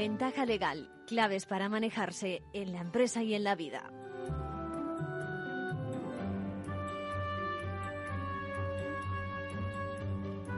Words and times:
Ventaja 0.00 0.46
legal, 0.46 0.88
claves 1.06 1.44
para 1.44 1.68
manejarse 1.68 2.42
en 2.54 2.72
la 2.72 2.80
empresa 2.80 3.22
y 3.22 3.34
en 3.34 3.44
la 3.44 3.54
vida. 3.54 3.90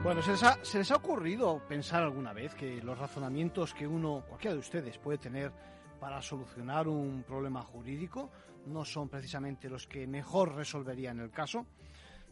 Bueno, 0.01 0.21
¿se 0.21 0.31
les, 0.31 0.43
ha, 0.43 0.63
¿se 0.63 0.77
les 0.77 0.89
ha 0.91 0.95
ocurrido 0.95 1.61
pensar 1.67 2.03
alguna 2.03 2.31
vez 2.31 2.55
que 2.55 2.81
los 2.81 2.97
razonamientos 2.97 3.73
que 3.73 3.85
uno, 3.85 4.23
cualquiera 4.25 4.53
de 4.53 4.61
ustedes, 4.61 4.97
puede 4.97 5.17
tener 5.17 5.51
para 5.99 6.21
solucionar 6.21 6.87
un 6.87 7.23
problema 7.23 7.63
jurídico 7.63 8.31
no 8.67 8.85
son 8.85 9.09
precisamente 9.09 9.69
los 9.69 9.87
que 9.87 10.07
mejor 10.07 10.55
resolverían 10.55 11.19
el 11.19 11.31
caso? 11.31 11.65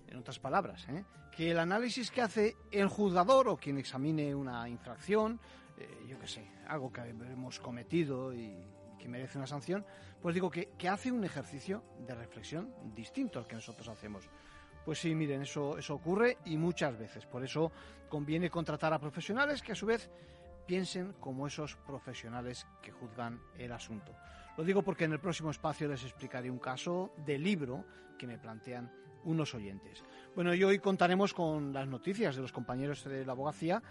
En 0.07 0.17
otras 0.17 0.39
palabras, 0.39 0.87
¿eh? 0.87 1.03
que 1.31 1.51
el 1.51 1.59
análisis 1.59 2.09
que 2.09 2.21
hace 2.21 2.55
el 2.71 2.87
juzgador 2.87 3.49
o 3.49 3.57
quien 3.57 3.77
examine 3.77 4.33
una 4.33 4.69
infracción, 4.69 5.41
eh, 5.81 6.05
yo 6.07 6.19
qué 6.19 6.27
sé, 6.27 6.45
algo 6.67 6.91
que 6.91 7.01
hemos 7.01 7.59
cometido 7.59 8.33
y 8.33 8.55
que 8.97 9.07
merece 9.07 9.37
una 9.37 9.47
sanción, 9.47 9.85
pues 10.21 10.35
digo 10.35 10.49
que, 10.49 10.69
que 10.77 10.87
hace 10.87 11.11
un 11.11 11.23
ejercicio 11.23 11.83
de 12.05 12.13
reflexión 12.13 12.73
distinto 12.93 13.39
al 13.39 13.47
que 13.47 13.55
nosotros 13.55 13.87
hacemos. 13.87 14.29
Pues 14.85 14.99
sí, 14.99 15.13
miren, 15.13 15.43
eso, 15.43 15.77
eso 15.77 15.95
ocurre 15.95 16.37
y 16.45 16.57
muchas 16.57 16.97
veces. 16.97 17.25
Por 17.25 17.43
eso 17.43 17.71
conviene 18.09 18.49
contratar 18.49 18.93
a 18.93 18.99
profesionales 18.99 19.61
que 19.61 19.71
a 19.71 19.75
su 19.75 19.85
vez 19.85 20.09
piensen 20.65 21.13
como 21.19 21.47
esos 21.47 21.75
profesionales 21.75 22.65
que 22.81 22.91
juzgan 22.91 23.41
el 23.57 23.71
asunto. 23.71 24.15
Lo 24.57 24.63
digo 24.63 24.81
porque 24.81 25.05
en 25.05 25.13
el 25.13 25.19
próximo 25.19 25.51
espacio 25.51 25.87
les 25.87 26.03
explicaré 26.03 26.49
un 26.49 26.59
caso 26.59 27.13
de 27.25 27.37
libro 27.37 27.85
que 28.17 28.27
me 28.27 28.37
plantean 28.37 28.91
unos 29.23 29.53
oyentes. 29.53 30.03
Bueno, 30.35 30.53
y 30.53 30.63
hoy 30.63 30.79
contaremos 30.79 31.33
con 31.33 31.73
las 31.73 31.87
noticias 31.87 32.35
de 32.35 32.41
los 32.41 32.51
compañeros 32.51 33.03
de 33.03 33.25
la 33.25 33.33
abogacía. 33.33 33.81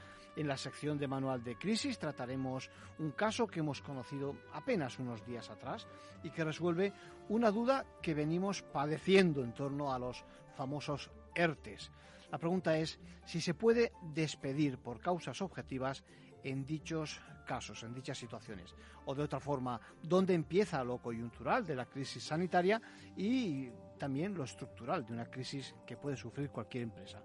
En 0.41 0.49
la 0.49 0.57
sección 0.57 0.97
de 0.97 1.07
manual 1.07 1.45
de 1.45 1.59
crisis 1.59 1.99
trataremos 1.99 2.71
un 2.99 3.11
caso 3.11 3.47
que 3.47 3.61
hemos 3.61 3.83
conocido 3.83 4.35
apenas 4.55 4.99
unos 4.99 5.23
días 5.27 5.51
atrás 5.51 5.87
y 6.23 6.31
que 6.31 6.45
resuelve 6.45 6.95
una 7.29 7.51
duda 7.51 7.85
que 8.01 8.15
venimos 8.15 8.63
padeciendo 8.63 9.45
en 9.45 9.53
torno 9.53 9.93
a 9.93 9.99
los 9.99 10.25
famosos 10.57 11.11
ERTES. 11.35 11.91
La 12.33 12.39
pregunta 12.39 12.79
es 12.79 12.99
si 13.27 13.43
se 13.43 13.53
puede 13.53 13.93
despedir 14.15 14.79
por 14.79 14.99
causas 14.99 15.43
objetivas 15.43 16.05
en 16.43 16.65
dichos 16.65 17.21
casos, 17.45 17.83
en 17.83 17.93
dichas 17.93 18.17
situaciones. 18.17 18.75
O 19.05 19.15
de 19.15 19.25
otra 19.25 19.41
forma, 19.41 19.79
dónde 20.03 20.33
empieza 20.33 20.83
lo 20.83 20.97
coyuntural 21.03 21.67
de 21.67 21.77
la 21.77 21.85
crisis 21.85 22.25
sanitaria 22.25 22.81
y 23.15 23.69
también 23.99 24.33
lo 24.35 24.45
estructural 24.45 25.05
de 25.05 25.13
una 25.13 25.31
crisis 25.31 25.75
que 25.87 25.99
puede 25.99 26.17
sufrir 26.17 26.49
cualquier 26.49 26.85
empresa. 26.85 27.23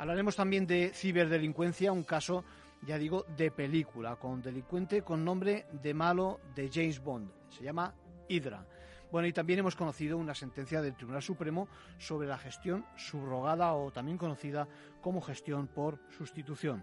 Hablaremos 0.00 0.34
también 0.34 0.66
de 0.66 0.92
ciberdelincuencia, 0.94 1.92
un 1.92 2.04
caso, 2.04 2.42
ya 2.86 2.96
digo, 2.96 3.26
de 3.36 3.50
película, 3.50 4.16
con 4.16 4.40
delincuente 4.40 5.02
con 5.02 5.22
nombre 5.26 5.66
de 5.72 5.92
malo 5.92 6.40
de 6.54 6.70
James 6.72 7.04
Bond. 7.04 7.30
Se 7.50 7.62
llama 7.62 7.94
Hydra. 8.26 8.66
Bueno, 9.12 9.28
y 9.28 9.34
también 9.34 9.58
hemos 9.58 9.76
conocido 9.76 10.16
una 10.16 10.34
sentencia 10.34 10.80
del 10.80 10.96
Tribunal 10.96 11.20
Supremo 11.20 11.68
sobre 11.98 12.26
la 12.26 12.38
gestión 12.38 12.86
subrogada 12.96 13.74
o 13.74 13.90
también 13.90 14.16
conocida 14.16 14.66
como 15.02 15.20
gestión 15.20 15.66
por 15.66 15.98
sustitución. 16.08 16.82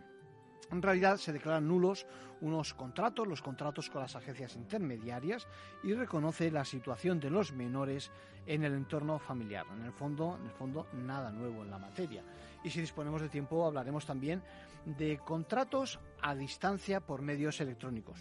En 0.72 0.82
realidad 0.82 1.18
se 1.18 1.34
declaran 1.34 1.68
nulos 1.68 2.06
unos 2.42 2.73
contratos, 2.73 3.28
los 3.28 3.42
contratos 3.42 3.90
con 3.90 4.02
las 4.02 4.16
agencias 4.16 4.56
intermediarias, 4.56 5.48
y 5.84 5.94
reconoce 5.94 6.52
la 6.52 6.66
situación 6.66 7.20
de 7.20 7.30
los 7.30 7.54
menores 7.54 8.12
en 8.46 8.64
el 8.64 8.73
entorno 8.73 9.20
familiar. 9.20 9.66
En 9.73 9.84
el 9.84 9.92
fondo, 9.92 10.38
en 10.40 10.45
el 10.45 10.52
fondo, 10.52 10.88
nada 10.94 11.32
nuevo 11.32 11.64
en 11.64 11.72
la 11.72 11.78
materia. 11.80 12.23
Y 12.64 12.70
si 12.70 12.82
disponemos 12.82 13.22
de 13.22 13.30
tiempo, 13.30 13.66
hablaremos 13.66 14.06
también 14.06 14.42
de 14.86 15.18
contratos 15.18 16.00
a 16.22 16.36
distancia 16.36 17.00
por 17.00 17.22
medios 17.22 17.60
electrónicos. 17.60 18.20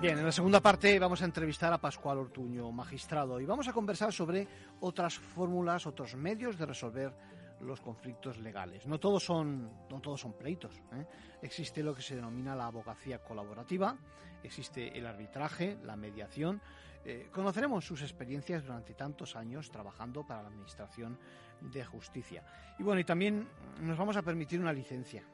Bien, 0.00 0.16
en 0.16 0.24
la 0.24 0.30
segunda 0.30 0.60
parte 0.60 0.96
vamos 1.00 1.22
a 1.22 1.24
entrevistar 1.24 1.72
a 1.72 1.78
Pascual 1.78 2.18
Ortuño, 2.18 2.70
magistrado, 2.70 3.40
y 3.40 3.46
vamos 3.46 3.66
a 3.66 3.72
conversar 3.72 4.12
sobre 4.12 4.46
otras 4.78 5.18
fórmulas, 5.18 5.88
otros 5.88 6.14
medios 6.14 6.56
de 6.56 6.66
resolver 6.66 7.12
los 7.60 7.80
conflictos 7.80 8.38
legales. 8.38 8.86
No 8.86 8.98
todos 8.98 9.24
son, 9.24 9.70
no 9.88 10.00
todos 10.00 10.20
son 10.20 10.32
pleitos. 10.34 10.76
¿eh? 10.92 11.06
Existe 11.42 11.82
lo 11.82 11.94
que 11.94 12.02
se 12.02 12.16
denomina 12.16 12.54
la 12.54 12.66
abogacía 12.66 13.18
colaborativa, 13.18 13.96
existe 14.42 14.96
el 14.96 15.06
arbitraje, 15.06 15.78
la 15.84 15.96
mediación. 15.96 16.60
Eh, 17.04 17.28
conoceremos 17.32 17.84
sus 17.84 18.02
experiencias 18.02 18.64
durante 18.64 18.94
tantos 18.94 19.36
años 19.36 19.70
trabajando 19.70 20.26
para 20.26 20.42
la 20.42 20.48
Administración 20.48 21.18
de 21.60 21.84
Justicia. 21.84 22.44
Y 22.78 22.82
bueno, 22.82 23.00
y 23.00 23.04
también 23.04 23.48
nos 23.80 23.96
vamos 23.96 24.16
a 24.16 24.22
permitir 24.22 24.60
una 24.60 24.72
licencia 24.72 25.24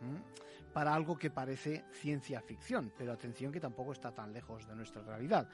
para 0.72 0.94
algo 0.94 1.16
que 1.16 1.30
parece 1.30 1.84
ciencia 1.92 2.41
ficción, 2.41 2.92
pero 2.96 3.12
atención 3.12 3.52
que 3.52 3.60
tampoco 3.60 3.92
está 3.92 4.12
tan 4.12 4.32
lejos 4.32 4.66
de 4.66 4.74
nuestra 4.74 5.02
realidad. 5.02 5.48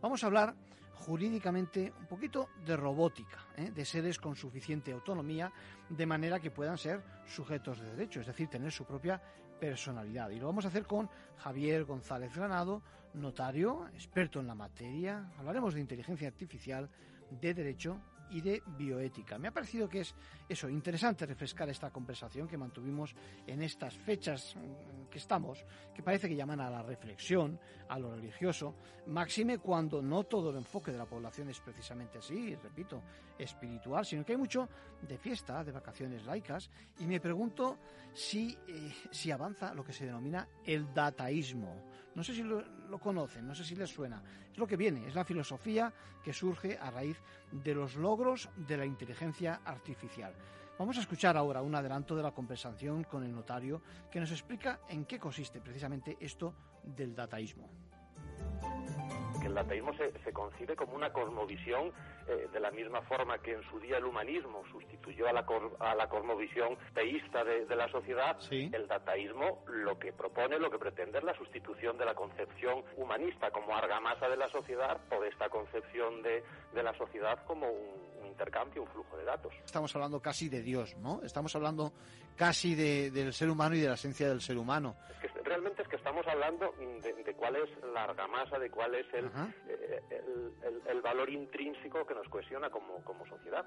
Vamos 0.00 0.22
a 0.22 0.26
hablar 0.26 0.54
jurídicamente 0.94 1.92
un 1.98 2.06
poquito 2.06 2.48
de 2.64 2.76
robótica, 2.76 3.38
de 3.56 3.84
seres 3.84 4.18
con 4.18 4.36
suficiente 4.36 4.92
autonomía, 4.92 5.52
de 5.88 6.06
manera 6.06 6.40
que 6.40 6.50
puedan 6.50 6.78
ser 6.78 7.02
sujetos 7.26 7.80
de 7.80 7.90
derecho, 7.90 8.20
es 8.20 8.26
decir, 8.26 8.48
tener 8.48 8.72
su 8.72 8.84
propia 8.84 9.20
personalidad. 9.60 10.30
Y 10.30 10.38
lo 10.38 10.46
vamos 10.46 10.64
a 10.64 10.68
hacer 10.68 10.84
con 10.84 11.08
Javier 11.38 11.84
González 11.84 12.34
Granado, 12.34 12.82
notario, 13.14 13.88
experto 13.94 14.40
en 14.40 14.46
la 14.46 14.54
materia. 14.54 15.30
Hablaremos 15.38 15.74
de 15.74 15.80
inteligencia 15.80 16.28
artificial, 16.28 16.88
de 17.30 17.54
derecho 17.54 17.98
y 18.30 18.40
de 18.40 18.62
bioética. 18.66 19.38
Me 19.38 19.48
ha 19.48 19.52
parecido 19.52 19.88
que 19.88 20.00
es 20.00 20.14
eso, 20.48 20.68
interesante 20.68 21.26
refrescar 21.26 21.68
esta 21.68 21.90
conversación 21.90 22.48
que 22.48 22.56
mantuvimos 22.56 23.14
en 23.46 23.62
estas 23.62 23.96
fechas 23.96 24.54
mm, 24.56 25.08
que 25.08 25.18
estamos, 25.18 25.64
que 25.94 26.02
parece 26.02 26.28
que 26.28 26.36
llaman 26.36 26.60
a 26.60 26.70
la 26.70 26.82
reflexión, 26.82 27.58
a 27.88 27.98
lo 27.98 28.14
religioso, 28.14 28.74
máxime 29.06 29.58
cuando 29.58 30.02
no 30.02 30.24
todo 30.24 30.50
el 30.50 30.56
enfoque 30.56 30.92
de 30.92 30.98
la 30.98 31.06
población 31.06 31.48
es 31.50 31.60
precisamente 31.60 32.18
así, 32.18 32.54
repito, 32.56 33.02
espiritual, 33.38 34.04
sino 34.04 34.24
que 34.24 34.32
hay 34.32 34.38
mucho 34.38 34.68
de 35.02 35.18
fiesta, 35.18 35.62
de 35.62 35.72
vacaciones 35.72 36.24
laicas, 36.24 36.70
y 36.98 37.06
me 37.06 37.20
pregunto 37.20 37.78
si, 38.12 38.56
eh, 38.66 38.92
si 39.10 39.30
avanza 39.30 39.74
lo 39.74 39.84
que 39.84 39.92
se 39.92 40.06
denomina 40.06 40.48
el 40.64 40.92
dataísmo. 40.92 41.82
No 42.16 42.24
sé 42.24 42.34
si 42.34 42.42
lo, 42.42 42.64
conocen, 42.98 43.46
no 43.46 43.54
sé 43.54 43.62
si 43.62 43.76
les 43.76 43.90
suena. 43.90 44.22
Es 44.50 44.56
lo 44.56 44.66
que 44.66 44.78
viene, 44.78 45.06
es 45.06 45.14
la 45.14 45.24
filosofía 45.24 45.92
que 46.24 46.32
surge 46.32 46.78
a 46.78 46.90
raíz 46.90 47.18
de 47.52 47.74
los 47.74 47.94
logros 47.96 48.48
de 48.56 48.78
la 48.78 48.86
inteligencia 48.86 49.60
artificial. 49.62 50.32
Vamos 50.78 50.96
a 50.96 51.00
escuchar 51.00 51.36
ahora 51.36 51.60
un 51.60 51.74
adelanto 51.74 52.16
de 52.16 52.22
la 52.22 52.32
conversación 52.32 53.04
con 53.04 53.22
el 53.22 53.34
notario 53.34 53.82
que 54.10 54.18
nos 54.18 54.30
explica 54.30 54.80
en 54.88 55.04
qué 55.04 55.18
consiste 55.18 55.60
precisamente 55.60 56.16
esto 56.18 56.54
del 56.82 57.14
dataísmo 57.14 57.85
que 59.46 59.48
el 59.48 59.54
dataísmo 59.54 59.92
se, 59.94 60.10
se, 60.24 60.32
concibe 60.32 60.74
como 60.74 60.96
una 60.96 61.12
cosmovisión 61.12 61.92
eh, 62.26 62.48
de 62.52 62.58
la 62.60 62.70
misma 62.72 63.00
forma 63.02 63.38
que 63.38 63.52
en 63.52 63.62
su 63.70 63.78
día 63.78 63.98
el 63.98 64.04
humanismo 64.04 64.64
sustituyó 64.72 65.28
a 65.28 65.32
la, 65.32 65.46
a 65.78 65.94
la 65.94 66.08
cosmovisión 66.08 66.76
teísta 66.94 67.44
de, 67.44 67.64
de 67.66 67.76
la 67.76 67.88
sociedad, 67.88 68.36
Sí. 68.40 68.68
el 68.72 68.88
dataísmo 68.88 69.62
lo 69.68 69.98
que 69.98 70.12
propone, 70.12 70.58
lo 70.58 70.70
que 70.70 70.78
pretende 70.78 71.18
es 71.18 71.24
la 71.24 71.34
sustitución 71.34 71.96
de 71.96 72.04
la 72.04 72.14
concepción 72.14 72.82
humanista 72.96 73.50
como 73.52 73.74
argamasa 73.76 74.28
de 74.28 74.36
la 74.36 74.48
sociedad 74.48 74.98
por 75.08 75.24
esta 75.24 75.48
concepción 75.48 76.22
de, 76.22 76.42
de 76.74 76.82
la 76.82 76.92
sociedad 76.94 77.44
como 77.46 77.70
un 77.70 78.15
intercambio, 78.36 78.82
un 78.82 78.88
flujo 78.88 79.16
de 79.16 79.24
datos. 79.24 79.54
Estamos 79.64 79.94
hablando 79.96 80.20
casi 80.20 80.48
de 80.50 80.60
Dios, 80.60 80.94
¿no? 80.98 81.22
Estamos 81.22 81.54
hablando 81.56 81.92
casi 82.36 82.74
de, 82.74 83.10
del 83.10 83.32
ser 83.32 83.48
humano 83.48 83.74
y 83.74 83.80
de 83.80 83.88
la 83.88 83.94
esencia 83.94 84.28
del 84.28 84.42
ser 84.42 84.58
humano. 84.58 84.94
Es 85.22 85.32
que 85.32 85.40
realmente 85.42 85.82
es 85.82 85.88
que 85.88 85.96
estamos 85.96 86.26
hablando 86.28 86.74
de, 86.78 87.12
de 87.14 87.34
cuál 87.34 87.56
es 87.56 87.70
la 87.94 88.04
argamasa, 88.04 88.58
de 88.58 88.70
cuál 88.70 88.94
es 88.94 89.06
el, 89.14 89.26
eh, 89.68 90.02
el, 90.10 90.52
el, 90.62 90.82
el 90.86 91.00
valor 91.00 91.30
intrínseco 91.30 92.06
que 92.06 92.14
nos 92.14 92.28
cohesiona 92.28 92.68
como, 92.68 93.02
como 93.04 93.26
sociedad. 93.26 93.64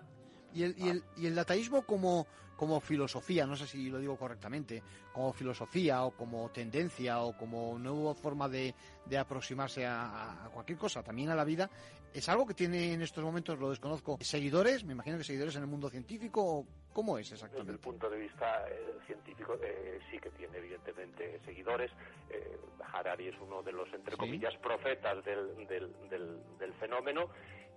Y 0.53 0.63
el, 0.63 0.75
y 0.77 0.89
el, 0.89 1.03
y 1.17 1.25
el 1.27 1.35
dataísmo 1.35 1.83
como, 1.83 2.25
como 2.57 2.79
filosofía, 2.79 3.45
no 3.45 3.55
sé 3.55 3.67
si 3.67 3.89
lo 3.89 3.99
digo 3.99 4.17
correctamente, 4.17 4.81
como 5.13 5.31
filosofía 5.33 6.03
o 6.03 6.11
como 6.11 6.49
tendencia 6.49 7.21
o 7.21 7.37
como 7.37 7.77
nueva 7.77 8.13
forma 8.15 8.49
de, 8.49 8.73
de 9.05 9.17
aproximarse 9.17 9.85
a, 9.85 10.45
a 10.45 10.49
cualquier 10.49 10.77
cosa, 10.77 11.03
también 11.03 11.29
a 11.29 11.35
la 11.35 11.43
vida, 11.43 11.69
es 12.13 12.27
algo 12.27 12.47
que 12.47 12.55
tiene 12.55 12.93
en 12.93 13.01
estos 13.03 13.23
momentos, 13.23 13.59
lo 13.59 13.69
desconozco, 13.69 14.17
seguidores, 14.21 14.83
me 14.83 14.93
imagino 14.93 15.17
que 15.17 15.23
seguidores 15.23 15.55
en 15.55 15.61
el 15.61 15.67
mundo 15.67 15.89
científico, 15.89 16.41
o 16.43 16.65
¿cómo 16.91 17.19
es 17.19 17.29
Desde 17.29 17.45
el 17.45 17.51
exactamente? 17.51 17.83
punto 17.83 18.09
de 18.09 18.17
vista 18.17 18.67
eh, 18.67 18.97
científico, 19.05 19.55
eh, 19.61 19.99
sí 20.09 20.17
que 20.17 20.31
tiene 20.31 20.57
evidentemente 20.57 21.39
seguidores. 21.45 21.91
Eh, 22.31 22.57
Harari 22.93 23.27
es 23.27 23.35
uno 23.39 23.61
de 23.61 23.71
los, 23.71 23.87
entre 23.93 24.15
Sí. 24.15 24.19
comillas, 24.19 24.55
profetas 24.57 25.23
del, 25.23 25.55
del, 25.67 25.93
del, 26.09 26.39
del 26.57 26.73
fenómeno 26.79 27.29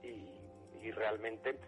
y, 0.02 0.86
y 0.86 0.90
realmente 0.92 1.58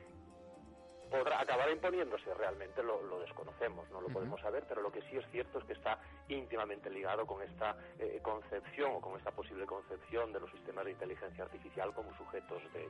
podrá 1.11 1.41
acabar 1.41 1.71
imponiéndose 1.71 2.33
realmente 2.35 2.83
lo, 2.83 3.03
lo 3.03 3.21
desconocemos, 3.21 3.89
no 3.91 4.01
lo 4.01 4.09
podemos 4.09 4.41
saber, 4.41 4.65
pero 4.69 4.83
lo 4.83 4.91
que 4.91 5.03
sí 5.03 5.17
es 5.17 5.27
cierto 5.31 5.59
es 5.59 5.65
que 5.65 5.75
está 5.75 5.99
íntimamente 6.29 6.91
ligado 6.91 7.27
con 7.27 7.43
esta 7.43 7.77
eh, 7.99 8.21
concepción 8.23 8.93
o 8.95 9.01
con 9.01 9.17
esta 9.19 9.31
posible 9.31 9.67
concepción 9.67 10.33
de 10.33 10.41
los 10.41 10.51
sistemas 10.51 10.85
de 10.85 10.93
inteligencia 10.93 11.45
artificial 11.45 11.93
como 11.95 12.17
sujetos 12.17 12.63
de, 12.73 12.89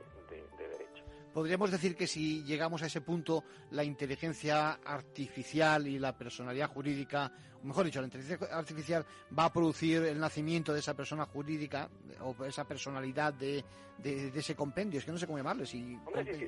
derecho. 0.57 1.03
Podríamos 1.35 1.69
decir 1.69 1.97
que 1.97 2.07
si 2.07 2.45
llegamos 2.45 2.81
a 2.81 2.85
ese 2.85 3.01
punto, 3.01 3.43
la 3.71 3.83
inteligencia 3.83 4.79
artificial 4.85 5.85
y 5.85 5.99
la 5.99 6.17
personalidad 6.17 6.69
jurídica, 6.69 7.29
o 7.61 7.65
mejor 7.65 7.83
dicho, 7.83 7.99
la 7.99 8.07
inteligencia 8.07 8.47
artificial 8.55 9.05
va 9.37 9.43
a 9.43 9.51
producir 9.51 10.01
el 10.03 10.17
nacimiento 10.17 10.71
de 10.71 10.79
esa 10.79 10.93
persona 10.93 11.25
jurídica 11.25 11.89
o 12.21 12.45
esa 12.45 12.65
personalidad 12.65 13.33
de, 13.33 13.65
ese 14.01 14.55
compendio. 14.55 14.99
Es 14.99 15.03
que 15.03 15.11
no 15.11 15.17
sé 15.17 15.25
cómo 15.25 15.37
llamarle. 15.37 15.65
Si 15.65 15.99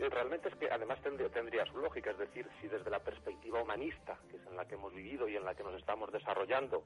realmente 0.10 0.48
es 0.48 0.56
que 0.56 0.72
además 0.72 1.02
tendría, 1.02 1.28
tendría 1.32 1.66
su 1.66 1.80
lógica. 1.80 2.12
Es 2.12 2.20
decir, 2.20 2.48
si 2.62 2.70
desde 2.70 2.90
la 2.90 3.04
perspectiva 3.04 3.62
humanista, 3.62 4.18
que 4.32 4.38
es 4.38 4.48
en 4.48 4.56
la 4.56 4.66
que 4.70 4.76
hemos 4.76 4.94
vivido 4.94 5.28
y 5.28 5.36
en 5.36 5.44
la 5.44 5.54
que 5.54 5.64
nos 5.64 5.76
estamos 5.76 6.14
desarrollando, 6.14 6.86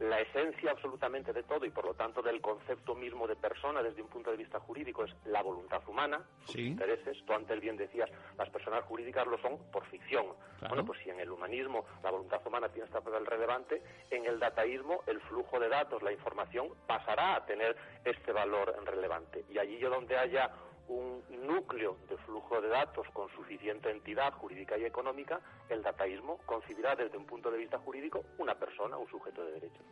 la 0.00 0.18
esencia 0.20 0.70
absolutamente 0.70 1.32
de 1.32 1.42
todo 1.42 1.66
y 1.66 1.70
por 1.70 1.84
lo 1.84 1.94
tanto 1.94 2.22
del 2.22 2.40
concepto 2.40 2.94
mismo 2.94 3.26
de 3.28 3.36
persona 3.36 3.82
desde 3.82 4.00
un 4.00 4.08
punto 4.08 4.30
de 4.30 4.38
vista 4.38 4.58
jurídico 4.58 5.04
es 5.04 5.14
la 5.26 5.42
voluntad 5.42 5.82
humana, 5.86 6.24
sus 6.46 6.56
intereses. 6.56 7.18
Tú 7.26 7.34
antes 7.34 7.60
bien 7.60 7.76
decías, 7.76 8.10
las 8.38 8.48
personas 8.48 8.82
jurídicas 8.84 9.26
lo 9.26 9.38
son 9.38 9.58
por 9.70 9.84
ficción. 9.86 10.26
Bueno, 10.68 10.84
pues 10.84 11.00
si 11.04 11.10
en 11.10 11.20
el 11.20 11.30
humanismo 11.30 11.84
la 12.02 12.10
voluntad 12.10 12.40
humana 12.46 12.68
tiene 12.70 12.86
este 12.86 13.00
papel 13.00 13.26
relevante, 13.26 13.82
en 14.10 14.24
el 14.24 14.38
dataísmo 14.38 15.02
el 15.06 15.20
flujo 15.22 15.60
de 15.60 15.68
datos, 15.68 16.02
la 16.02 16.12
información 16.12 16.68
pasará 16.86 17.36
a 17.36 17.44
tener 17.44 17.76
este 18.04 18.32
valor 18.32 18.74
relevante. 18.84 19.44
Y 19.50 19.58
allí 19.58 19.78
yo 19.78 19.90
donde 19.90 20.16
haya 20.16 20.50
un 20.90 21.22
núcleo 21.46 21.96
de 22.08 22.16
flujo 22.18 22.60
de 22.60 22.68
datos 22.68 23.06
con 23.12 23.28
suficiente 23.30 23.90
entidad 23.90 24.32
jurídica 24.32 24.76
y 24.76 24.84
económica, 24.84 25.40
el 25.68 25.82
dataísmo 25.82 26.38
concibirá 26.46 26.96
desde 26.96 27.16
un 27.16 27.26
punto 27.26 27.50
de 27.50 27.58
vista 27.58 27.78
jurídico 27.78 28.24
una 28.38 28.54
persona, 28.56 28.96
un 28.96 29.08
sujeto 29.08 29.44
de 29.44 29.52
derecho. 29.52 29.82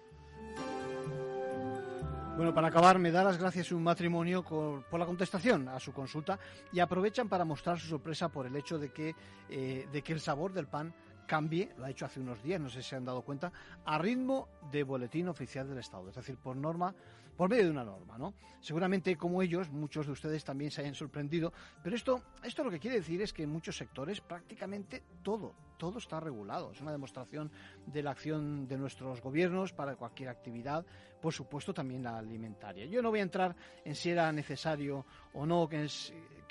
Bueno, 2.37 2.55
para 2.55 2.69
acabar, 2.69 2.99
me 2.99 3.11
da 3.11 3.25
las 3.25 3.37
gracias 3.37 3.73
un 3.73 3.83
matrimonio 3.83 4.45
por 4.45 5.01
la 5.01 5.07
contestación 5.07 5.69
a 5.69 5.81
su 5.81 5.93
consulta 5.93 6.39
y 6.73 6.79
aprovechan 6.79 7.29
para 7.29 7.45
mostrar 7.45 7.79
su 7.81 7.89
sorpresa 7.89 8.29
por 8.29 8.47
el 8.47 8.55
hecho 8.55 8.79
de 8.79 8.93
que, 8.93 9.15
eh, 9.49 9.89
de 9.91 10.03
que 10.03 10.13
el 10.13 10.21
sabor 10.21 10.53
del 10.53 10.69
pan 10.69 10.95
cambie, 11.27 11.71
lo 11.77 11.85
ha 11.85 11.91
hecho 11.91 12.07
hace 12.07 12.21
unos 12.21 12.41
días, 12.43 12.61
no 12.61 12.71
sé 12.71 12.83
si 12.83 12.91
se 12.91 12.97
han 12.97 13.05
dado 13.05 13.23
cuenta, 13.23 13.53
a 13.85 13.99
ritmo 13.99 14.49
de 14.71 14.85
boletín 14.85 15.29
oficial 15.29 15.69
del 15.69 15.79
Estado, 15.79 16.09
es 16.09 16.15
decir, 16.15 16.37
por 16.37 16.57
norma 16.57 16.95
por 17.39 17.49
medio 17.49 17.67
de 17.67 17.71
una 17.71 17.85
norma, 17.85 18.19
¿no? 18.19 18.35
Seguramente 18.61 19.17
como 19.17 19.41
ellos, 19.41 19.71
muchos 19.71 20.07
de 20.07 20.13
ustedes 20.13 20.45
también 20.45 20.73
se 20.73 20.81
hayan 20.81 20.97
sorprendido, 20.97 21.53
pero 21.85 21.95
esto, 21.95 22.21
esto 22.43 22.65
lo 22.65 22.71
que 22.71 22.81
quiere 22.81 22.97
decir 22.97 23.23
es 23.23 23.33
que 23.33 23.45
en 23.45 23.51
muchos 23.51 23.77
sectores 23.77 24.21
prácticamente 24.21 25.05
todo, 25.23 25.55
todo 25.77 25.99
está 25.99 26.19
regulado. 26.19 26.73
Es 26.73 26.81
una 26.81 26.91
demostración 26.91 27.53
de 27.87 28.03
la 28.03 28.11
acción 28.11 28.67
de 28.67 28.77
nuestros 28.77 29.23
gobiernos 29.23 29.73
para 29.73 29.95
cualquier 29.95 30.31
actividad, 30.31 30.85
por 31.23 31.33
supuesto 31.33 31.73
también 31.73 32.03
la 32.03 32.19
alimentaria. 32.19 32.87
Yo 32.87 33.01
no 33.03 33.11
voy 33.11 33.21
a 33.21 33.23
entrar 33.23 33.55
en 33.85 33.95
si 33.95 34.11
era 34.11 34.33
necesario 34.33 35.07
o 35.35 35.47
no 35.47 35.69
que, 35.69 35.87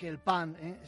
el 0.07 0.19
pan 0.19 0.55
¿eh? 0.61 0.79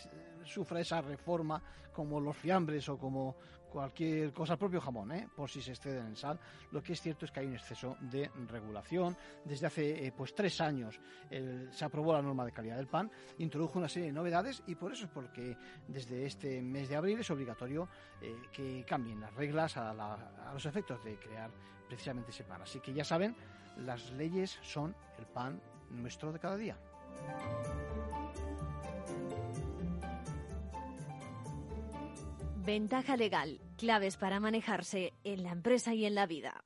sufra 0.46 0.80
esa 0.80 1.02
reforma 1.02 1.62
como 1.92 2.22
los 2.22 2.38
fiambres 2.38 2.88
o 2.88 2.98
como, 2.98 3.36
cualquier 3.70 4.34
cosa, 4.34 4.54
el 4.54 4.60
propio 4.60 4.82
jamón, 4.82 5.12
¿eh? 5.12 5.28
por 5.36 5.50
si 5.50 5.62
se 5.62 5.72
exceden 5.72 6.08
en 6.08 6.16
sal. 6.16 6.40
Lo 6.72 6.82
que 6.82 6.94
es 6.94 7.02
cierto 7.02 7.26
es 7.26 7.32
que 7.32 7.40
hay 7.40 7.48
un 7.48 7.54
exceso 7.54 7.96
de 8.02 8.30
regulación. 8.48 9.16
Desde 9.46 9.68
hace 9.68 10.08
eh, 10.08 10.12
pues 10.16 10.34
tres 10.36 10.60
años 10.62 11.00
se 11.30 11.86
aprobó 11.86 12.14
la 12.14 12.22
norma 12.22 12.46
de 12.46 12.52
calidad 12.52 12.78
del 12.78 12.88
pan, 12.88 13.12
introdujo 13.38 13.80
una 13.80 13.88
serie 13.88 14.08
de 14.08 14.14
novedades 14.14 14.64
y 14.68 14.76
por 14.76 14.92
eso 14.92 15.06
es 15.06 15.12
porque 15.12 15.56
desde 15.88 16.26
este 16.26 16.62
mes 16.62 16.90
de 16.90 16.96
abril 16.96 17.20
es 17.20 17.30
obligatorio 17.30 17.88
eh, 18.22 18.36
que 18.52 18.84
cambien 18.88 19.22
las 19.22 19.34
reglas 19.34 19.78
a, 19.78 19.92
a 19.92 20.54
los 20.54 20.66
efectos 20.66 21.04
de 21.04 21.18
crear 21.18 21.52
precisamente 21.88 22.32
ese 22.32 22.44
pan. 22.44 22.62
Así 22.62 22.80
que 22.80 22.94
ya 22.94 23.04
saben, 23.04 23.36
las 23.78 24.12
leyes 24.12 24.60
son 24.62 24.96
el 25.18 25.26
pan 25.26 25.62
nuestro 25.90 26.32
de 26.32 26.40
cada 26.40 26.58
día. 26.58 26.78
Ventaja 32.66 33.16
legal. 33.16 33.60
Claves 33.78 34.18
para 34.18 34.40
manejarse 34.40 35.14
en 35.24 35.44
la 35.44 35.52
empresa 35.52 35.94
y 35.94 36.06
en 36.06 36.14
la 36.14 36.26
vida. 36.26 36.64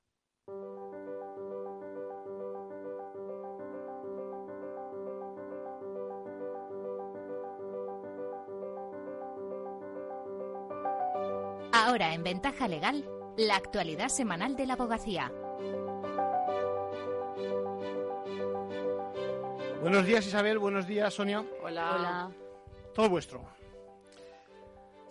Ahora 11.72 12.14
en 12.14 12.24
Ventaja 12.24 12.68
Legal, 12.68 13.06
la 13.38 13.56
actualidad 13.56 14.10
semanal 14.10 14.56
de 14.56 14.66
la 14.66 14.74
abogacía. 14.74 15.32
Buenos 19.82 20.06
días 20.06 20.26
Isabel, 20.26 20.60
buenos 20.60 20.88
días 20.88 21.14
Sonia. 21.14 21.44
Hola. 21.62 21.96
Hola. 21.96 22.32
Todo 22.94 23.10
vuestro. 23.10 23.63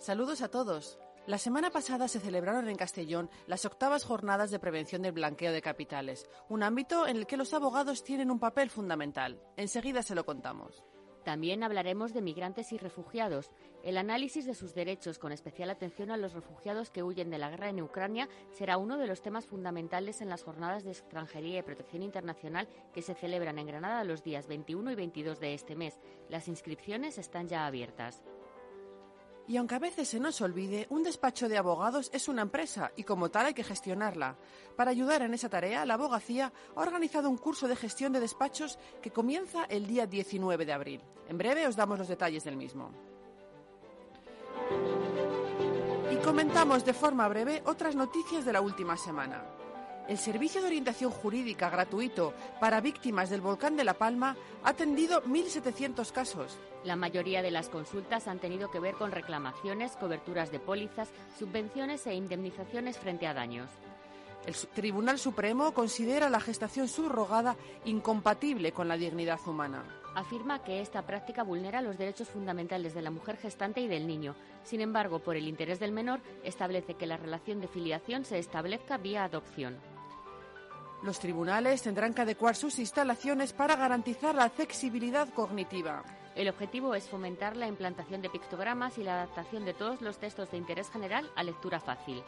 Saludos 0.03 0.41
a 0.41 0.49
todos. 0.49 0.99
La 1.27 1.37
semana 1.37 1.69
pasada 1.69 2.09
se 2.09 2.19
celebraron 2.19 2.67
en 2.67 2.75
Castellón 2.75 3.29
las 3.47 3.63
octavas 3.63 4.03
jornadas 4.03 4.51
de 4.51 4.59
prevención 4.59 5.01
del 5.01 5.13
blanqueo 5.13 5.53
de 5.53 5.61
capitales, 5.61 6.29
un 6.49 6.61
ámbito 6.61 7.07
en 7.07 7.15
el 7.15 7.25
que 7.25 7.37
los 7.37 7.53
abogados 7.53 8.03
tienen 8.03 8.29
un 8.29 8.37
papel 8.37 8.69
fundamental. 8.69 9.41
Enseguida 9.55 10.03
se 10.03 10.13
lo 10.13 10.25
contamos. 10.25 10.83
También 11.23 11.63
hablaremos 11.63 12.13
de 12.13 12.21
migrantes 12.21 12.73
y 12.73 12.77
refugiados, 12.77 13.49
el 13.81 13.97
análisis 13.97 14.45
de 14.45 14.55
sus 14.55 14.73
derechos, 14.73 15.19
con 15.19 15.31
especial 15.31 15.69
atención 15.69 16.11
a 16.11 16.17
los 16.17 16.33
refugiados 16.33 16.89
que 16.89 17.01
huyen 17.01 17.29
de 17.29 17.37
la 17.37 17.49
guerra 17.49 17.69
en 17.69 17.81
Ucrania, 17.81 18.27
será 18.51 18.77
uno 18.77 18.97
de 18.97 19.07
los 19.07 19.21
temas 19.21 19.45
fundamentales 19.45 20.19
en 20.19 20.27
las 20.27 20.43
jornadas 20.43 20.83
de 20.83 20.91
extranjería 20.91 21.59
y 21.59 21.63
protección 21.63 22.03
internacional 22.03 22.67
que 22.93 23.01
se 23.01 23.15
celebran 23.15 23.57
en 23.57 23.67
Granada 23.67 24.03
los 24.03 24.21
días 24.21 24.47
21 24.47 24.91
y 24.91 24.95
22 24.95 25.39
de 25.39 25.53
este 25.53 25.77
mes. 25.77 25.97
Las 26.27 26.49
inscripciones 26.49 27.17
están 27.17 27.47
ya 27.47 27.65
abiertas. 27.65 28.21
Y 29.47 29.57
aunque 29.57 29.75
a 29.75 29.79
veces 29.79 30.07
se 30.07 30.19
nos 30.19 30.39
olvide, 30.41 30.87
un 30.89 31.03
despacho 31.03 31.49
de 31.49 31.57
abogados 31.57 32.09
es 32.13 32.27
una 32.29 32.41
empresa 32.41 32.91
y 32.95 33.03
como 33.03 33.29
tal 33.29 33.47
hay 33.47 33.53
que 33.53 33.63
gestionarla. 33.63 34.37
Para 34.77 34.91
ayudar 34.91 35.21
en 35.21 35.33
esa 35.33 35.49
tarea, 35.49 35.85
la 35.85 35.95
abogacía 35.95 36.53
ha 36.75 36.79
organizado 36.79 37.29
un 37.29 37.37
curso 37.37 37.67
de 37.67 37.75
gestión 37.75 38.13
de 38.13 38.21
despachos 38.21 38.79
que 39.01 39.11
comienza 39.11 39.65
el 39.65 39.85
día 39.85 40.07
19 40.07 40.65
de 40.65 40.73
abril. 40.73 41.01
En 41.27 41.37
breve 41.37 41.67
os 41.67 41.75
damos 41.75 41.99
los 41.99 42.07
detalles 42.07 42.43
del 42.45 42.55
mismo. 42.55 42.91
Y 46.09 46.15
comentamos 46.17 46.85
de 46.85 46.93
forma 46.93 47.27
breve 47.27 47.63
otras 47.65 47.95
noticias 47.95 48.45
de 48.45 48.53
la 48.53 48.61
última 48.61 48.95
semana. 48.95 49.43
El 50.09 50.17
Servicio 50.17 50.59
de 50.59 50.67
Orientación 50.67 51.11
Jurídica 51.11 51.69
gratuito 51.69 52.33
para 52.59 52.81
víctimas 52.81 53.29
del 53.29 53.39
volcán 53.39 53.77
de 53.77 53.85
La 53.85 53.93
Palma 53.93 54.35
ha 54.63 54.69
atendido 54.69 55.23
1.700 55.23 56.11
casos. 56.11 56.59
La 56.83 56.97
mayoría 56.97 57.41
de 57.41 57.51
las 57.51 57.69
consultas 57.69 58.27
han 58.27 58.39
tenido 58.39 58.69
que 58.69 58.81
ver 58.81 58.95
con 58.95 59.11
reclamaciones, 59.11 59.95
coberturas 59.95 60.51
de 60.51 60.59
pólizas, 60.59 61.09
subvenciones 61.39 62.05
e 62.05 62.15
indemnizaciones 62.15 62.97
frente 62.97 63.27
a 63.27 63.33
daños. 63.33 63.69
El 64.45 64.55
Tribunal 64.55 65.19
Supremo 65.19 65.73
considera 65.73 66.29
la 66.29 66.41
gestación 66.41 66.89
subrogada 66.89 67.55
incompatible 67.85 68.73
con 68.73 68.89
la 68.89 68.97
dignidad 68.97 69.39
humana. 69.47 69.85
Afirma 70.15 70.61
que 70.63 70.81
esta 70.81 71.03
práctica 71.03 71.43
vulnera 71.43 71.81
los 71.81 71.97
derechos 71.97 72.27
fundamentales 72.27 72.93
de 72.93 73.01
la 73.01 73.09
mujer 73.09 73.37
gestante 73.37 73.79
y 73.79 73.87
del 73.87 74.05
niño. 74.05 74.35
Sin 74.65 74.81
embargo, 74.81 75.19
por 75.19 75.37
el 75.37 75.47
interés 75.47 75.79
del 75.79 75.93
menor, 75.93 76.19
establece 76.43 76.95
que 76.95 77.07
la 77.07 77.15
relación 77.15 77.61
de 77.61 77.69
filiación 77.69 78.25
se 78.25 78.37
establezca 78.37 78.97
vía 78.97 79.23
adopción. 79.23 79.92
Los 81.03 81.19
tribunales 81.19 81.81
tendrán 81.81 82.13
que 82.13 82.21
adecuar 82.21 82.55
sus 82.55 82.79
instalaciones 82.79 83.51
para 83.51 83.75
garantizar 83.75 84.33
la 84.35 84.45
accesibilidad 84.45 85.27
cognitiva. 85.33 86.01
El 86.33 86.47
objetivo 86.47 86.95
es 86.95 87.09
fomentar 87.09 87.57
la 87.57 87.67
implantación 87.67 88.21
de 88.21 88.29
pictogramas 88.29 88.97
y 88.97 89.03
la 89.03 89.15
adaptación 89.15 89.65
de 89.65 89.73
todos 89.73 90.01
los 90.01 90.17
textos 90.17 90.49
de 90.49 90.57
interés 90.57 90.89
general 90.89 91.29
a 91.35 91.43
lectura 91.43 91.81
fácil. 91.81 92.23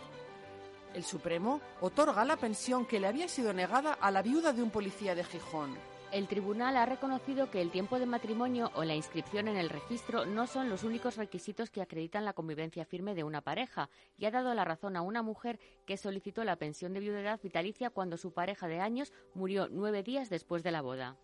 El 0.94 1.06
Supremo 1.06 1.62
otorga 1.80 2.26
la 2.26 2.36
pensión 2.36 2.86
que 2.86 3.00
le 3.00 3.08
había 3.08 3.30
sido 3.30 3.54
negada 3.54 3.94
a 3.94 4.12
la 4.12 4.22
viuda 4.22 4.52
de 4.52 4.62
un 4.62 4.72
policía 4.72 5.16
de 5.16 5.24
Gijón. 5.24 5.78
El 6.12 6.28
tribunal 6.28 6.78
ha 6.78 6.86
reconocido 6.86 7.50
que 7.50 7.62
el 7.62 7.72
tiempo 7.72 8.00
de 8.00 8.06
matrimonio 8.06 8.72
o 8.76 8.84
la 8.84 8.96
inscripción 8.96 9.48
en 9.48 9.58
el 9.58 9.70
registro 9.70 10.26
no 10.26 10.48
son 10.48 10.70
los 10.70 10.84
únicos 10.84 11.18
requisitos 11.18 11.70
que 11.70 11.82
acreditan 11.82 12.24
la 12.24 12.34
convivencia 12.34 12.86
firme 12.86 13.16
de 13.16 13.24
una 13.24 13.42
pareja 13.42 13.90
y 14.18 14.26
ha 14.26 14.32
dado 14.32 14.54
la 14.54 14.64
razón 14.64 14.96
a 14.96 15.02
una 15.02 15.24
mujer 15.24 15.60
que 15.86 15.98
solicitó 15.98 16.44
la 16.44 16.56
pensión 16.56 16.94
de 16.94 17.02
viudedad 17.02 17.40
vitalicia 17.42 17.90
cuando 17.90 18.18
su 18.18 18.34
pareja 18.34 18.68
de 18.68 18.80
años 18.80 19.12
murió 19.34 19.68
nueve 19.70 20.04
días 20.04 20.30
después 20.30 20.64
de 20.64 20.72
la 20.72 20.82
boda. 20.82 21.18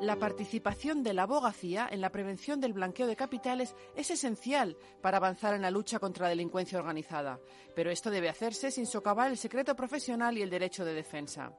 La 0.00 0.16
participación 0.16 1.02
de 1.02 1.12
la 1.12 1.24
abogacía 1.24 1.86
en 1.90 2.00
la 2.00 2.10
prevención 2.10 2.58
del 2.58 2.72
blanqueo 2.72 3.06
de 3.06 3.16
capitales 3.16 3.76
es 3.94 4.10
esencial 4.10 4.78
para 5.02 5.18
avanzar 5.18 5.52
en 5.52 5.60
la 5.60 5.70
lucha 5.70 5.98
contra 5.98 6.24
la 6.24 6.30
delincuencia 6.30 6.78
organizada, 6.78 7.38
pero 7.76 7.90
esto 7.90 8.08
debe 8.10 8.30
hacerse 8.30 8.70
sin 8.70 8.86
socavar 8.86 9.30
el 9.30 9.36
secreto 9.36 9.76
profesional 9.76 10.38
y 10.38 10.42
el 10.42 10.48
derecho 10.48 10.86
de 10.86 10.94
defensa. 10.94 11.52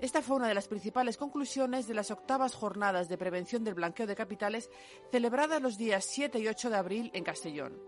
Esta 0.00 0.22
fue 0.22 0.36
una 0.36 0.48
de 0.48 0.54
las 0.54 0.68
principales 0.68 1.18
conclusiones 1.18 1.86
de 1.86 1.92
las 1.92 2.10
octavas 2.10 2.54
jornadas 2.54 3.10
de 3.10 3.18
prevención 3.18 3.62
del 3.62 3.74
blanqueo 3.74 4.06
de 4.06 4.16
capitales 4.16 4.70
celebradas 5.10 5.60
los 5.60 5.76
días 5.76 6.06
7 6.08 6.38
y 6.38 6.48
8 6.48 6.70
de 6.70 6.76
abril 6.76 7.10
en 7.12 7.24
Castellón. 7.24 7.78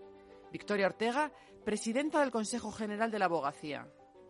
Victoria 0.51 0.85
Ortega, 0.85 1.31
presidenta 1.65 2.19
del 2.19 2.29
Consejo 2.29 2.71
General 2.71 3.09
de 3.09 3.17
la 3.17 3.25
Abogacía. 3.25 3.87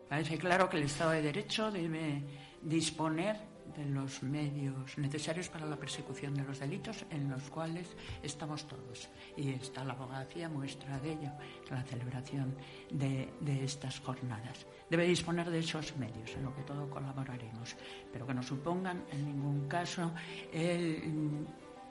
Parece 0.08 0.38
claro 0.38 0.70
que 0.70 0.78
el 0.78 0.84
Estado 0.84 1.10
de 1.10 1.20
Derecho 1.20 1.70
debe 1.70 2.24
disponer 2.62 3.55
de 3.74 3.84
los 3.86 4.22
medios 4.22 4.96
necesarios 4.98 5.48
para 5.48 5.66
la 5.66 5.76
persecución 5.76 6.34
de 6.34 6.44
los 6.44 6.58
delitos 6.58 7.04
en 7.10 7.28
los 7.30 7.42
cuales 7.50 7.88
estamos 8.22 8.66
todos. 8.66 9.08
Y 9.36 9.50
está 9.50 9.84
la 9.84 9.94
abogacía 9.94 10.48
muestra 10.48 10.98
de 11.00 11.12
ello, 11.12 11.30
la 11.70 11.82
celebración 11.82 12.54
de, 12.90 13.28
estas 13.64 14.00
jornadas. 14.00 14.66
Debe 14.88 15.06
disponer 15.06 15.50
de 15.50 15.58
esos 15.58 15.96
medios, 15.96 16.34
en 16.36 16.44
lo 16.44 16.54
que 16.54 16.62
todos 16.62 16.88
colaboraremos, 16.88 17.76
pero 18.12 18.26
que 18.26 18.34
no 18.34 18.42
supongan 18.42 19.04
en 19.10 19.24
ningún 19.24 19.68
caso 19.68 20.12
el, 20.52 21.46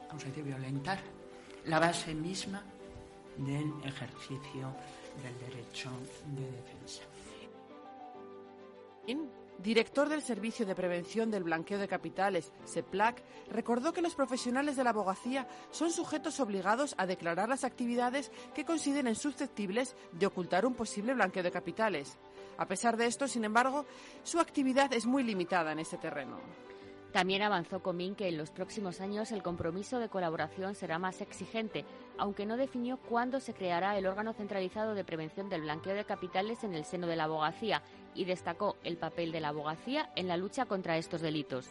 vamos 0.07 0.23
a 0.23 0.27
decir, 0.27 0.43
violentar 0.43 0.99
la 1.65 1.79
base 1.79 2.13
misma 2.13 2.63
del 3.37 3.73
ejercicio 3.83 4.73
del 5.21 5.37
derecho 5.39 5.89
de 6.35 6.51
defensa 6.51 7.03
director 9.59 10.09
del 10.09 10.21
Servicio 10.21 10.65
de 10.65 10.75
Prevención 10.75 11.31
del 11.31 11.43
Blanqueo 11.43 11.77
de 11.77 11.87
Capitales, 11.87 12.51
SEPLAC, 12.65 13.23
recordó 13.49 13.93
que 13.93 14.01
los 14.01 14.15
profesionales 14.15 14.75
de 14.75 14.83
la 14.83 14.91
abogacía 14.91 15.47
son 15.71 15.91
sujetos 15.91 16.39
obligados 16.39 16.95
a 16.97 17.05
declarar 17.05 17.49
las 17.49 17.63
actividades 17.63 18.31
que 18.53 18.65
consideren 18.65 19.15
susceptibles 19.15 19.95
de 20.11 20.25
ocultar 20.25 20.65
un 20.65 20.73
posible 20.73 21.13
blanqueo 21.13 21.43
de 21.43 21.51
capitales. 21.51 22.17
A 22.57 22.67
pesar 22.67 22.97
de 22.97 23.05
esto, 23.05 23.27
sin 23.27 23.43
embargo, 23.43 23.85
su 24.23 24.39
actividad 24.39 24.93
es 24.93 25.05
muy 25.05 25.23
limitada 25.23 25.71
en 25.71 25.79
este 25.79 25.97
terreno. 25.97 26.39
También 27.15 27.43
avanzó 27.43 27.81
Comín 27.81 28.13
que 28.13 28.27
en 28.27 28.37
los 28.37 28.51
próximos 28.51 28.99
años 28.99 29.31
el 29.31 29.41
compromiso 29.41 29.99
de 29.99 30.09
colaboración 30.09 30.75
será 30.75 30.99
más 30.99 31.21
exigente, 31.21 31.85
aunque 32.17 32.45
no 32.45 32.57
definió 32.57 32.97
cuándo 32.97 33.39
se 33.39 33.53
creará 33.53 33.97
el 33.97 34.05
órgano 34.05 34.33
centralizado 34.33 34.95
de 34.95 35.03
prevención 35.03 35.49
del 35.49 35.61
blanqueo 35.61 35.95
de 35.95 36.05
capitales 36.05 36.63
en 36.63 36.73
el 36.73 36.85
seno 36.85 37.07
de 37.07 37.15
la 37.15 37.25
abogacía 37.25 37.81
y 38.13 38.25
destacó 38.25 38.77
el 38.83 38.97
papel 38.97 39.31
de 39.31 39.41
la 39.41 39.49
abogacía 39.49 40.09
en 40.15 40.27
la 40.27 40.37
lucha 40.37 40.65
contra 40.65 40.97
estos 40.97 41.21
delitos. 41.21 41.69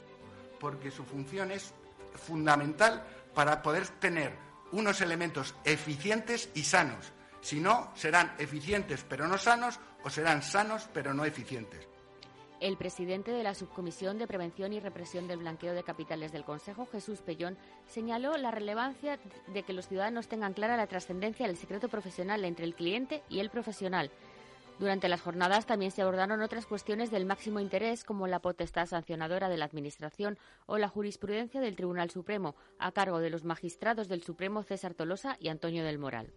Porque 0.60 0.90
su 0.90 1.04
función 1.04 1.50
es 1.50 1.74
fundamental 2.14 3.02
para 3.34 3.62
poder 3.62 3.88
tener 3.88 4.32
unos 4.72 5.00
elementos 5.00 5.54
eficientes 5.64 6.50
y 6.54 6.62
sanos. 6.64 7.12
Si 7.40 7.60
no, 7.60 7.90
serán 7.94 8.34
eficientes 8.38 9.04
pero 9.08 9.28
no 9.28 9.38
sanos 9.38 9.78
o 10.02 10.10
serán 10.10 10.42
sanos 10.42 10.88
pero 10.92 11.14
no 11.14 11.24
eficientes. 11.24 11.88
El 12.64 12.78
presidente 12.78 13.30
de 13.30 13.42
la 13.42 13.52
Subcomisión 13.52 14.16
de 14.16 14.26
Prevención 14.26 14.72
y 14.72 14.80
Represión 14.80 15.28
del 15.28 15.40
Blanqueo 15.40 15.74
de 15.74 15.82
Capitales 15.82 16.32
del 16.32 16.46
Consejo, 16.46 16.88
Jesús 16.90 17.20
Pellón, 17.20 17.58
señaló 17.86 18.38
la 18.38 18.52
relevancia 18.52 19.18
de 19.52 19.62
que 19.64 19.74
los 19.74 19.86
ciudadanos 19.86 20.28
tengan 20.28 20.54
clara 20.54 20.78
la 20.78 20.86
trascendencia 20.86 21.46
del 21.46 21.58
secreto 21.58 21.90
profesional 21.90 22.42
entre 22.42 22.64
el 22.64 22.74
cliente 22.74 23.22
y 23.28 23.40
el 23.40 23.50
profesional 23.50 24.10
durante 24.78 25.08
las 25.08 25.20
jornadas 25.20 25.66
también 25.66 25.92
se 25.92 26.02
abordaron 26.02 26.42
otras 26.42 26.66
cuestiones 26.66 27.12
del 27.12 27.26
máximo 27.26 27.60
interés, 27.60 28.02
como 28.02 28.26
la 28.26 28.40
potestad 28.40 28.86
sancionadora 28.86 29.48
de 29.48 29.56
la 29.56 29.66
Administración 29.66 30.36
o 30.66 30.78
la 30.78 30.88
jurisprudencia 30.88 31.60
del 31.60 31.76
Tribunal 31.76 32.10
Supremo, 32.10 32.56
a 32.80 32.90
cargo 32.90 33.20
de 33.20 33.30
los 33.30 33.44
magistrados 33.44 34.08
del 34.08 34.24
Supremo 34.24 34.64
César 34.64 34.94
Tolosa 34.94 35.36
y 35.38 35.48
Antonio 35.48 35.84
del 35.84 35.98
Moral. 35.98 36.32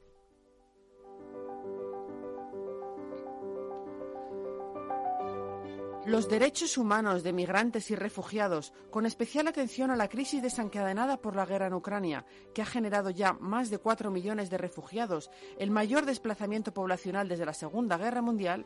Los 6.08 6.30
derechos 6.30 6.78
humanos 6.78 7.22
de 7.22 7.34
migrantes 7.34 7.92
y 7.92 7.96
refugiados, 7.96 8.72
con 8.92 9.06
especial 9.06 9.46
atención 9.50 9.92
a 9.92 9.98
la 9.98 10.08
crisis 10.08 10.42
desencadenada 10.42 11.18
por 11.18 11.36
la 11.36 11.46
guerra 11.46 11.68
en 11.68 11.74
Ucrania, 11.74 12.26
que 12.54 12.62
ha 12.62 12.66
generado 12.66 13.10
ya 13.10 13.34
más 13.34 13.70
de 13.70 13.78
cuatro 13.78 14.10
millones 14.10 14.50
de 14.50 14.58
refugiados, 14.58 15.30
el 15.60 15.70
mayor 15.70 16.06
desplazamiento 16.06 16.74
poblacional 16.74 17.28
desde 17.28 17.46
la 17.46 17.54
Segunda 17.54 17.98
Guerra 17.98 18.22
Mundial, 18.22 18.66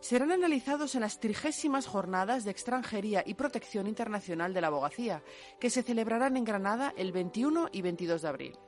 serán 0.00 0.32
analizados 0.32 0.96
en 0.96 1.02
las 1.02 1.20
trigésimas 1.20 1.86
jornadas 1.86 2.42
de 2.42 2.50
extranjería 2.50 3.22
y 3.24 3.34
protección 3.34 3.86
internacional 3.86 4.52
de 4.52 4.60
la 4.60 4.66
abogacía, 4.66 5.22
que 5.60 5.70
se 5.70 5.84
celebrarán 5.84 6.36
en 6.36 6.42
Granada 6.42 6.92
el 6.96 7.12
21 7.12 7.68
y 7.70 7.82
22 7.82 8.22
de 8.22 8.28
abril. 8.28 8.58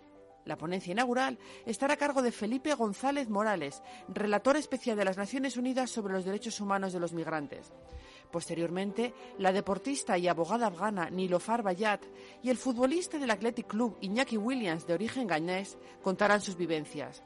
La 0.44 0.58
ponencia 0.58 0.90
inaugural 0.90 1.38
estará 1.66 1.94
a 1.94 1.96
cargo 1.96 2.20
de 2.20 2.32
Felipe 2.32 2.74
González 2.74 3.28
Morales, 3.28 3.82
relator 4.08 4.56
especial 4.56 4.96
de 4.96 5.04
las 5.04 5.16
Naciones 5.16 5.56
Unidas 5.56 5.90
sobre 5.90 6.14
los 6.14 6.24
Derechos 6.24 6.60
Humanos 6.60 6.92
de 6.92 7.00
los 7.00 7.12
Migrantes. 7.12 7.72
Posteriormente, 8.32 9.12
la 9.38 9.52
deportista 9.52 10.16
y 10.16 10.26
abogada 10.26 10.66
afgana 10.66 11.10
Nilofar 11.10 11.62
Bayat 11.62 12.00
y 12.42 12.48
el 12.48 12.56
futbolista 12.56 13.18
del 13.18 13.30
Athletic 13.30 13.66
Club 13.66 13.98
Iñaki 14.00 14.38
Williams, 14.38 14.86
de 14.86 14.94
origen 14.94 15.26
gañés, 15.26 15.76
contarán 16.02 16.40
sus 16.40 16.56
vivencias. 16.56 17.22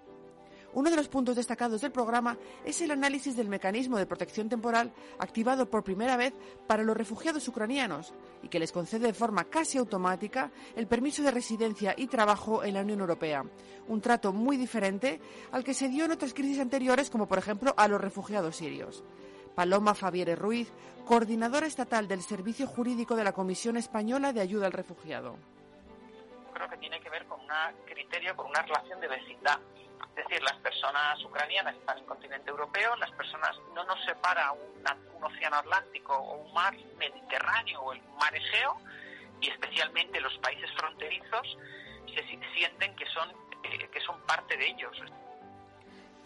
Uno 0.75 0.91
de 0.91 0.97
los 0.97 1.09
puntos 1.09 1.37
destacados 1.37 1.81
del 1.81 1.93
programa 1.93 2.37
es 2.65 2.81
el 2.81 2.91
análisis 2.91 3.37
del 3.37 3.49
mecanismo 3.49 3.97
de 3.97 4.05
protección 4.05 4.49
temporal 4.49 4.93
activado 5.19 5.71
por 5.71 5.85
primera 5.85 6.17
vez 6.17 6.35
para 6.67 6.83
los 6.83 6.97
refugiados 6.97 7.47
ucranianos 7.47 8.13
y 8.43 8.49
que 8.49 8.59
les 8.59 8.73
concede 8.73 9.07
de 9.07 9.15
forma 9.15 9.45
casi 9.45 9.79
automática 9.79 10.51
el 10.75 10.89
permiso 10.89 11.23
de 11.23 11.31
residencia 11.31 11.95
y 11.97 12.09
trabajo 12.09 12.65
en 12.65 12.75
la 12.75 12.83
Unión 12.83 13.01
Europea, 13.01 13.45
un 13.87 14.01
trato 14.01 14.33
muy 14.33 14.57
diferente 14.57 15.21
al 15.53 15.63
que 15.63 15.73
se 15.73 15.89
dio 15.89 16.05
en 16.05 16.11
otras 16.11 16.35
crisis 16.35 16.59
anteriores 16.59 17.11
como 17.11 17.29
por 17.29 17.39
ejemplo 17.39 17.73
a 17.77 17.87
los 17.87 18.01
refugiados 18.01 18.57
sirios. 18.57 19.05
Paloma 19.57 19.95
Fabiere 19.95 20.37
Ruiz, 20.37 20.71
coordinadora 21.07 21.67
estatal 21.67 22.07
del 22.07 22.21
Servicio 22.21 22.67
Jurídico 22.67 23.17
de 23.17 23.25
la 23.25 23.33
Comisión 23.33 23.79
Española 23.79 24.35
de 24.35 24.43
Ayuda 24.43 24.67
al 24.67 24.73
Refugiado. 24.73 25.39
Creo 26.53 26.69
que 26.69 26.77
tiene 26.77 27.01
que 27.01 27.09
ver 27.09 27.25
con 27.25 27.41
un 27.41 27.49
criterio, 27.87 28.37
con 28.37 28.49
una 28.49 28.61
relación 28.61 29.01
de 29.01 29.09
vecindad. 29.09 29.59
Es 30.15 30.29
decir, 30.29 30.43
las 30.43 30.57
personas 30.59 31.25
ucranianas 31.25 31.75
están 31.75 31.97
en 31.97 32.03
el 32.03 32.09
continente 32.09 32.51
europeo, 32.51 32.97
las 32.97 33.11
personas 33.13 33.57
no 33.75 33.83
nos 33.85 33.99
separa 34.05 34.53
un, 34.53 35.25
océano 35.25 35.57
Atlántico 35.57 36.15
o 36.15 36.45
un 36.45 36.53
mar 36.53 36.77
Mediterráneo 36.99 37.81
o 37.81 37.93
el 37.95 38.03
mar 38.21 38.37
Egeo, 38.37 38.77
y 39.41 39.49
especialmente 39.49 40.21
los 40.21 40.37
países 40.39 40.71
fronterizos 40.77 41.57
se 42.15 42.23
sienten 42.55 42.95
que 42.95 43.07
son, 43.07 43.31
eh, 43.63 43.89
que 43.91 44.01
son 44.01 44.21
parte 44.27 44.55
de 44.59 44.69
ellos. 44.69 45.01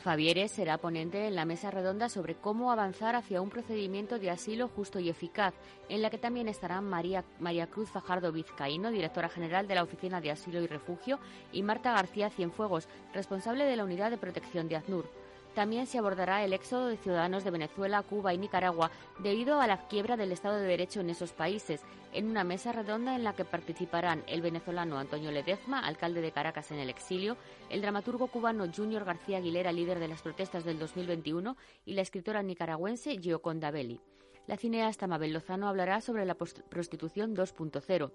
Favieres 0.00 0.50
será 0.50 0.78
ponente 0.78 1.26
en 1.26 1.34
la 1.34 1.44
mesa 1.44 1.70
redonda 1.70 2.08
sobre 2.08 2.34
cómo 2.34 2.72
avanzar 2.72 3.16
hacia 3.16 3.42
un 3.42 3.50
procedimiento 3.50 4.18
de 4.18 4.30
asilo 4.30 4.66
justo 4.66 4.98
y 4.98 5.10
eficaz, 5.10 5.52
en 5.90 6.00
la 6.00 6.08
que 6.08 6.16
también 6.16 6.48
estarán 6.48 6.88
María, 6.88 7.22
María 7.38 7.66
Cruz 7.66 7.90
Fajardo 7.90 8.32
Vizcaíno, 8.32 8.90
directora 8.90 9.28
general 9.28 9.68
de 9.68 9.74
la 9.74 9.82
Oficina 9.82 10.22
de 10.22 10.30
Asilo 10.30 10.62
y 10.62 10.66
Refugio, 10.66 11.18
y 11.52 11.62
Marta 11.62 11.92
García 11.92 12.30
Cienfuegos, 12.30 12.88
responsable 13.12 13.64
de 13.64 13.76
la 13.76 13.84
Unidad 13.84 14.10
de 14.10 14.16
Protección 14.16 14.68
de 14.68 14.76
AZNUR. 14.76 15.29
También 15.54 15.86
se 15.86 15.98
abordará 15.98 16.44
el 16.44 16.52
éxodo 16.52 16.86
de 16.86 16.96
ciudadanos 16.96 17.42
de 17.42 17.50
Venezuela, 17.50 18.02
Cuba 18.02 18.32
y 18.32 18.38
Nicaragua 18.38 18.90
debido 19.18 19.60
a 19.60 19.66
la 19.66 19.88
quiebra 19.88 20.16
del 20.16 20.32
Estado 20.32 20.56
de 20.56 20.66
Derecho 20.66 21.00
en 21.00 21.10
esos 21.10 21.32
países, 21.32 21.82
en 22.12 22.28
una 22.28 22.44
mesa 22.44 22.72
redonda 22.72 23.16
en 23.16 23.24
la 23.24 23.34
que 23.34 23.44
participarán 23.44 24.22
el 24.26 24.42
venezolano 24.42 24.98
Antonio 24.98 25.32
Ledezma, 25.32 25.80
alcalde 25.80 26.20
de 26.20 26.32
Caracas 26.32 26.70
en 26.70 26.78
el 26.78 26.88
exilio, 26.88 27.36
el 27.68 27.82
dramaturgo 27.82 28.28
cubano 28.28 28.66
Junior 28.72 29.04
García 29.04 29.38
Aguilera, 29.38 29.72
líder 29.72 29.98
de 29.98 30.08
las 30.08 30.22
protestas 30.22 30.64
del 30.64 30.78
2021, 30.78 31.56
y 31.84 31.94
la 31.94 32.02
escritora 32.02 32.42
nicaragüense 32.42 33.18
Gioconda 33.18 33.70
Belli. 33.70 34.00
La 34.46 34.56
cineasta 34.56 35.06
Mabel 35.06 35.32
Lozano 35.32 35.68
hablará 35.68 36.00
sobre 36.00 36.24
la 36.24 36.34
prostitución 36.34 37.36
2.0 37.36 38.10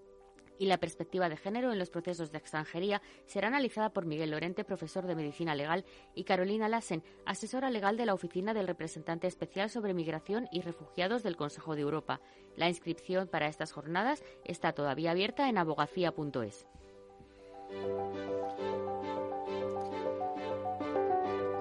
y 0.58 0.66
la 0.66 0.78
perspectiva 0.78 1.30
de 1.30 1.38
género 1.38 1.72
en 1.72 1.80
los 1.80 1.90
procesos 1.90 2.32
de 2.32 2.38
extranjería 2.38 3.02
será 3.26 3.48
analizada 3.48 3.90
por 3.90 4.06
Miguel 4.06 4.32
Lorente, 4.32 4.64
profesor 4.64 5.06
de 5.06 5.16
Medicina 5.16 5.56
Legal, 5.56 5.86
y 6.14 6.24
Carolina 6.24 6.70
Lassen, 6.70 7.04
asesora 7.26 7.70
legal 7.70 7.98
de 7.98 8.06
la 8.06 8.14
Oficina 8.14 8.54
del 8.54 8.68
Representante 8.68 9.28
Especial 9.28 9.70
sobre 9.70 9.94
Migración 9.94 10.48
y 10.52 10.62
Refugiados 10.62 11.24
del 11.24 11.36
Consejo 11.36 11.76
de 11.76 11.82
Europa. 11.82 12.22
La 12.56 12.70
inscripción 12.70 13.28
para 13.28 13.48
estas 13.48 13.72
jornadas 13.72 14.24
está 14.44 14.74
todavía 14.74 15.12
abierta 15.12 15.50
en 15.50 15.58
abogacía.es. 15.58 16.66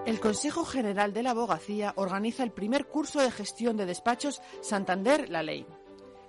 El 0.06 0.20
Consejo 0.20 0.66
General 0.66 1.14
de 1.14 1.22
la 1.22 1.30
Abogacía 1.30 1.94
organiza 1.96 2.44
el 2.44 2.52
primer 2.52 2.86
curso 2.86 3.20
de 3.20 3.30
gestión 3.30 3.78
de 3.78 3.86
despachos 3.86 4.42
Santander 4.60 5.30
La 5.30 5.42
Ley. 5.42 5.66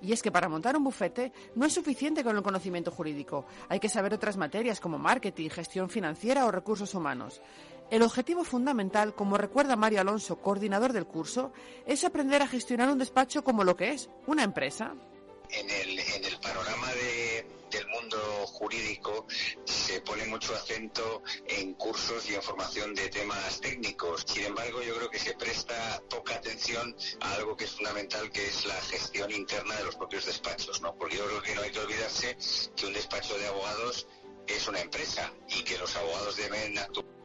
Y 0.01 0.13
es 0.13 0.21
que 0.21 0.31
para 0.31 0.49
montar 0.49 0.75
un 0.75 0.83
bufete 0.83 1.31
no 1.55 1.65
es 1.65 1.73
suficiente 1.73 2.23
con 2.23 2.35
el 2.35 2.43
conocimiento 2.43 2.91
jurídico. 2.91 3.45
Hay 3.69 3.79
que 3.79 3.89
saber 3.89 4.13
otras 4.13 4.37
materias 4.37 4.79
como 4.79 4.97
marketing, 4.97 5.49
gestión 5.49 5.89
financiera 5.89 6.45
o 6.45 6.51
recursos 6.51 6.93
humanos. 6.93 7.41
El 7.91 8.01
objetivo 8.01 8.43
fundamental, 8.43 9.13
como 9.13 9.37
recuerda 9.37 9.75
Mario 9.75 10.01
Alonso, 10.01 10.37
coordinador 10.37 10.91
del 10.91 11.05
curso, 11.05 11.53
es 11.85 12.03
aprender 12.03 12.41
a 12.41 12.47
gestionar 12.47 12.89
un 12.89 12.97
despacho 12.97 13.43
como 13.43 13.63
lo 13.63 13.75
que 13.75 13.91
es, 13.91 14.09
una 14.25 14.43
empresa. 14.43 14.95
En 15.51 15.69
el, 15.69 16.39
panorama 16.39 16.87
de, 16.93 17.45
mundo 18.05 18.45
jurídico 18.47 19.25
se 19.63 19.99
pone 20.01 20.25
mucho 20.25 20.53
acento 20.53 21.23
en 21.47 21.73
cursos 21.73 22.29
y 22.29 22.35
en 22.35 22.41
formación 22.41 22.93
de 22.93 23.09
temas 23.09 23.59
técnicos. 23.61 24.23
Sin 24.27 24.45
embargo, 24.45 24.81
yo 24.81 24.95
creo 24.95 25.09
que 25.09 25.19
se 25.19 25.33
presta 25.33 26.01
poca 26.09 26.35
atención 26.35 26.95
a 27.21 27.33
algo 27.33 27.57
que 27.57 27.63
es 27.65 27.71
fundamental, 27.71 28.29
que 28.31 28.45
es 28.45 28.65
la 28.65 28.75
gestión 28.75 29.31
interna 29.31 29.75
de 29.75 29.85
los 29.85 29.95
propios 29.95 30.25
despachos, 30.25 30.81
¿no? 30.81 30.95
Porque 30.95 31.17
yo 31.17 31.25
creo 31.25 31.41
que 31.41 31.55
no 31.55 31.61
hay 31.61 31.71
que 31.71 31.79
olvidarse 31.79 32.37
que 32.75 32.85
un 32.85 32.93
despacho 32.93 33.37
de 33.37 33.47
abogados 33.47 34.07
es 34.47 34.67
una 34.67 34.81
empresa 34.81 35.31
y 35.49 35.63
que 35.63 35.77
los 35.77 35.95
abogados 35.95 36.37
deben 36.37 36.77
actuar 36.77 37.15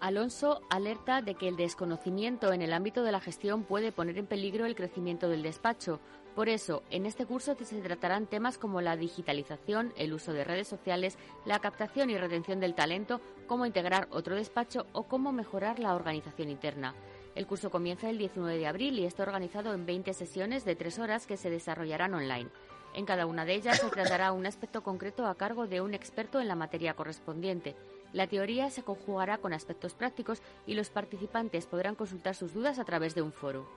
Alonso 0.00 0.62
alerta 0.70 1.20
de 1.20 1.34
que 1.34 1.46
el 1.46 1.56
desconocimiento 1.56 2.54
en 2.54 2.62
el 2.62 2.72
ámbito 2.72 3.02
de 3.02 3.12
la 3.12 3.20
gestión 3.20 3.64
puede 3.64 3.92
poner 3.92 4.16
en 4.16 4.26
peligro 4.26 4.64
el 4.64 4.74
crecimiento 4.74 5.28
del 5.28 5.42
despacho. 5.42 6.00
Por 6.34 6.48
eso, 6.48 6.82
en 6.90 7.06
este 7.06 7.26
curso 7.26 7.56
se 7.56 7.80
tratarán 7.80 8.26
temas 8.26 8.56
como 8.56 8.80
la 8.80 8.96
digitalización, 8.96 9.92
el 9.96 10.12
uso 10.12 10.32
de 10.32 10.44
redes 10.44 10.68
sociales, 10.68 11.18
la 11.44 11.58
captación 11.58 12.08
y 12.08 12.16
retención 12.16 12.60
del 12.60 12.74
talento, 12.74 13.20
cómo 13.46 13.66
integrar 13.66 14.06
otro 14.10 14.36
despacho 14.36 14.86
o 14.92 15.04
cómo 15.04 15.32
mejorar 15.32 15.80
la 15.80 15.94
organización 15.94 16.48
interna. 16.48 16.94
El 17.34 17.46
curso 17.46 17.70
comienza 17.70 18.08
el 18.08 18.18
19 18.18 18.58
de 18.58 18.66
abril 18.66 18.98
y 18.98 19.06
está 19.06 19.22
organizado 19.24 19.74
en 19.74 19.86
20 19.86 20.12
sesiones 20.14 20.64
de 20.64 20.76
tres 20.76 20.98
horas 20.98 21.26
que 21.26 21.36
se 21.36 21.50
desarrollarán 21.50 22.14
online. 22.14 22.50
En 22.94 23.06
cada 23.06 23.26
una 23.26 23.44
de 23.44 23.54
ellas 23.54 23.78
se 23.78 23.88
tratará 23.88 24.32
un 24.32 24.46
aspecto 24.46 24.82
concreto 24.82 25.26
a 25.26 25.36
cargo 25.36 25.66
de 25.66 25.80
un 25.80 25.94
experto 25.94 26.40
en 26.40 26.48
la 26.48 26.56
materia 26.56 26.94
correspondiente. 26.94 27.76
La 28.12 28.26
teoría 28.26 28.70
se 28.70 28.82
conjugará 28.82 29.38
con 29.38 29.52
aspectos 29.52 29.94
prácticos 29.94 30.42
y 30.66 30.74
los 30.74 30.90
participantes 30.90 31.66
podrán 31.66 31.94
consultar 31.94 32.34
sus 32.34 32.52
dudas 32.52 32.80
a 32.80 32.84
través 32.84 33.14
de 33.14 33.22
un 33.22 33.32
foro. 33.32 33.68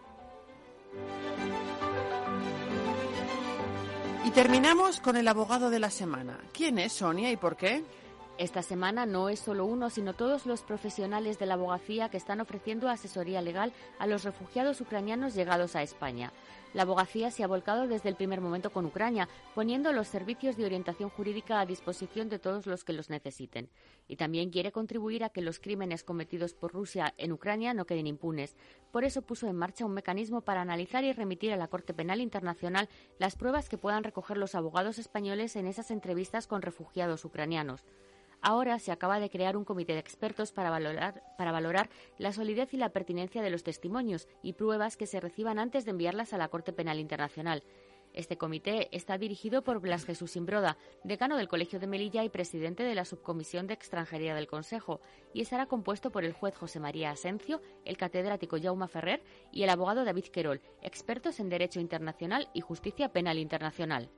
Y 4.25 4.31
terminamos 4.31 5.01
con 5.01 5.17
el 5.17 5.27
abogado 5.27 5.69
de 5.69 5.79
la 5.79 5.89
semana. 5.89 6.39
¿Quién 6.53 6.79
es 6.79 6.93
Sonia 6.93 7.29
y 7.29 7.35
por 7.35 7.57
qué? 7.57 7.83
Esta 8.37 8.63
semana 8.63 9.05
no 9.05 9.29
es 9.29 9.39
solo 9.39 9.65
uno, 9.65 9.89
sino 9.89 10.13
todos 10.13 10.45
los 10.45 10.61
profesionales 10.61 11.37
de 11.39 11.45
la 11.45 11.55
abogacía 11.55 12.09
que 12.09 12.17
están 12.17 12.39
ofreciendo 12.39 12.89
asesoría 12.89 13.41
legal 13.41 13.73
a 13.99 14.07
los 14.07 14.23
refugiados 14.23 14.79
ucranianos 14.81 15.35
llegados 15.35 15.75
a 15.75 15.83
España. 15.83 16.31
La 16.73 16.83
abogacía 16.83 17.29
se 17.29 17.43
ha 17.43 17.47
volcado 17.47 17.87
desde 17.87 18.09
el 18.09 18.15
primer 18.15 18.41
momento 18.41 18.71
con 18.71 18.85
Ucrania, 18.85 19.29
poniendo 19.53 19.93
los 19.93 20.07
servicios 20.07 20.57
de 20.57 20.65
orientación 20.65 21.09
jurídica 21.11 21.59
a 21.59 21.67
disposición 21.67 22.29
de 22.29 22.39
todos 22.39 22.65
los 22.65 22.83
que 22.83 22.93
los 22.93 23.11
necesiten. 23.11 23.69
Y 24.07 24.15
también 24.15 24.49
quiere 24.49 24.71
contribuir 24.71 25.23
a 25.23 25.29
que 25.29 25.41
los 25.41 25.59
crímenes 25.59 26.03
cometidos 26.03 26.55
por 26.55 26.73
Rusia 26.73 27.13
en 27.17 27.31
Ucrania 27.31 27.75
no 27.75 27.85
queden 27.85 28.07
impunes. 28.07 28.55
Por 28.91 29.03
eso 29.03 29.21
puso 29.21 29.47
en 29.47 29.55
marcha 29.55 29.85
un 29.85 29.93
mecanismo 29.93 30.41
para 30.41 30.61
analizar 30.61 31.03
y 31.03 31.13
remitir 31.13 31.53
a 31.53 31.57
la 31.57 31.67
Corte 31.67 31.93
Penal 31.93 32.21
Internacional 32.21 32.89
las 33.19 33.35
pruebas 33.35 33.69
que 33.69 33.77
puedan 33.77 34.03
recoger 34.03 34.37
los 34.37 34.55
abogados 34.55 34.97
españoles 34.97 35.55
en 35.55 35.67
esas 35.67 35.91
entrevistas 35.91 36.47
con 36.47 36.63
refugiados 36.63 37.23
ucranianos. 37.23 37.83
Ahora 38.45 38.77
se 38.77 38.91
acaba 38.91 39.21
de 39.21 39.29
crear 39.29 39.55
un 39.55 39.63
comité 39.63 39.93
de 39.93 39.99
expertos 39.99 40.51
para 40.51 40.69
valorar, 40.69 41.89
la 42.17 42.33
solidez 42.33 42.73
y 42.73 42.77
la 42.77 42.89
pertinencia 42.89 43.41
de 43.41 43.49
los 43.49 43.63
testimonios 43.63 44.27
y 44.41 44.51
pruebas 44.51 44.97
que 44.97 45.07
se 45.07 45.21
reciban 45.21 45.59
antes 45.59 45.85
de 45.85 45.91
enviarlas 45.91 46.33
a 46.33 46.37
la 46.37 46.49
Corte 46.49 46.73
Penal 46.73 46.99
Internacional. 46.99 47.63
Este 48.11 48.37
comité 48.37 48.89
está 48.91 49.17
dirigido 49.17 49.63
por 49.63 49.79
Blas 49.79 50.03
Jesús 50.03 50.35
Imbroda, 50.35 50.77
decano 51.05 51.37
del 51.37 51.47
Colegio 51.47 51.79
de 51.79 51.87
Melilla 51.87 52.25
y 52.25 52.29
presidente 52.29 52.83
de 52.83 52.95
la 52.95 53.05
Subcomisión 53.05 53.65
de 53.65 53.75
Extranjería 53.75 54.35
del 54.35 54.47
Consejo, 54.47 54.99
y 55.33 55.39
estará 55.39 55.67
compuesto 55.67 56.11
por 56.11 56.25
el 56.25 56.33
juez 56.33 56.57
José 56.57 56.81
María 56.81 57.11
Asencio, 57.11 57.61
el 57.85 57.95
catedrático 57.95 58.57
Jaume 58.61 58.89
Ferrer 58.89 59.23
y 59.53 59.63
el 59.63 59.69
abogado 59.69 60.03
David 60.03 60.25
Querol, 60.25 60.61
expertos 60.81 61.39
en 61.39 61.47
Derecho 61.47 61.79
Internacional 61.79 62.49
y 62.53 62.59
Justicia 62.59 63.13
Penal 63.13 63.39
Internacional. 63.39 64.09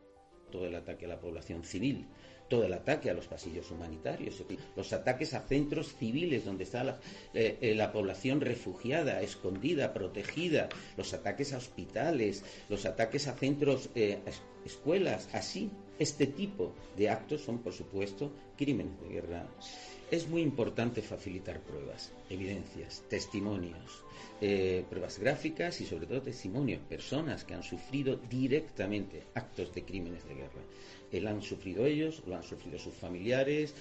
Todo 0.55 0.67
el 0.67 0.75
ataque 0.75 1.03
a 1.03 1.09
la 1.09 1.19
población 1.19 1.65
civil 1.65 2.07
todo 2.47 2.63
el 2.63 2.73
ataque 2.73 3.09
a 3.09 3.13
los 3.13 3.27
pasillos 3.27 3.71
humanitarios, 3.71 4.41
los 4.75 4.93
ataques 4.93 5.33
a 5.33 5.41
centros 5.41 5.95
civiles 5.95 6.45
donde 6.45 6.63
está 6.63 6.83
la, 6.83 6.99
eh, 7.33 7.57
eh, 7.59 7.75
la, 7.75 7.91
población 7.91 8.39
refugiada, 8.39 9.21
escondida, 9.21 9.93
protegida, 9.93 10.69
los 10.95 11.13
ataques 11.13 11.53
a 11.53 11.57
hospitales, 11.57 12.43
los 12.69 12.85
ataques 12.85 13.27
a 13.27 13.33
centros, 13.33 13.89
eh, 13.95 14.19
escuelas, 14.63 15.27
así. 15.33 15.71
Este 15.97 16.27
tipo 16.27 16.73
de 16.97 17.09
actos 17.09 17.41
son, 17.41 17.59
por 17.59 17.73
supuesto, 17.73 18.31
crímenes 18.57 18.99
de 19.01 19.09
guerra. 19.09 19.47
Es 20.11 20.27
muy 20.27 20.41
importante 20.41 21.01
facilitar 21.01 21.61
pruebas, 21.61 22.11
evidencias, 22.29 23.03
testimonios, 23.09 24.03
pruebas 24.89 25.17
gráficas 25.19 25.81
y 25.81 25.85
sobre 25.85 26.05
todo 26.05 26.21
testimonios, 26.21 26.81
personas 26.81 27.43
que 27.43 27.53
han 27.53 27.63
sufrido 27.63 28.17
directamente 28.29 29.23
actos 29.33 29.73
de 29.73 29.83
crímenes 29.83 30.27
de 30.27 30.35
guerra. 30.35 30.61
Lo 31.11 31.29
han 31.29 31.41
sufrido 31.41 31.85
ellos, 31.85 32.21
lo 32.27 32.35
han 32.35 32.43
sufrido 32.43 32.77
sus 32.77 32.93
familiares. 32.93 33.73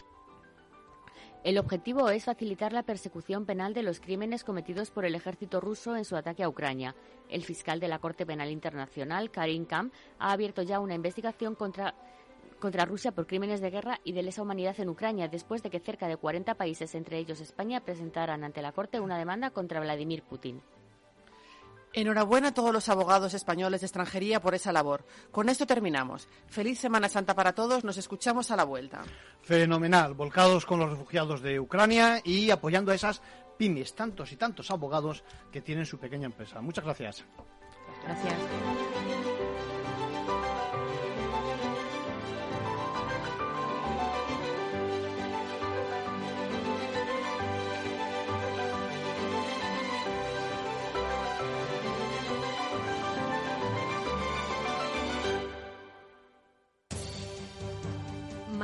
El 1.45 1.59
objetivo 1.59 2.09
es 2.09 2.25
facilitar 2.25 2.73
la 2.73 2.85
persecución 2.85 3.45
penal 3.45 3.75
de 3.75 3.83
los 3.83 4.01
crímenes 4.01 4.45
cometidos 4.45 4.91
por 4.91 5.05
el 5.05 5.15
ejército 5.15 5.61
ruso 5.61 5.95
en 5.95 6.07
su 6.07 6.17
ataque 6.17 6.43
a 6.43 6.49
Ucrania. 6.49 6.97
El 7.29 7.45
fiscal 7.45 7.81
de 7.81 7.89
la 7.89 7.99
Corte 7.99 8.25
Penal 8.25 8.51
Internacional, 8.51 9.31
Karim 9.31 9.67
Kam, 9.67 9.91
ha 10.19 10.33
abierto 10.33 10.63
ya 10.63 10.81
una 10.81 10.95
investigación 10.95 11.55
contra, 11.55 11.95
contra 12.61 12.87
Rusia 12.87 13.13
por 13.13 13.27
crímenes 13.27 13.61
de 13.61 13.69
guerra 13.69 14.01
y 14.05 14.13
de 14.13 14.23
lesa 14.23 14.41
humanidad 14.41 14.81
en 14.81 14.89
Ucrania, 14.89 15.29
después 15.29 15.63
de 15.63 15.69
que 15.69 15.81
cerca 15.81 16.09
de 16.09 16.17
40 16.17 16.55
países, 16.55 16.95
entre 16.95 17.19
ellos 17.19 17.43
España, 17.43 17.85
presentaran 17.85 18.43
ante 18.43 18.63
la 18.63 18.73
Corte 18.73 18.99
una 18.99 19.19
demanda 19.19 19.51
contra 19.51 19.81
Vladimir 19.81 20.23
Putin. 20.23 20.63
Enhorabuena 21.95 22.49
a 22.49 22.55
todos 22.55 22.73
los 22.73 22.89
abogados 22.89 23.35
españoles 23.35 23.81
de 23.81 23.87
extranjería 23.87 24.41
por 24.41 24.55
esa 24.55 24.73
labor. 24.73 25.07
Con 25.31 25.49
esto 25.49 25.65
terminamos. 25.65 26.29
Feliz 26.49 26.81
Semana 26.81 27.09
Santa 27.09 27.35
para 27.35 27.53
todos. 27.53 27.85
Nos 27.85 27.97
escuchamos 27.97 28.51
a 28.51 28.57
la 28.57 28.65
vuelta. 28.65 29.03
Fenomenal. 29.43 30.15
Volcados 30.15 30.67
con 30.67 30.81
los 30.81 30.91
refugiados 30.91 31.41
de 31.41 31.61
Ucrania 31.61 32.21
y 32.25 32.51
apoyando 32.51 32.91
a 32.91 32.97
esas 32.97 33.23
pymes, 33.57 33.95
tantos 33.95 34.33
y 34.33 34.37
tantos 34.37 34.73
abogados 34.73 35.23
que 35.53 35.61
tienen 35.61 35.87
su 35.87 35.99
pequeña 35.99 36.27
empresa. 36.27 36.61
Muchas 36.61 36.85
gracias. 36.85 37.25
Gracias. 38.05 38.35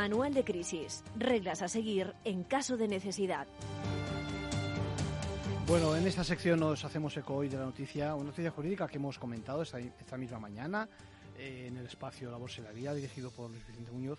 Manual 0.00 0.32
de 0.32 0.44
crisis. 0.44 1.04
Reglas 1.14 1.60
a 1.60 1.68
seguir 1.68 2.14
en 2.24 2.42
caso 2.42 2.78
de 2.78 2.88
necesidad. 2.88 3.46
Bueno, 5.66 5.94
en 5.94 6.06
esta 6.06 6.24
sección 6.24 6.58
nos 6.58 6.82
hacemos 6.86 7.14
eco 7.18 7.34
hoy 7.34 7.50
de 7.50 7.58
la 7.58 7.66
noticia, 7.66 8.14
una 8.14 8.30
noticia 8.30 8.50
jurídica 8.50 8.88
que 8.88 8.96
hemos 8.96 9.18
comentado 9.18 9.60
esta, 9.60 9.78
esta 9.78 10.16
misma 10.16 10.38
mañana 10.38 10.88
eh, 11.36 11.66
en 11.68 11.76
el 11.76 11.84
espacio 11.84 12.30
La 12.30 12.38
Bolsa 12.38 12.62
de 12.62 12.68
la 12.68 12.72
Vida, 12.72 12.94
dirigido 12.94 13.30
por 13.30 13.50
Luis 13.50 13.66
Vicente 13.66 13.90
Muñoz. 13.90 14.18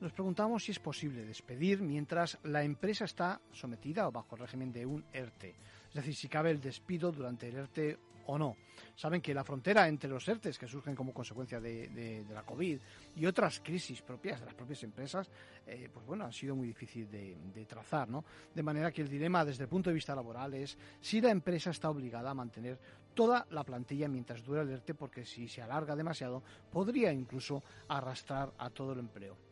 Nos 0.00 0.10
preguntamos 0.10 0.64
si 0.64 0.72
es 0.72 0.80
posible 0.80 1.24
despedir 1.24 1.80
mientras 1.80 2.36
la 2.42 2.64
empresa 2.64 3.04
está 3.04 3.40
sometida 3.52 4.08
o 4.08 4.10
bajo 4.10 4.34
el 4.34 4.40
régimen 4.40 4.72
de 4.72 4.84
un 4.84 5.04
ERTE. 5.12 5.54
Es 5.90 5.94
decir, 5.94 6.16
si 6.16 6.26
cabe 6.26 6.50
el 6.50 6.60
despido 6.60 7.12
durante 7.12 7.46
el 7.46 7.54
ERTE 7.54 7.98
o 8.26 8.38
no. 8.38 8.56
Saben 8.96 9.20
que 9.20 9.34
la 9.34 9.44
frontera 9.44 9.88
entre 9.88 10.08
los 10.08 10.26
ERTES 10.26 10.58
que 10.58 10.68
surgen 10.68 10.94
como 10.94 11.12
consecuencia 11.12 11.60
de, 11.60 12.24
la 12.32 12.42
COVID 12.42 12.78
y 13.16 13.26
otras 13.26 13.60
crisis 13.60 14.02
propias 14.02 14.40
de 14.40 14.46
las 14.46 14.54
propias 14.54 14.82
empresas, 14.84 15.28
eh, 15.66 15.88
pues 15.92 16.06
bueno, 16.06 16.24
han 16.24 16.32
sido 16.32 16.54
muy 16.54 16.68
difícil 16.68 17.10
de, 17.10 17.36
de, 17.54 17.64
trazar, 17.64 18.08
¿no? 18.08 18.24
De 18.54 18.62
manera 18.62 18.92
que 18.92 19.02
el 19.02 19.08
dilema 19.08 19.44
desde 19.44 19.64
el 19.64 19.68
punto 19.68 19.90
de 19.90 19.94
vista 19.94 20.14
laboral 20.14 20.54
es 20.54 20.76
si 21.00 21.20
la 21.20 21.30
empresa 21.30 21.70
está 21.70 21.90
obligada 21.90 22.30
a 22.30 22.34
mantener 22.34 22.78
toda 23.14 23.46
la 23.50 23.64
plantilla 23.64 24.08
mientras 24.08 24.44
dura 24.44 24.62
el 24.62 24.70
ERTE, 24.70 24.94
porque 24.94 25.24
si 25.24 25.48
se 25.48 25.62
alarga 25.62 25.96
demasiado, 25.96 26.42
podría 26.70 27.12
incluso 27.12 27.62
arrastrar 27.88 28.52
a 28.58 28.70
todo 28.70 28.92
el 28.92 28.98
empleo. 28.98 29.43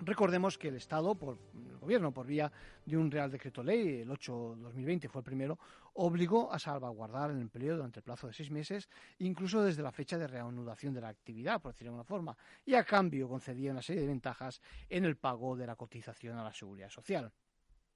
Recordemos 0.00 0.56
que 0.56 0.68
el 0.68 0.76
Estado, 0.76 1.14
por 1.14 1.38
el 1.54 1.78
Gobierno, 1.78 2.12
por 2.12 2.26
vía 2.26 2.50
de 2.84 2.96
un 2.96 3.10
Real 3.10 3.30
Decreto 3.30 3.62
Ley, 3.62 4.02
el 4.02 4.10
8-2020 4.10 5.08
fue 5.08 5.20
el 5.20 5.24
primero, 5.24 5.58
obligó 5.94 6.52
a 6.52 6.58
salvaguardar 6.58 7.30
el 7.30 7.40
empleo 7.40 7.76
durante 7.76 8.00
el 8.00 8.04
plazo 8.04 8.28
de 8.28 8.32
seis 8.32 8.50
meses, 8.50 8.88
incluso 9.18 9.62
desde 9.62 9.82
la 9.82 9.90
fecha 9.90 10.16
de 10.16 10.28
reanudación 10.28 10.94
de 10.94 11.00
la 11.00 11.08
actividad, 11.08 11.60
por 11.60 11.72
decirlo 11.72 11.92
de 11.92 12.00
alguna 12.00 12.04
forma, 12.04 12.36
y 12.64 12.74
a 12.74 12.84
cambio 12.84 13.28
concedía 13.28 13.72
una 13.72 13.82
serie 13.82 14.02
de 14.02 14.08
ventajas 14.08 14.60
en 14.88 15.04
el 15.04 15.16
pago 15.16 15.56
de 15.56 15.66
la 15.66 15.74
cotización 15.74 16.38
a 16.38 16.44
la 16.44 16.52
seguridad 16.52 16.90
social. 16.90 17.32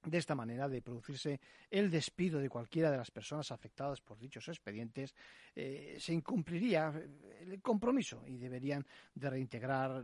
De 0.05 0.17
esta 0.17 0.35
manera, 0.35 0.67
de 0.67 0.81
producirse 0.81 1.39
el 1.71 1.89
despido 1.89 2.39
de 2.39 2.49
cualquiera 2.49 2.91
de 2.91 2.97
las 2.97 3.09
personas 3.09 3.51
afectadas 3.51 4.01
por 4.01 4.19
dichos 4.19 4.47
expedientes, 4.49 5.15
eh, 5.55 5.97
se 5.99 6.13
incumpliría 6.13 6.91
el 7.41 7.61
compromiso 7.61 8.23
y 8.27 8.37
deberían 8.37 8.85
de 9.15 9.29
reintegrar 9.29 10.03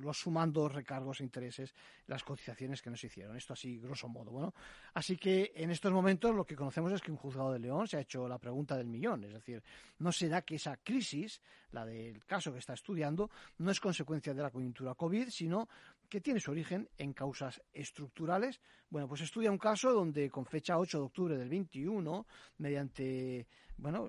los 0.00 0.18
sumandos, 0.18 0.72
recargos 0.72 1.20
e 1.20 1.24
intereses, 1.24 1.74
las 2.06 2.22
cotizaciones 2.22 2.80
que 2.80 2.90
nos 2.90 3.04
hicieron. 3.04 3.36
Esto 3.36 3.52
así, 3.52 3.78
grosso 3.78 4.08
modo. 4.08 4.30
Bueno, 4.30 4.54
así 4.94 5.16
que 5.16 5.52
en 5.54 5.70
estos 5.70 5.92
momentos 5.92 6.34
lo 6.34 6.46
que 6.46 6.56
conocemos 6.56 6.92
es 6.92 7.02
que 7.02 7.10
un 7.10 7.18
juzgado 7.18 7.52
de 7.52 7.58
León 7.58 7.86
se 7.86 7.98
ha 7.98 8.00
hecho 8.00 8.26
la 8.26 8.38
pregunta 8.38 8.76
del 8.76 8.86
millón. 8.86 9.24
Es 9.24 9.32
decir, 9.32 9.62
¿no 9.98 10.10
será 10.10 10.42
que 10.42 10.54
esa 10.54 10.76
crisis, 10.78 11.42
la 11.72 11.84
del 11.84 12.24
caso 12.24 12.52
que 12.52 12.60
está 12.60 12.72
estudiando, 12.72 13.30
no 13.58 13.70
es 13.70 13.80
consecuencia 13.80 14.32
de 14.32 14.42
la 14.42 14.50
coyuntura 14.50 14.94
COVID, 14.94 15.28
sino 15.28 15.68
que 16.14 16.20
tiene 16.20 16.38
su 16.38 16.52
origen 16.52 16.88
en 16.96 17.12
causas 17.12 17.60
estructurales? 17.72 18.60
Bueno, 18.88 19.08
pues 19.08 19.22
estudia 19.22 19.50
un 19.50 19.58
caso 19.58 19.92
donde 19.92 20.30
con 20.30 20.46
fecha 20.46 20.78
8 20.78 20.98
de 20.98 21.04
octubre 21.04 21.36
del 21.36 21.48
21, 21.48 22.24
mediante 22.58 23.48
bueno, 23.76 24.08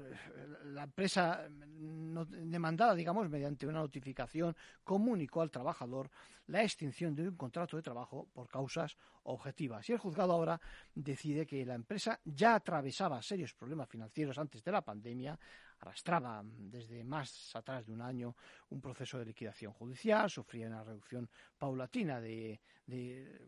la 0.66 0.84
empresa 0.84 1.48
demandada, 1.50 2.94
digamos, 2.94 3.28
mediante 3.28 3.66
una 3.66 3.80
notificación, 3.80 4.56
comunicó 4.84 5.42
al 5.42 5.50
trabajador 5.50 6.12
la 6.46 6.62
extinción 6.62 7.16
de 7.16 7.28
un 7.28 7.36
contrato 7.36 7.76
de 7.76 7.82
trabajo 7.82 8.28
por 8.32 8.48
causas 8.48 8.96
objetivas. 9.24 9.90
Y 9.90 9.94
el 9.94 9.98
juzgado 9.98 10.34
ahora 10.34 10.62
decide 10.94 11.48
que 11.48 11.66
la 11.66 11.74
empresa 11.74 12.20
ya 12.24 12.54
atravesaba 12.54 13.20
serios 13.24 13.56
problemas 13.56 13.90
financieros 13.90 14.38
antes 14.38 14.64
de 14.64 14.72
la 14.72 14.84
pandemia, 14.84 15.40
arrastraba 15.80 16.42
desde 16.46 17.04
más 17.04 17.56
atrás 17.56 17.86
de 17.86 17.94
un 17.94 18.02
año 18.02 18.36
un 18.70 18.82
proceso 18.82 19.20
de 19.20 19.26
liquidación 19.26 19.74
judicial, 19.74 20.30
sufría 20.30 20.68
una 20.68 20.84
reducción 20.84 21.30
paulatina 21.58 22.20
de, 22.20 22.60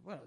bueno, 0.04 0.24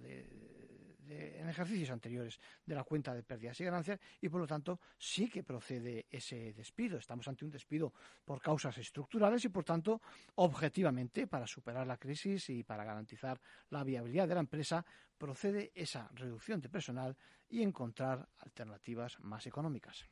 en 1.10 1.48
ejercicios 1.48 1.90
anteriores 1.90 2.38
de 2.64 2.74
la 2.74 2.84
cuenta 2.84 3.14
de 3.14 3.22
pérdidas 3.22 3.60
y 3.60 3.64
ganancias 3.64 3.98
y 4.20 4.28
por 4.28 4.40
lo 4.40 4.46
tanto 4.46 4.80
sí 4.96 5.28
que 5.28 5.42
procede 5.42 6.06
ese 6.08 6.52
despido. 6.52 6.98
Estamos 6.98 7.26
ante 7.28 7.44
un 7.44 7.50
despido 7.50 7.92
por 8.24 8.40
causas 8.40 8.76
estructurales 8.78 9.44
y 9.44 9.48
por 9.48 9.64
tanto 9.64 10.00
objetivamente 10.36 11.26
para 11.26 11.46
superar 11.46 11.86
la 11.86 11.96
crisis 11.96 12.50
y 12.50 12.62
para 12.62 12.84
garantizar 12.84 13.40
la 13.70 13.84
viabilidad 13.84 14.28
de 14.28 14.34
la 14.34 14.40
empresa 14.40 14.84
procede 15.18 15.72
esa 15.74 16.08
reducción 16.14 16.60
de 16.60 16.68
personal 16.68 17.16
y 17.48 17.62
encontrar 17.62 18.28
alternativas 18.38 19.18
más 19.20 19.46
económicas. 19.46 20.06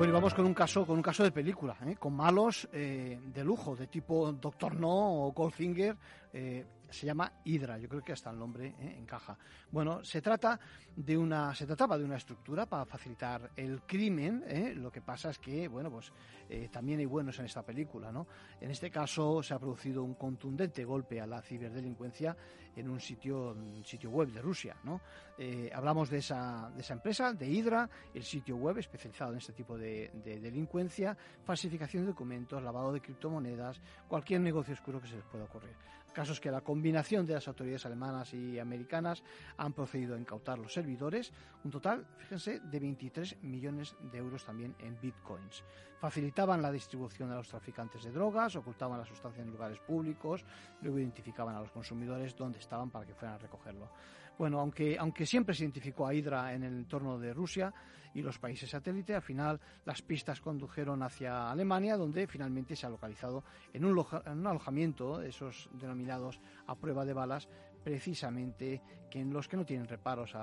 Bueno, 0.00 0.14
y 0.14 0.14
vamos 0.14 0.32
con 0.32 0.46
un 0.46 0.54
caso, 0.54 0.86
con 0.86 0.96
un 0.96 1.02
caso 1.02 1.22
de 1.22 1.30
película, 1.30 1.76
¿eh? 1.86 1.94
con 1.98 2.14
malos 2.14 2.66
eh, 2.72 3.18
de 3.22 3.44
lujo, 3.44 3.76
de 3.76 3.86
tipo 3.86 4.32
Doctor 4.32 4.74
No 4.74 5.26
o 5.26 5.32
Goldfinger, 5.32 5.94
eh, 6.32 6.64
se 6.90 7.06
llama 7.06 7.32
Hydra, 7.44 7.78
yo 7.78 7.88
creo 7.88 8.02
que 8.02 8.12
hasta 8.12 8.30
el 8.30 8.38
nombre 8.38 8.74
¿eh? 8.78 8.96
encaja. 8.98 9.36
Bueno, 9.70 10.04
se 10.04 10.20
trata 10.20 10.58
de 10.96 11.16
una, 11.16 11.54
se 11.54 11.66
trataba 11.66 11.96
de 11.96 12.04
una 12.04 12.16
estructura 12.16 12.66
para 12.66 12.84
facilitar 12.84 13.50
el 13.56 13.82
crimen. 13.82 14.44
¿eh? 14.46 14.74
Lo 14.74 14.90
que 14.90 15.00
pasa 15.00 15.30
es 15.30 15.38
que, 15.38 15.68
bueno, 15.68 15.90
pues 15.90 16.12
eh, 16.48 16.68
también 16.70 16.98
hay 16.98 17.06
buenos 17.06 17.38
en 17.38 17.46
esta 17.46 17.62
película, 17.62 18.10
¿no? 18.10 18.26
En 18.60 18.70
este 18.70 18.90
caso 18.90 19.42
se 19.42 19.54
ha 19.54 19.58
producido 19.58 20.02
un 20.02 20.14
contundente 20.14 20.84
golpe 20.84 21.20
a 21.20 21.26
la 21.26 21.40
ciberdelincuencia 21.40 22.36
en 22.76 22.88
un 22.88 23.00
sitio, 23.00 23.56
sitio 23.84 24.10
web 24.10 24.28
de 24.28 24.40
Rusia, 24.40 24.76
¿no? 24.84 25.00
hablamos 25.72 26.10
de 26.10 26.18
esa, 26.18 26.70
de 26.74 26.82
esa 26.82 26.92
empresa, 26.92 27.32
de 27.32 27.48
Hydra, 27.48 27.88
el 28.12 28.22
sitio 28.22 28.56
web 28.56 28.76
especializado 28.76 29.32
en 29.32 29.38
este 29.38 29.54
tipo 29.54 29.78
de, 29.78 30.10
de 30.22 30.38
delincuencia, 30.38 31.16
falsificación 31.44 32.02
de 32.02 32.10
documentos, 32.10 32.62
lavado 32.62 32.92
de 32.92 33.00
criptomonedas, 33.00 33.80
cualquier 34.06 34.42
negocio 34.42 34.74
oscuro 34.74 35.00
que 35.00 35.08
se 35.08 35.16
les 35.16 35.24
pueda 35.24 35.44
ocurrir. 35.44 35.74
Casos 36.12 36.40
que 36.40 36.50
la 36.50 36.60
combinación 36.60 37.24
de 37.24 37.34
las 37.34 37.46
autoridades 37.46 37.86
alemanas 37.86 38.34
y 38.34 38.58
americanas 38.58 39.22
han 39.56 39.72
procedido 39.72 40.16
a 40.16 40.18
incautar 40.18 40.58
los 40.58 40.72
servidores, 40.72 41.32
un 41.62 41.70
total, 41.70 42.04
fíjense, 42.18 42.60
de 42.60 42.80
23 42.80 43.42
millones 43.42 43.94
de 44.10 44.18
euros 44.18 44.44
también 44.44 44.74
en 44.80 45.00
bitcoins. 45.00 45.62
Facilitaban 46.00 46.62
la 46.62 46.72
distribución 46.72 47.30
a 47.30 47.36
los 47.36 47.48
traficantes 47.48 48.02
de 48.02 48.10
drogas, 48.10 48.56
ocultaban 48.56 48.98
la 48.98 49.06
sustancia 49.06 49.42
en 49.42 49.50
lugares 49.50 49.78
públicos, 49.78 50.44
luego 50.82 50.98
identificaban 50.98 51.54
a 51.54 51.60
los 51.60 51.70
consumidores 51.70 52.34
dónde 52.34 52.58
estaban 52.58 52.90
para 52.90 53.06
que 53.06 53.14
fueran 53.14 53.36
a 53.36 53.38
recogerlo. 53.38 53.88
Bueno, 54.40 54.58
aunque, 54.58 55.26
siempre 55.26 55.54
se 55.54 55.64
identificó 55.64 56.06
a 56.06 56.14
Hydra 56.14 56.54
en 56.54 56.62
el 56.62 56.72
entorno 56.72 57.18
de 57.18 57.34
Rusia 57.34 57.74
y 58.14 58.22
los 58.22 58.38
países 58.38 58.70
satélite, 58.70 59.14
al 59.14 59.20
final 59.20 59.60
las 59.84 60.00
pistas 60.00 60.40
condujeron 60.40 61.02
hacia 61.02 61.50
Alemania, 61.50 61.98
donde 61.98 62.26
finalmente 62.26 62.74
se 62.74 62.86
ha 62.86 62.88
localizado 62.88 63.44
en 63.74 63.84
un, 63.84 64.02
en 64.24 64.38
un 64.38 64.46
alojamiento, 64.46 65.20
esos 65.20 65.68
denominados 65.74 66.40
a 66.66 66.74
prueba 66.74 67.04
de 67.04 67.12
balas, 67.12 67.50
precisamente 67.84 68.80
que 69.10 69.20
en 69.20 69.30
los 69.30 69.46
que 69.46 69.58
no 69.58 69.66
tienen 69.66 69.86
reparos 69.86 70.34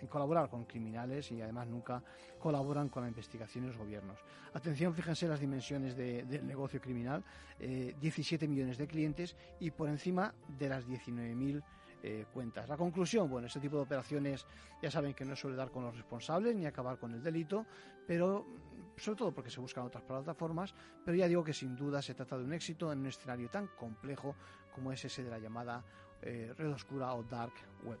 en 0.00 0.08
colaborar 0.08 0.50
con 0.50 0.64
criminales 0.64 1.30
y 1.30 1.40
además 1.40 1.68
nunca 1.68 2.02
colaboran 2.40 2.88
con 2.88 3.04
la 3.04 3.08
investigación 3.08 3.62
y 3.62 3.66
los 3.68 3.76
gobiernos. 3.76 4.18
Atención, 4.52 4.92
fíjense 4.94 5.28
las 5.28 5.38
dimensiones 5.38 5.94
del 5.96 6.44
negocio 6.44 6.80
criminal, 6.80 7.22
17 7.60 8.44
eh, 8.44 8.48
millones 8.48 8.78
de 8.78 8.88
clientes 8.88 9.36
y 9.60 9.70
por 9.70 9.88
encima 9.88 10.34
de 10.58 10.68
las 10.68 10.88
19.000 10.88 11.62
eh, 12.06 12.26
cuentas. 12.34 12.68
La 12.68 12.76
conclusión, 12.76 13.30
bueno, 13.30 13.46
este 13.46 13.60
tipo 13.60 13.76
de 13.76 13.82
operaciones 13.82 14.44
ya 14.82 14.90
saben 14.90 15.14
que 15.14 15.24
no 15.24 15.34
suele 15.34 15.56
dar 15.56 15.70
con 15.70 15.84
los 15.84 15.96
responsables 15.96 16.54
ni 16.54 16.66
acabar 16.66 16.98
con 16.98 17.14
el 17.14 17.22
delito, 17.22 17.64
pero 18.06 18.44
sobre 18.94 19.16
todo 19.16 19.32
porque 19.32 19.48
se 19.48 19.58
buscan 19.58 19.86
otras 19.86 20.04
plataformas, 20.04 20.74
pero 21.02 21.16
ya 21.16 21.26
digo 21.26 21.42
que 21.42 21.54
sin 21.54 21.74
duda 21.74 22.02
se 22.02 22.12
trata 22.12 22.36
de 22.36 22.44
un 22.44 22.52
éxito 22.52 22.92
en 22.92 22.98
un 22.98 23.06
escenario 23.06 23.48
tan 23.48 23.68
complejo 23.68 24.36
como 24.74 24.92
es 24.92 25.02
ese 25.02 25.24
de 25.24 25.30
la 25.30 25.38
llamada 25.38 25.82
eh, 26.20 26.52
red 26.58 26.72
oscura 26.72 27.14
o 27.14 27.22
dark 27.22 27.54
web. 27.84 28.00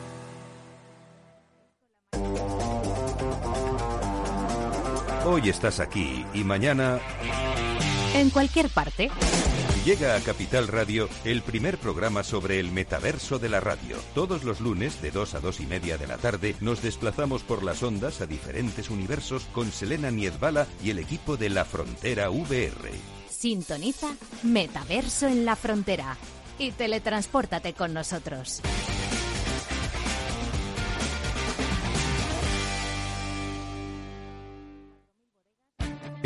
Hoy 5.31 5.47
estás 5.47 5.79
aquí 5.79 6.25
y 6.33 6.43
mañana... 6.43 6.99
En 8.13 8.31
cualquier 8.31 8.67
parte. 8.67 9.09
Llega 9.85 10.17
a 10.17 10.19
Capital 10.19 10.67
Radio 10.67 11.07
el 11.23 11.41
primer 11.41 11.77
programa 11.77 12.23
sobre 12.23 12.59
el 12.59 12.69
metaverso 12.69 13.39
de 13.39 13.47
la 13.47 13.61
radio. 13.61 13.95
Todos 14.13 14.43
los 14.43 14.59
lunes 14.59 15.01
de 15.01 15.09
2 15.09 15.35
a 15.35 15.39
2 15.39 15.61
y 15.61 15.65
media 15.67 15.97
de 15.97 16.07
la 16.07 16.17
tarde 16.17 16.53
nos 16.59 16.81
desplazamos 16.81 17.43
por 17.43 17.63
las 17.63 17.81
ondas 17.81 18.19
a 18.19 18.25
diferentes 18.25 18.89
universos 18.89 19.45
con 19.53 19.71
Selena 19.71 20.11
Niezbala 20.11 20.67
y 20.83 20.89
el 20.89 20.99
equipo 20.99 21.37
de 21.37 21.49
La 21.49 21.63
Frontera 21.63 22.29
VR. 22.29 22.91
Sintoniza 23.29 24.13
Metaverso 24.43 25.27
en 25.27 25.45
la 25.45 25.55
Frontera 25.55 26.17
y 26.59 26.71
teletranspórtate 26.71 27.71
con 27.71 27.93
nosotros. 27.93 28.61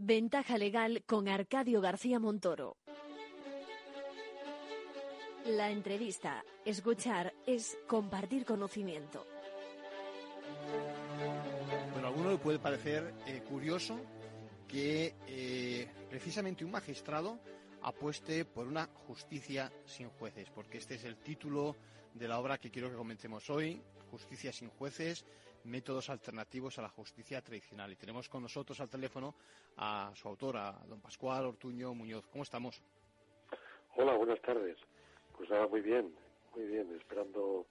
Ventaja 0.00 0.58
legal 0.58 1.02
con 1.06 1.26
Arcadio 1.26 1.80
García 1.80 2.20
Montoro. 2.20 2.76
La 5.44 5.72
entrevista, 5.72 6.44
escuchar, 6.64 7.34
es 7.46 7.76
compartir 7.88 8.44
conocimiento. 8.44 9.26
Bueno, 11.90 12.06
a 12.06 12.10
alguno 12.10 12.30
le 12.30 12.38
puede 12.38 12.60
parecer 12.60 13.12
eh, 13.26 13.42
curioso 13.48 13.98
que 14.68 15.16
eh, 15.26 15.88
precisamente 16.08 16.64
un 16.64 16.70
magistrado 16.70 17.40
apueste 17.82 18.44
por 18.44 18.68
una 18.68 18.86
justicia 19.08 19.72
sin 19.84 20.10
jueces, 20.10 20.48
porque 20.50 20.78
este 20.78 20.94
es 20.94 21.02
el 21.02 21.16
título 21.16 21.74
de 22.14 22.28
la 22.28 22.38
obra 22.38 22.58
que 22.58 22.70
quiero 22.70 22.88
que 22.88 22.96
comentemos 22.96 23.50
hoy, 23.50 23.82
Justicia 24.12 24.52
sin 24.52 24.70
jueces, 24.70 25.24
métodos 25.68 26.10
alternativos 26.10 26.78
a 26.78 26.82
la 26.82 26.88
justicia 26.88 27.40
tradicional. 27.42 27.92
Y 27.92 27.96
tenemos 27.96 28.28
con 28.28 28.42
nosotros 28.42 28.80
al 28.80 28.88
teléfono 28.88 29.34
a 29.76 30.12
su 30.14 30.28
autor, 30.28 30.56
a 30.56 30.72
don 30.86 31.00
Pascual 31.00 31.46
Ortuño 31.46 31.94
Muñoz. 31.94 32.26
¿Cómo 32.28 32.42
estamos? 32.42 32.82
Hola, 33.96 34.14
buenas 34.16 34.40
tardes. 34.42 34.76
Pues 35.36 35.48
nada, 35.50 35.66
muy 35.68 35.80
bien, 35.80 36.12
muy 36.54 36.66
bien, 36.66 36.92
esperando 36.96 37.66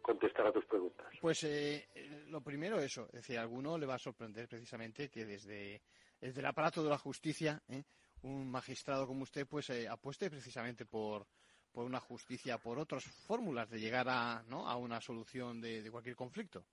contestar 0.00 0.46
a 0.46 0.52
tus 0.52 0.64
preguntas. 0.64 1.06
Pues 1.20 1.44
eh, 1.44 1.86
lo 2.28 2.40
primero 2.40 2.80
eso, 2.80 3.06
es 3.06 3.12
decir, 3.12 3.38
a 3.38 3.42
alguno 3.42 3.76
le 3.76 3.86
va 3.86 3.94
a 3.94 3.98
sorprender 3.98 4.48
precisamente 4.48 5.08
que 5.08 5.24
desde, 5.24 5.82
desde 6.20 6.40
el 6.40 6.46
aparato 6.46 6.82
de 6.82 6.90
la 6.90 6.98
justicia, 6.98 7.62
¿eh? 7.68 7.82
un 8.22 8.50
magistrado 8.50 9.06
como 9.06 9.22
usted, 9.22 9.46
pues 9.46 9.70
eh, 9.70 9.88
apueste 9.88 10.30
precisamente 10.30 10.86
por, 10.86 11.26
por 11.72 11.84
una 11.84 12.00
justicia, 12.00 12.58
por 12.58 12.78
otras 12.78 13.04
fórmulas 13.04 13.68
de 13.70 13.80
llegar 13.80 14.06
a, 14.08 14.42
¿no? 14.48 14.68
a 14.68 14.76
una 14.76 15.00
solución 15.00 15.60
de, 15.60 15.82
de 15.82 15.90
cualquier 15.90 16.16
conflicto. 16.16 16.64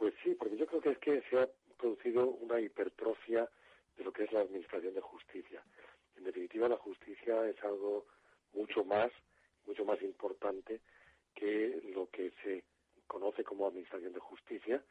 Pues 0.00 0.14
sí, 0.24 0.34
porque 0.34 0.56
yo 0.56 0.66
creo 0.66 0.80
que 0.80 0.90
es 0.92 0.98
que 0.98 1.20
se 1.28 1.38
ha 1.38 1.46
producido 1.76 2.26
una 2.26 2.58
hipertrofia 2.58 3.46
de 3.98 4.02
lo 4.02 4.10
que 4.10 4.24
es 4.24 4.32
la 4.32 4.40
administración 4.40 4.94
de 4.94 5.02
justicia. 5.02 5.62
En 6.16 6.24
definitiva, 6.24 6.70
la 6.70 6.78
justicia 6.78 7.46
es 7.46 7.62
algo 7.62 8.06
mucho 8.54 8.82
más, 8.82 9.12
mucho 9.66 9.84
más 9.84 10.00
importante 10.00 10.80
que 11.34 11.82
lo 11.94 12.08
que 12.08 12.32
se 12.42 12.64
conoce 13.06 13.44
como 13.44 13.66
administración 13.66 14.14
de 14.14 14.20
justicia, 14.20 14.82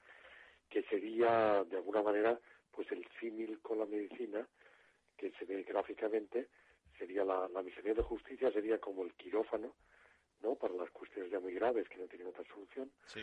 que 0.69 0.83
sería 0.83 1.63
de 1.63 1.77
alguna 1.77 2.03
manera 2.03 2.39
pues 2.69 2.91
el 2.91 3.03
símil 3.19 3.59
con 3.61 3.79
la 3.79 3.87
medicina 3.87 4.47
que 5.17 5.31
se 5.31 5.45
ve 5.45 5.63
gráficamente 5.63 6.49
sería 6.99 7.25
la, 7.25 7.49
la 7.49 7.61
administración 7.61 7.97
de 7.97 8.03
justicia 8.03 8.51
sería 8.51 8.77
como 8.77 9.03
el 9.03 9.13
quirófano 9.15 9.73
no 10.43 10.53
para 10.55 10.75
las 10.75 10.91
cuestiones 10.91 11.31
ya 11.31 11.39
muy 11.39 11.53
graves 11.53 11.89
que 11.89 11.97
no 11.97 12.07
tienen 12.07 12.27
otra 12.27 12.43
solución 12.45 12.91
Sí. 13.07 13.21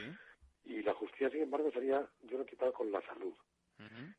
Y 0.66 0.82
la 0.82 0.94
justicia 0.94 1.30
sin 1.30 1.42
embargo 1.42 1.70
sería 1.70 2.06
yo 2.24 2.36
lo 2.36 2.42
he 2.44 2.46
quitado 2.46 2.72
con 2.72 2.90
la 2.90 3.00
salud. 3.02 3.34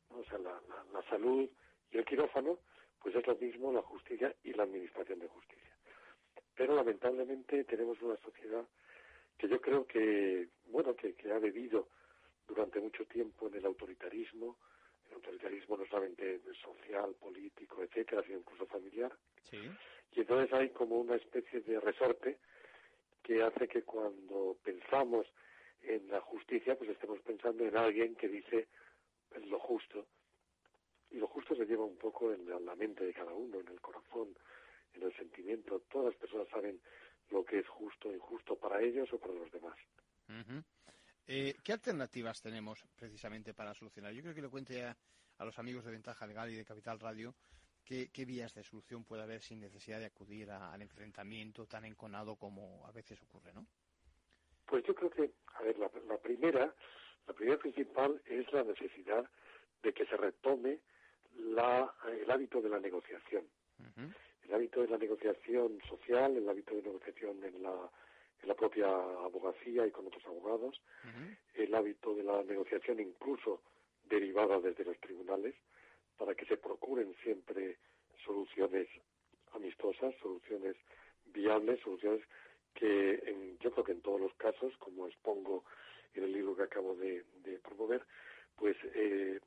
O 0.09 0.23
sea 0.25 0.37
la, 0.37 0.51
la, 0.69 0.83
la 0.93 1.09
salud 1.09 1.49
y 1.91 1.97
el 1.97 2.05
quirófano 2.05 2.59
pues 3.01 3.15
es 3.15 3.25
lo 3.27 3.35
mismo 3.35 3.71
la 3.71 3.81
justicia 3.81 4.33
y 4.43 4.53
la 4.53 4.63
administración 4.63 5.19
de 5.19 5.27
justicia. 5.27 5.75
Pero 6.55 6.75
lamentablemente 6.75 7.63
tenemos 7.65 8.01
una 8.01 8.17
sociedad 8.17 8.65
que 9.37 9.47
yo 9.47 9.61
creo 9.61 9.85
que 9.85 10.47
bueno 10.67 10.95
que, 10.95 11.13
que 11.13 11.31
ha 11.31 11.39
bebido 11.39 11.89
durante 12.47 12.79
mucho 12.79 13.05
tiempo 13.05 13.47
en 13.47 13.55
el 13.55 13.65
autoritarismo. 13.65 14.57
El 15.09 15.15
autoritarismo 15.15 15.77
no 15.77 15.85
solamente 15.85 16.41
social 16.63 17.13
político 17.15 17.83
etcétera 17.83 18.23
sino 18.23 18.39
incluso 18.39 18.65
familiar. 18.67 19.11
Sí. 19.43 19.59
y 20.13 20.21
entonces 20.21 20.51
hay 20.53 20.69
como 20.69 20.99
una 20.99 21.15
especie 21.15 21.61
de 21.61 21.79
resorte 21.79 22.37
que 23.23 23.43
hace 23.43 23.67
que 23.67 23.83
cuando 23.83 24.57
pensamos 24.63 25.25
en 25.87 26.07
la 26.09 26.21
justicia, 26.21 26.75
pues 26.77 26.89
estemos 26.89 27.19
pensando 27.21 27.65
en 27.65 27.75
alguien 27.77 28.15
que 28.15 28.27
dice 28.27 28.67
lo 29.45 29.59
justo. 29.59 30.07
Y 31.11 31.17
lo 31.17 31.27
justo 31.27 31.55
se 31.55 31.65
lleva 31.65 31.85
un 31.85 31.97
poco 31.97 32.33
en 32.33 32.47
la, 32.65 32.75
mente 32.75 33.05
de 33.05 33.13
cada 33.13 33.33
uno, 33.33 33.59
en 33.59 33.67
el 33.67 33.79
corazón, 33.79 34.35
en 34.93 35.03
el 35.03 35.15
sentimiento. 35.15 35.81
Todas 35.89 36.13
las 36.13 36.15
personas 36.19 36.47
saben 36.49 36.79
lo 37.29 37.45
que 37.45 37.59
es 37.59 37.67
justo 37.67 38.09
o 38.09 38.13
injusto 38.13 38.55
para 38.55 38.81
ellos 38.81 39.11
o 39.13 39.17
para 39.17 39.33
los 39.33 39.51
demás. 39.51 39.77
Ujú. 40.27 40.63
Eh, 41.27 41.55
¿Qué 41.63 41.73
alternativas 41.73 42.41
tenemos 42.41 42.83
precisamente 42.95 43.53
para 43.53 43.73
solucionar? 43.73 44.13
Yo 44.13 44.21
creo 44.21 44.35
que 44.35 44.41
le 44.41 44.49
cuente 44.49 44.83
a, 44.83 44.97
a 45.37 45.45
los 45.45 45.57
amigos 45.59 45.85
de 45.85 45.91
Ventaja 45.91 46.27
Legal 46.27 46.51
y 46.51 46.55
de 46.55 46.65
Capital 46.65 46.99
Radio 46.99 47.35
qué, 47.87 48.09
qué 48.11 48.25
vías 48.25 48.53
de 48.53 48.63
solución 48.63 49.05
puede 49.05 49.23
haber 49.23 49.41
sin 49.41 49.59
necesidad 49.61 49.99
de 49.99 50.07
acudir 50.07 50.51
al 50.51 50.81
enfrentamiento 50.81 51.65
tan 51.67 51.85
enconado 51.85 52.35
como 52.35 52.85
a 52.85 52.91
veces 52.91 53.21
ocurre, 53.21 53.53
¿no? 53.53 53.65
Pues 54.67 54.83
yo 54.85 54.93
creo 54.93 55.09
que, 55.09 55.31
a 55.55 55.63
ver, 55.63 55.77
la, 55.79 55.89
la 56.07 56.17
primera, 56.17 56.73
la 57.25 57.33
primera 57.33 57.57
principal 57.57 58.21
es 58.25 58.51
la 58.53 58.63
necesidad 58.63 59.29
de 59.81 59.93
que 59.93 60.05
se 60.05 60.17
retome 60.17 60.79
la, 61.37 61.93
el 62.21 62.29
hábito 62.29 62.61
de 62.61 62.69
la 62.69 62.79
negociación. 62.79 63.45
el 64.47 64.53
hábito 64.53 64.81
de 64.81 64.87
la 64.87 64.97
negociación 64.97 65.79
social, 65.89 66.35
el 66.37 66.47
hábito 66.49 66.73
de 66.75 66.81
negociación 66.81 67.43
en 67.43 67.61
la, 67.63 67.89
en 68.41 68.47
la 68.47 68.55
propia 68.55 68.87
abogacía 68.87 69.85
y 69.85 69.91
con 69.91 70.07
otros 70.07 70.25
abogados, 70.25 70.81
el 71.55 71.73
hábito 71.75 72.15
de 72.15 72.23
la 72.23 72.43
negociación 72.43 72.99
incluso 72.99 73.61
derivada 74.05 74.59
desde 74.59 74.85
los 74.85 74.97
tribunales, 74.99 75.55
para 76.17 76.33
que 76.33 76.45
se 76.45 76.57
procuren 76.57 77.13
siempre 77.23 77.77
soluciones 78.23 78.87
amistosas, 79.53 80.15
soluciones 80.21 80.75
viables, 81.25 81.79
soluciones 81.81 82.21
que 82.77 83.19
en- 83.25 83.57
yo 83.59 83.71
creo 83.71 83.83
que 83.83 83.91
en 83.93 84.01
todos 84.01 84.21
los 84.21 84.33
casos, 84.35 84.75
como 84.77 85.07
expongo 85.07 85.63
en 86.13 86.23
el 86.23 86.31
libro 86.31 86.55
que 86.55 86.63
acabo 86.63 86.95
de, 86.95 87.25
promover, 87.63 88.05
pues 88.55 88.77
eh, 88.95 89.39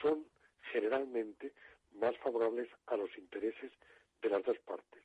son 0.00 0.26
generalmente 0.72 1.52
más 1.94 2.16
favorables 2.18 2.68
a 2.86 2.96
los 2.96 3.10
intereses 3.18 3.72
de 4.22 4.28
las 4.28 4.44
dos 4.44 4.58
partes. 4.60 5.02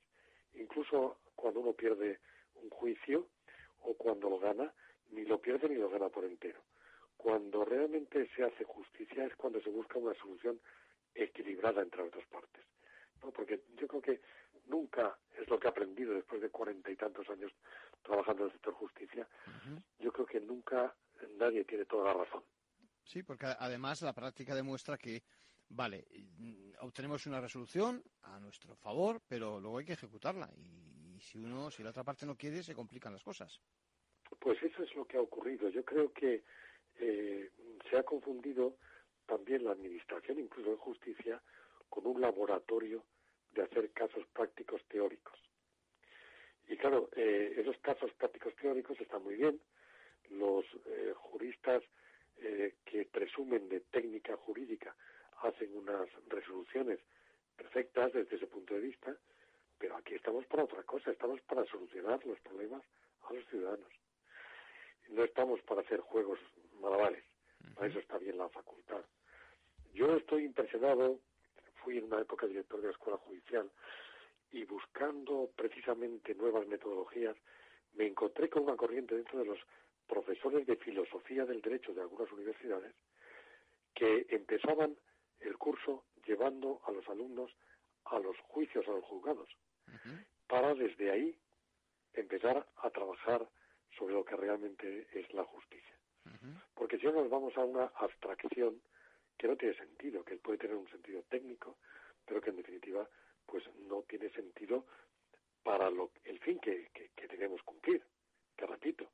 Incluso 0.53 1.17
cuando 1.35 1.61
uno 1.61 1.73
pierde 1.73 2.19
un 2.55 2.69
juicio 2.69 3.27
o 3.81 3.93
cuando 3.95 4.29
lo 4.29 4.39
gana, 4.39 4.73
ni 5.11 5.25
lo 5.25 5.39
pierde 5.39 5.69
ni 5.69 5.75
lo 5.75 5.89
gana 5.89 6.09
por 6.09 6.25
entero. 6.25 6.61
Cuando 7.17 7.63
realmente 7.65 8.29
se 8.35 8.43
hace 8.43 8.63
justicia 8.63 9.25
es 9.25 9.35
cuando 9.35 9.61
se 9.61 9.69
busca 9.69 9.99
una 9.99 10.13
solución 10.15 10.59
equilibrada 11.15 11.81
entre 11.81 12.03
las 12.03 12.11
dos 12.11 12.25
partes. 12.27 12.63
¿no? 13.23 13.31
Porque 13.31 13.61
yo 13.77 13.87
creo 13.87 14.01
que 14.01 14.21
nunca 14.65 15.17
es 15.39 15.47
lo 15.49 15.59
que 15.59 15.67
he 15.67 15.69
aprendido 15.69 16.13
después 16.13 16.41
de 16.41 16.49
cuarenta 16.49 16.91
y 16.91 16.95
tantos 16.95 17.29
años 17.29 17.51
trabajando 18.03 18.43
en 18.43 18.47
el 18.47 18.53
sector 18.53 18.73
justicia. 18.73 19.27
Yo 19.99 20.11
creo 20.11 20.25
que 20.25 20.39
nunca 20.39 20.95
nadie 21.37 21.63
tiene 21.65 21.85
toda 21.85 22.05
la 22.05 22.23
razón. 22.23 22.43
Sí, 23.03 23.23
porque 23.23 23.45
además 23.45 24.01
la 24.01 24.13
práctica 24.13 24.55
demuestra 24.55 24.97
que, 24.97 25.23
vale, 25.69 26.07
mm, 26.37 26.71
obtenemos 26.81 27.25
una 27.25 27.41
resolución 27.41 28.03
a 28.21 28.39
nuestro 28.39 28.75
favor, 28.75 29.21
pero 29.27 29.59
luego 29.59 29.79
hay 29.79 29.85
que 29.85 29.93
ejecutarla. 29.93 30.49
Y, 30.55 31.19
si 31.19 31.43
uno, 31.43 31.69
si 31.69 31.83
la 31.83 31.91
otra 31.91 32.03
parte 32.03 32.25
no 32.25 32.35
quiere, 32.35 32.63
se 32.63 32.73
complican 32.73 33.13
las 33.13 33.23
cosas. 33.23 33.61
Pues 34.39 34.61
eso 34.63 34.83
es 34.83 34.95
lo 34.95 35.05
que 35.05 35.17
ha 35.17 35.21
ocurrido. 35.21 35.69
Yo 35.69 35.83
creo 35.83 36.11
que 36.13 36.43
eh, 36.99 37.51
se 37.89 37.97
ha 37.97 38.03
confundido 38.03 38.77
también 39.27 39.63
la 39.63 39.71
administración, 39.71 40.39
incluso 40.39 40.71
de 40.71 40.77
justicia, 40.77 41.41
con 41.89 42.07
un 42.07 42.21
laboratorio 42.21 43.03
de 43.53 43.63
hacer 43.63 43.91
casos 43.91 44.25
prácticos 44.33 44.83
teóricos. 44.85 45.39
Y 46.67 46.77
claro, 46.77 47.09
eh, 47.15 47.53
esos 47.57 47.77
casos 47.79 48.13
prácticos 48.13 48.55
teóricos 48.55 48.99
están 49.01 49.23
muy 49.23 49.35
bien. 49.35 49.59
Los 50.29 50.65
eh, 50.85 51.13
juristas 51.15 51.83
eh, 52.37 52.75
que 52.85 53.05
presumen 53.05 53.67
de 53.69 53.81
técnica 53.81 54.37
jurídica 54.37 54.95
hacen 55.41 55.75
unas 55.75 56.07
resoluciones 56.27 56.99
perfectas 57.57 58.13
desde 58.13 58.35
ese 58.37 58.47
punto 58.47 58.73
de 58.73 58.79
vista, 58.79 59.15
pero 59.77 59.97
aquí 59.97 60.15
estamos 60.15 60.45
para 60.45 60.63
otra 60.63 60.83
cosa, 60.83 61.11
estamos 61.11 61.41
para 61.41 61.65
solucionar 61.65 62.25
los 62.25 62.39
problemas 62.39 62.81
a 63.23 63.33
los 63.33 63.45
ciudadanos. 63.49 63.91
No 65.09 65.23
estamos 65.23 65.61
para 65.63 65.81
hacer 65.81 65.99
juegos 65.99 66.39
malabares, 66.79 67.23
para 67.75 67.87
eso 67.87 67.99
está 67.99 68.17
bien 68.17 68.37
la 68.37 68.49
facultad. 68.49 69.03
Yo 69.93 70.15
estoy 70.15 70.45
impresionado, 70.45 71.19
fui 71.83 71.97
en 71.97 72.05
una 72.05 72.21
época 72.21 72.47
director 72.47 72.79
de 72.79 72.87
la 72.87 72.93
Escuela 72.93 73.17
Judicial 73.19 73.69
y 74.51 74.65
buscando 74.65 75.49
precisamente 75.55 76.35
nuevas 76.35 76.67
metodologías, 76.67 77.35
me 77.93 78.07
encontré 78.07 78.49
con 78.49 78.63
una 78.63 78.75
corriente 78.75 79.15
dentro 79.15 79.39
de 79.39 79.45
los 79.45 79.59
profesores 80.07 80.65
de 80.65 80.75
filosofía 80.75 81.45
del 81.45 81.61
derecho 81.61 81.93
de 81.93 82.01
algunas 82.01 82.31
universidades 82.31 82.93
que 83.93 84.25
empezaban 84.29 84.95
curso 85.61 86.05
llevando 86.25 86.81
a 86.87 86.91
los 86.91 87.07
alumnos 87.07 87.51
a 88.05 88.17
los 88.17 88.35
juicios, 88.49 88.85
a 88.87 88.91
los 88.91 89.05
juzgados, 89.05 89.47
para 90.47 90.73
desde 90.73 91.11
ahí 91.11 91.37
empezar 92.13 92.67
a 92.77 92.89
trabajar 92.89 93.47
sobre 93.97 94.15
lo 94.15 94.25
que 94.25 94.35
realmente 94.35 95.07
es 95.13 95.31
la 95.33 95.43
justicia. 95.43 95.95
Porque 96.73 96.97
si 96.97 97.05
no 97.05 97.13
nos 97.13 97.29
vamos 97.29 97.55
a 97.57 97.63
una 97.63 97.85
abstracción 97.95 98.81
que 99.41 99.47
no 99.47 99.57
tiene 99.57 99.73
sentido, 99.73 100.23
que 100.23 100.37
puede 100.37 100.59
tener 100.59 100.75
un 100.75 100.87
sentido 100.89 101.23
técnico, 101.23 101.79
pero 102.27 102.39
que 102.39 102.51
en 102.51 102.57
definitiva 102.57 103.09
pues 103.47 103.63
no 103.89 104.03
tiene 104.03 104.29
sentido 104.29 104.85
para 105.63 105.89
lo, 105.89 106.11
el 106.25 106.37
fin 106.41 106.59
que, 106.59 106.89
que, 106.93 107.09
que 107.15 107.27
debemos 107.27 107.59
cumplir. 107.63 108.03
Que 108.55 108.67
repito, 108.67 109.09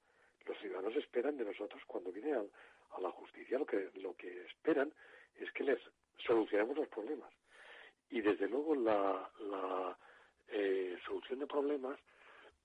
los 0.46 0.58
ciudadanos 0.58 0.94
esperan 0.98 1.38
de 1.38 1.46
nosotros 1.46 1.82
cuando 1.88 2.12
viene 2.12 2.34
a, 2.34 3.00
la 3.00 3.10
justicia 3.12 3.58
lo 3.58 3.66
que, 3.66 3.90
lo 3.96 4.16
que 4.16 4.46
esperan 4.48 4.92
es 5.36 5.50
que 5.54 5.64
les 5.64 5.80
solucionemos 6.18 6.76
los 6.76 6.90
problemas. 6.90 7.32
Y 8.10 8.20
desde 8.20 8.50
luego 8.50 8.76
la, 8.76 9.32
la 9.40 9.98
eh, 10.50 10.98
solución 11.06 11.40
de 11.40 11.48
problemas 11.48 11.98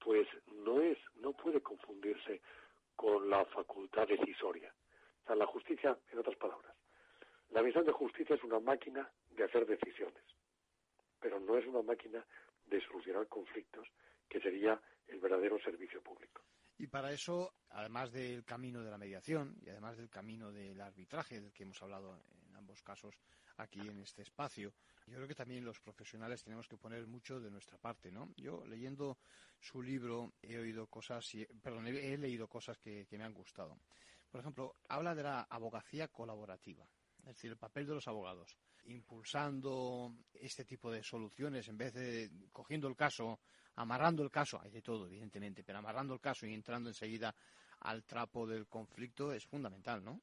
pues 0.00 0.26
no 0.64 0.80
es, 0.80 0.98
no 1.14 1.32
puede 1.32 1.60
confundirse 1.60 2.40
con 2.96 3.30
la 3.30 3.44
facultad 3.44 4.08
decisoria. 4.08 4.74
O 5.22 5.26
sea, 5.26 5.36
la 5.36 5.46
justicia, 5.46 5.96
en 6.10 6.18
otras 6.18 6.36
palabras, 6.36 6.71
la 7.52 7.62
misión 7.62 7.84
de 7.84 7.92
justicia 7.92 8.34
es 8.34 8.42
una 8.44 8.60
máquina 8.60 9.10
de 9.30 9.44
hacer 9.44 9.66
decisiones, 9.66 10.24
pero 11.20 11.38
no 11.38 11.56
es 11.58 11.66
una 11.66 11.82
máquina 11.82 12.24
de 12.66 12.80
solucionar 12.80 13.28
conflictos, 13.28 13.86
que 14.28 14.40
sería 14.40 14.80
el 15.06 15.20
verdadero 15.20 15.58
servicio 15.60 16.02
público. 16.02 16.42
Y 16.78 16.86
para 16.86 17.12
eso, 17.12 17.52
además 17.68 18.10
del 18.10 18.44
camino 18.44 18.82
de 18.82 18.90
la 18.90 18.98
mediación 18.98 19.56
y 19.60 19.68
además 19.68 19.98
del 19.98 20.08
camino 20.08 20.50
del 20.50 20.80
arbitraje, 20.80 21.40
del 21.40 21.52
que 21.52 21.64
hemos 21.64 21.80
hablado 21.82 22.18
en 22.48 22.56
ambos 22.56 22.82
casos 22.82 23.14
aquí 23.58 23.80
en 23.80 23.98
este 23.98 24.22
espacio, 24.22 24.72
yo 25.06 25.16
creo 25.16 25.28
que 25.28 25.34
también 25.34 25.64
los 25.64 25.78
profesionales 25.78 26.42
tenemos 26.42 26.66
que 26.66 26.78
poner 26.78 27.06
mucho 27.06 27.38
de 27.38 27.50
nuestra 27.50 27.76
parte, 27.76 28.10
¿no? 28.10 28.32
Yo 28.36 28.64
leyendo 28.64 29.18
su 29.60 29.82
libro 29.82 30.32
he 30.40 30.56
oído 30.58 30.86
cosas, 30.86 31.30
perdón, 31.62 31.86
he, 31.86 32.16
leído 32.16 32.48
cosas 32.48 32.78
que 32.78 33.06
me 33.10 33.24
han 33.24 33.34
gustado. 33.34 33.78
Por 34.30 34.40
ejemplo, 34.40 34.76
habla 34.88 35.14
de 35.14 35.22
la 35.22 35.42
abogacía 35.42 36.08
colaborativa, 36.08 36.88
es 37.22 37.28
decir, 37.28 37.50
el 37.50 37.56
papel 37.56 37.86
de 37.86 37.94
los 37.94 38.08
abogados, 38.08 38.56
impulsando 38.84 40.12
este 40.34 40.64
tipo 40.64 40.90
de 40.90 41.02
soluciones 41.02 41.68
en 41.68 41.78
vez 41.78 41.94
de 41.94 42.30
cogiendo 42.52 42.88
el 42.88 42.96
caso 42.96 43.38
amarrando 43.76 44.22
el 44.22 44.30
caso, 44.30 44.60
hay 44.62 44.70
de 44.70 44.82
todo, 44.82 45.06
evidentemente, 45.06 45.62
pero 45.64 45.78
amarrando 45.78 46.14
el 46.14 46.20
caso 46.20 46.46
y 46.46 46.52
entrando 46.52 46.90
enseguida 46.90 47.34
al 47.80 48.04
trapo 48.04 48.46
del 48.46 48.66
conflicto 48.66 49.32
es 49.32 49.46
fundamental, 49.46 50.04
¿no? 50.04 50.20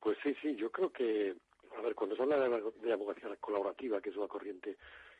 Pues 0.00 0.18
sí, 0.22 0.34
sí, 0.40 0.54
yo 0.54 0.70
creo 0.70 0.90
que, 0.90 1.34
a 1.76 1.80
ver, 1.80 1.94
cuando 1.94 2.14
se 2.16 2.22
habla 2.22 2.38
de, 2.38 2.92
abogacía 2.92 3.34
colaborativa, 3.36 4.00
que 4.00 4.10
es 4.10 4.16
una 4.16 4.28
corriente 4.28 4.76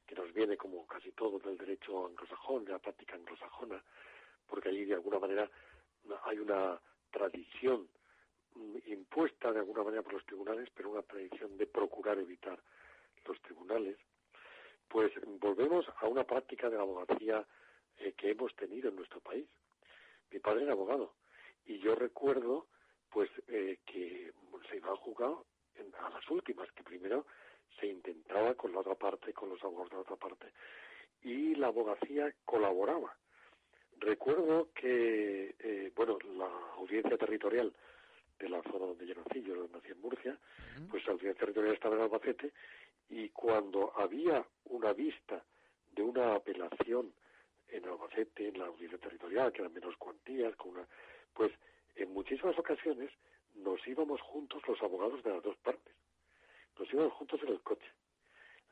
que 0.06 0.14
nos 0.14 0.32
viene 0.32 0.56
como 0.56 0.86
casi 0.86 1.10
todo 1.12 1.38
del 1.38 1.58
derecho 1.58 2.06
anglosajón, 2.06 2.64
de 2.64 2.72
la 2.72 2.78
práctica 2.78 3.16
anglosajona, 3.16 3.82
porque 4.46 4.68
allí 4.68 4.84
de 4.84 4.94
alguna 4.94 5.18
manera 5.18 5.50
hay 6.24 6.38
una 6.38 6.80
tradición 7.10 7.88
impuesta 8.86 9.52
de 9.52 9.60
alguna 9.60 9.84
manera 9.84 10.02
por 10.02 10.14
los 10.14 10.26
tribunales, 10.26 10.68
pero 10.74 10.90
una 10.90 11.02
tradición 11.02 11.56
de 11.56 11.66
procurar 11.66 12.18
evitar 12.18 12.58
los 13.24 13.40
tribunales 13.42 13.96
pues 14.88 15.12
volvemos 15.38 15.86
a 16.00 16.08
una 16.08 16.24
práctica 16.24 16.70
de 16.70 16.76
la 16.76 16.82
abogacía 16.82 17.46
eh, 17.98 18.14
que 18.16 18.30
hemos 18.30 18.54
tenido 18.56 18.88
en 18.88 18.96
nuestro 18.96 19.20
país. 19.20 19.46
Mi 20.30 20.38
padre 20.38 20.62
era 20.62 20.72
abogado 20.72 21.14
y 21.66 21.78
yo 21.78 21.94
recuerdo 21.94 22.66
pues 23.10 23.30
eh, 23.48 23.78
que 23.86 24.32
se 24.68 24.76
iba 24.76 24.90
a 24.90 24.96
jugar 24.96 25.32
a 26.00 26.10
las 26.10 26.30
últimas, 26.30 26.70
que 26.72 26.82
primero 26.82 27.26
se 27.78 27.86
intentaba 27.86 28.54
con 28.54 28.72
la 28.72 28.80
otra 28.80 28.94
parte, 28.94 29.32
con 29.32 29.48
los 29.48 29.62
abogados 29.62 29.90
de 29.90 29.96
la 29.96 30.02
otra 30.02 30.16
parte, 30.16 30.52
y 31.22 31.54
la 31.54 31.68
abogacía 31.68 32.34
colaboraba. 32.44 33.16
Recuerdo 33.98 34.68
que, 34.74 35.54
eh, 35.58 35.92
bueno, 35.94 36.18
la 36.36 36.50
audiencia 36.76 37.16
territorial 37.16 37.72
de 38.38 38.48
la 38.48 38.62
zona 38.62 38.86
donde 38.86 39.06
yo 39.06 39.14
nací, 39.14 39.42
yo 39.42 39.68
nací 39.72 39.90
en 39.90 40.00
Murcia, 40.00 40.38
pues 40.90 41.04
la 41.06 41.12
audiencia 41.12 41.40
territorial 41.40 41.74
estaba 41.74 41.96
en 41.96 42.02
Albacete 42.02 42.52
y 43.10 43.28
cuando 43.30 43.92
había 43.96 44.44
una 44.66 44.92
vista 44.92 45.42
de 45.92 46.02
una 46.02 46.34
apelación 46.34 47.12
en 47.68 47.84
Albacete, 47.84 48.48
en 48.48 48.58
la 48.58 48.66
audiencia 48.66 48.98
territorial, 48.98 49.52
que 49.52 49.62
eran 49.62 49.72
menos 49.72 49.96
cuantías, 49.96 50.54
con 50.56 50.70
una, 50.70 50.86
pues 51.34 51.52
en 51.96 52.12
muchísimas 52.12 52.58
ocasiones 52.58 53.10
nos 53.56 53.86
íbamos 53.86 54.20
juntos 54.20 54.62
los 54.66 54.80
abogados 54.82 55.22
de 55.22 55.30
las 55.30 55.42
dos 55.42 55.56
partes. 55.56 55.94
Nos 56.78 56.92
íbamos 56.92 57.12
juntos 57.14 57.40
en 57.42 57.48
el 57.48 57.60
coche. 57.60 57.90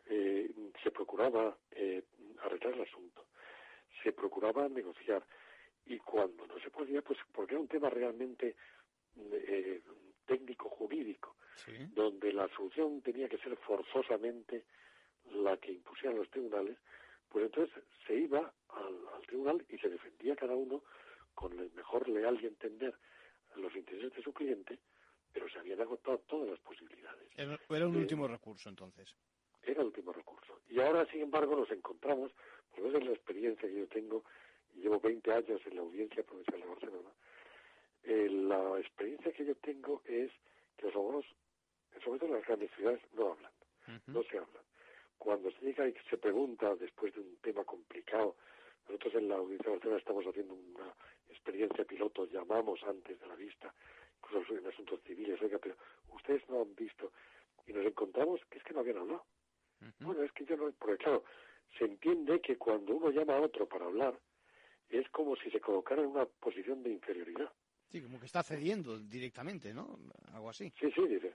Eh, 0.08 0.50
se 0.82 0.90
procuraba 0.90 1.56
eh, 1.72 2.04
arreglar 2.42 2.74
el 2.74 2.82
asunto. 2.82 3.26
Se 4.02 4.12
procuraba 4.12 4.68
negociar. 4.68 5.24
Y 5.86 5.98
cuando 5.98 6.46
no 6.46 6.58
se 6.60 6.70
podía, 6.70 7.02
pues 7.02 7.18
porque 7.32 7.54
era 7.54 7.60
un 7.60 7.68
tema 7.68 7.90
realmente 7.90 8.56
eh, 9.32 9.82
técnico 10.26 10.68
jurídico, 10.68 11.36
donde 11.94 12.32
la 12.32 12.48
solución 12.48 13.00
tenía 13.00 13.28
que 13.28 13.38
ser 13.38 13.56
forzosamente 13.56 14.64
la 15.32 15.56
que 15.56 15.72
impusieran 15.72 16.18
los 16.18 16.30
tribunales, 16.30 16.76
pues 17.28 17.46
entonces 17.46 17.82
se 18.06 18.14
iba 18.14 18.52
al, 18.68 19.26
tribunal 19.26 19.64
y 19.68 19.78
se 19.78 19.88
defendía 19.88 20.36
cada 20.36 20.54
uno 20.54 20.82
con 21.34 21.58
el 21.58 21.70
mejor 21.72 22.08
leal 22.08 22.38
y 22.40 22.46
entender 22.46 22.94
los 23.56 23.74
intereses 23.74 24.14
de 24.14 24.22
su 24.22 24.32
cliente, 24.32 24.78
pero 25.32 25.48
se 25.48 25.58
habían 25.58 25.80
agotado 25.80 26.18
todas 26.28 26.50
las 26.50 26.60
posibilidades. 26.60 27.28
Era, 27.36 27.58
un 27.88 27.96
último 27.96 28.28
recurso 28.28 28.68
entonces. 28.68 29.14
Era 29.62 29.80
el 29.80 29.88
último 29.88 30.12
recurso. 30.12 30.60
Y 30.68 30.80
ahora, 30.80 31.06
sin 31.10 31.22
embargo, 31.22 31.56
nos 31.56 31.70
encontramos, 31.70 32.32
por 32.70 32.86
esa 32.86 32.98
es 32.98 33.04
la 33.04 33.12
experiencia 33.12 33.68
que 33.68 33.74
yo 33.80 33.88
tengo, 33.88 34.24
y 34.74 34.82
llevo 34.82 35.00
20 35.00 35.32
años 35.32 35.60
en 35.66 35.74
la 35.74 35.82
Audiencia 35.82 36.22
Provincial 36.22 36.60
de 36.60 36.66
Barcelona, 36.66 37.10
eh, 38.06 38.28
la 38.30 38.78
experiencia 38.78 39.32
que 39.32 39.44
yo 39.44 39.54
tengo 39.56 40.02
es 40.06 40.30
que 40.76 40.86
los 40.86 40.94
abogados, 40.94 41.26
sobre 42.04 42.20
todo 42.20 42.28
en 42.30 42.36
las 42.36 42.46
grandes 42.46 42.70
ciudades, 42.76 43.00
no 43.14 43.32
hablan, 43.32 43.52
no 44.06 44.22
se 44.22 44.38
hablan. 44.38 44.62
Cuando 45.18 45.50
se 45.50 45.60
llega 45.64 45.88
y 45.88 45.94
se 46.08 46.16
pregunta 46.18 46.74
después 46.76 47.14
de 47.14 47.20
un 47.20 47.36
tema 47.42 47.64
complicado, 47.64 48.36
nosotros 48.86 49.14
en 49.14 49.28
la 49.28 49.36
Audiencia 49.36 49.66
de 49.66 49.76
Barcelona 49.76 49.98
estamos 49.98 50.24
haciendo 50.26 50.54
una 50.54 50.94
experiencia 51.28 51.84
piloto, 51.84 52.26
llamamos 52.26 52.82
antes 52.84 53.18
de 53.18 53.26
la 53.26 53.34
vista, 53.34 53.74
incluso 54.22 54.56
en 54.56 54.66
asuntos 54.66 55.00
civiles, 55.02 55.40
oiga, 55.42 55.58
pero 55.58 55.74
ustedes 56.14 56.48
no 56.48 56.62
han 56.62 56.74
visto, 56.76 57.12
y 57.66 57.72
nos 57.72 57.84
encontramos 57.84 58.40
que 58.50 58.58
es 58.58 58.64
que 58.64 58.72
no 58.74 58.80
habían 58.80 58.98
hablado. 58.98 59.24
Bueno, 60.00 60.22
es 60.22 60.32
que 60.32 60.44
yo 60.44 60.56
no, 60.56 60.70
porque 60.78 60.98
claro, 60.98 61.24
se 61.76 61.84
entiende 61.84 62.40
que 62.40 62.56
cuando 62.56 62.94
uno 62.94 63.10
llama 63.10 63.36
a 63.36 63.40
otro 63.40 63.66
para 63.66 63.86
hablar, 63.86 64.18
es 64.88 65.08
como 65.10 65.34
si 65.36 65.50
se 65.50 65.60
colocara 65.60 66.02
en 66.02 66.08
una 66.08 66.26
posición 66.26 66.82
de 66.82 66.90
inferioridad. 66.90 67.52
Sí, 67.88 68.02
como 68.02 68.18
que 68.18 68.26
está 68.26 68.42
cediendo 68.42 68.98
directamente, 68.98 69.72
¿no? 69.72 69.98
Algo 70.32 70.50
así. 70.50 70.72
Sí, 70.80 70.90
sí, 70.92 71.06
dice. 71.06 71.32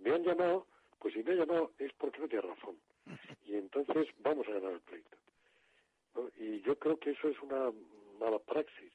Me 0.00 0.12
han 0.12 0.22
llamado, 0.22 0.66
pues 0.98 1.14
si 1.14 1.22
me 1.22 1.32
han 1.32 1.38
llamado 1.38 1.72
es 1.78 1.92
porque 1.94 2.20
no 2.20 2.28
tiene 2.28 2.48
razón. 2.48 2.76
Y 3.46 3.56
entonces 3.56 4.08
vamos 4.20 4.48
a 4.48 4.52
ganar 4.52 4.72
el 4.72 4.80
pleito. 4.80 5.16
Y 6.38 6.60
yo 6.62 6.78
creo 6.78 6.98
que 6.98 7.10
eso 7.10 7.28
es 7.28 7.40
una 7.42 7.70
mala 8.18 8.38
praxis. 8.38 8.92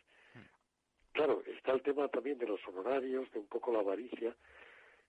Claro, 1.11 1.43
está 1.45 1.73
el 1.73 1.81
tema 1.81 2.07
también 2.07 2.37
de 2.37 2.47
los 2.47 2.65
honorarios, 2.67 3.31
de 3.31 3.39
un 3.39 3.47
poco 3.47 3.71
la 3.71 3.79
avaricia, 3.79 4.35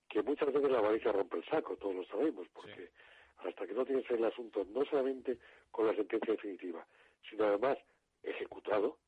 que 0.09 0.23
muchas 0.23 0.53
veces 0.53 0.71
la 0.71 0.79
avaricia 0.79 1.13
rompe 1.13 1.37
el 1.37 1.45
saco, 1.45 1.77
todos 1.77 1.95
lo 1.95 2.05
sabemos, 2.05 2.49
porque 2.53 2.91
hasta 3.39 3.67
que 3.67 3.75
no 3.75 3.85
tienes 3.85 4.11
el 4.11 4.25
asunto 4.25 4.67
no 4.71 4.85
solamente 4.85 5.39
con 5.71 5.87
la 5.87 5.95
sentencia 5.95 6.33
definitiva, 6.33 6.85
sino 7.29 7.45
además 7.45 7.79
ejecutado, 8.23 8.99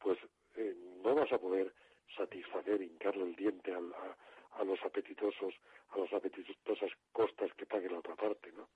pues 0.00 0.18
eh, 0.56 0.74
no 1.02 1.14
vas 1.14 1.30
a 1.32 1.38
poder 1.38 1.72
satisfacer, 2.16 2.80
hincarle 2.82 3.24
el 3.24 3.36
diente 3.36 3.72
a, 3.72 4.64
los 4.64 4.82
apetitosos, 4.84 5.54
a 5.90 5.98
las 5.98 6.12
apetitosas 6.12 6.90
costas 7.12 7.52
que 7.54 7.66
pague 7.66 7.90
la 7.90 7.98
otra 7.98 8.14
parte, 8.14 8.52
¿no? 8.52 8.68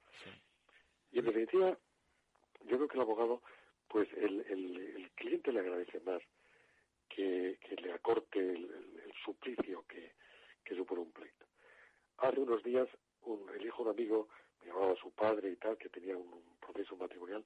Y 1.11 1.21
en 1.21 1.27
definitiva, 1.27 1.79
yo 2.65 2.77
creo 2.77 2.89
que 2.89 2.97
el 2.97 3.03
abogado, 3.03 3.43
pues 3.89 4.09
el, 4.15 4.41
el, 4.49 5.11
cliente 5.15 5.53
le 5.53 5.61
agradece 5.61 6.01
más 6.01 6.23
que, 7.09 7.59
que 7.61 7.77
le 7.77 7.93
acorte 7.93 8.39
el, 8.39 9.13
suplicio 9.25 9.85
que, 9.89 10.13
que 10.65 10.75
supone 10.77 11.03
un 11.03 11.13
pleito. 11.13 11.45
Hace 12.19 12.41
unos 12.41 12.63
días, 12.63 12.89
un, 13.23 13.49
el 13.51 13.67
hijo 13.67 13.83
de 13.83 13.91
un 13.91 13.97
amigo 13.97 14.29
me 14.61 14.69
llamaba 14.69 14.93
a 14.93 14.97
su 14.97 15.11
padre 15.11 15.51
y 15.51 15.57
tal, 15.57 15.77
que 15.77 15.89
tenía 15.89 16.17
un, 16.17 16.33
un 16.33 16.57
proceso 16.61 16.97
matrimonial, 16.97 17.45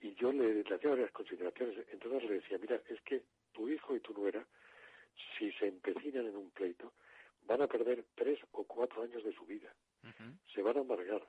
y 0.00 0.14
yo 0.14 0.32
le, 0.32 0.62
le 0.62 0.74
hacía 0.74 0.90
varias 0.90 1.10
consideraciones. 1.12 1.86
Entonces 1.92 2.24
le 2.24 2.34
decía, 2.36 2.58
mira, 2.58 2.80
es 2.88 3.00
que 3.02 3.22
tu 3.52 3.68
hijo 3.68 3.96
y 3.96 4.00
tu 4.00 4.12
nuera 4.14 4.46
si 5.38 5.52
se 5.52 5.66
empecinan 5.66 6.26
en 6.26 6.36
un 6.36 6.50
pleito, 6.50 6.92
van 7.46 7.62
a 7.62 7.66
perder 7.66 8.04
tres 8.14 8.38
o 8.52 8.64
cuatro 8.64 9.02
años 9.02 9.24
de 9.24 9.32
su 9.32 9.44
vida. 9.44 9.74
Se 10.54 10.62
van 10.62 10.76
a 10.76 10.80
amargar. 10.80 11.26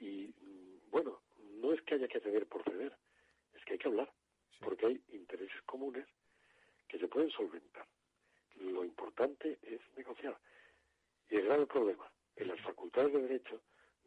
Y 0.00 0.34
mm, 0.40 0.90
bueno, 0.90 1.22
no 1.60 1.72
es 1.72 1.82
que 1.82 1.94
haya 1.94 2.08
que 2.08 2.20
ceder 2.20 2.46
por 2.46 2.62
ceder, 2.64 2.96
es 3.54 3.64
que 3.64 3.74
hay 3.74 3.78
que 3.78 3.88
hablar, 3.88 4.12
porque 4.60 4.86
hay 4.86 5.02
intereses 5.12 5.60
comunes 5.62 6.06
que 6.88 6.98
se 6.98 7.08
pueden 7.08 7.30
solventar. 7.30 7.86
Lo 8.56 8.84
importante 8.84 9.58
es 9.62 9.80
negociar. 9.96 10.38
Y 11.30 11.36
el 11.36 11.46
grave 11.46 11.66
problema 11.66 12.10
En 12.36 12.48
las 12.48 12.60
facultades 12.60 13.12
de 13.12 13.22
Derecho 13.22 13.60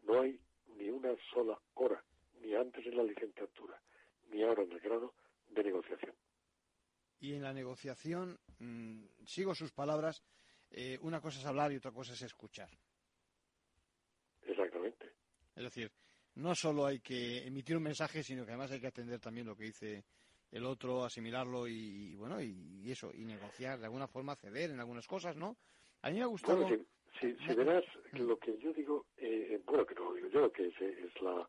no 0.04 0.22
hay 0.22 0.40
ni 0.78 0.90
una 0.90 1.16
sola 1.34 1.60
hora, 1.74 2.04
ni 2.42 2.54
antes 2.56 2.86
en 2.86 2.96
la 2.96 3.04
licenciatura, 3.04 3.82
ni 4.30 4.44
ahora 4.44 4.64
en 4.64 4.72
el 4.72 4.80
grado, 4.80 5.14
de 5.50 5.64
negociación. 5.64 6.14
Y 7.20 7.34
en 7.34 7.42
la 7.42 7.54
negociación, 7.54 8.38
mm, 8.60 9.04
sigo 9.26 9.54
sus 9.56 9.72
palabras, 9.72 10.24
eh, 10.72 10.98
una 11.02 11.22
cosa 11.22 11.40
es 11.40 11.46
hablar 11.46 11.72
y 11.72 11.78
otra 11.78 11.92
cosa 11.92 12.14
es 12.14 12.22
escuchar. 12.22 12.70
Exactamente. 14.46 15.12
Es 15.56 15.64
decir, 15.64 15.92
no 16.36 16.54
solo 16.56 16.86
hay 16.86 17.00
que 17.00 17.46
emitir 17.46 17.78
un 17.78 17.84
mensaje, 17.84 18.24
sino 18.24 18.46
que 18.46 18.52
además 18.52 18.72
hay 18.72 18.80
que 18.80 18.88
atender 18.88 19.20
también 19.20 19.48
lo 19.48 19.56
que 19.56 19.66
dice 19.66 20.04
el 20.52 20.66
otro, 20.66 21.04
asimilarlo 21.04 21.68
y, 21.68 22.16
bueno, 22.16 22.42
y, 22.42 22.90
eso, 22.90 23.12
y 23.14 23.26
negociar, 23.26 23.80
de 23.80 23.86
alguna 23.86 24.08
forma 24.08 24.36
ceder 24.36 24.72
en 24.72 24.80
algunas 24.80 25.08
cosas, 25.08 25.36
¿no? 25.36 25.58
A 26.02 26.10
mí 26.10 26.18
me 26.18 26.24
ha 26.24 26.28
gustado... 26.28 26.68
si, 27.20 27.34
verás 27.54 27.84
lo 28.14 28.38
que 28.38 28.58
yo 28.60 28.72
digo, 28.74 29.08
eh, 29.18 29.60
bueno, 29.66 29.86
que 29.86 29.96
no 29.96 30.06
lo 30.06 30.14
digo 30.14 30.30
yo, 30.30 30.52
que 30.52 30.68
es, 30.68 31.22
la, 31.22 31.48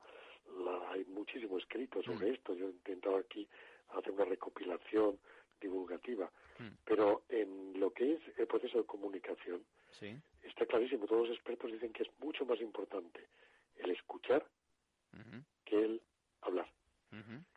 hay 0.90 1.04
muchísimo 1.04 1.58
escrito 1.58 2.02
sobre 2.02 2.30
mm. 2.30 2.34
esto, 2.34 2.54
yo 2.54 2.66
he 2.66 2.70
intentado 2.70 3.18
aquí 3.18 3.46
hacer 3.90 4.12
una 4.12 4.24
recopilación 4.24 5.18
divulgativa, 5.60 6.30
mm. 6.58 6.68
pero 6.84 7.24
en 7.28 7.78
lo 7.78 7.90
que 7.92 8.14
es 8.14 8.20
el 8.36 8.46
proceso 8.46 8.78
de 8.78 8.84
comunicación, 8.84 9.64
está 10.42 10.66
clarísimo, 10.66 11.06
todos 11.06 11.28
los 11.28 11.36
expertos 11.36 11.72
dicen 11.72 11.92
que 11.92 12.04
es 12.04 12.08
mucho 12.20 12.44
más 12.44 12.60
importante 12.60 13.26
el 13.76 13.90
escuchar 13.90 14.46
que 15.64 15.84
el 15.84 16.02
hablar. 16.42 16.68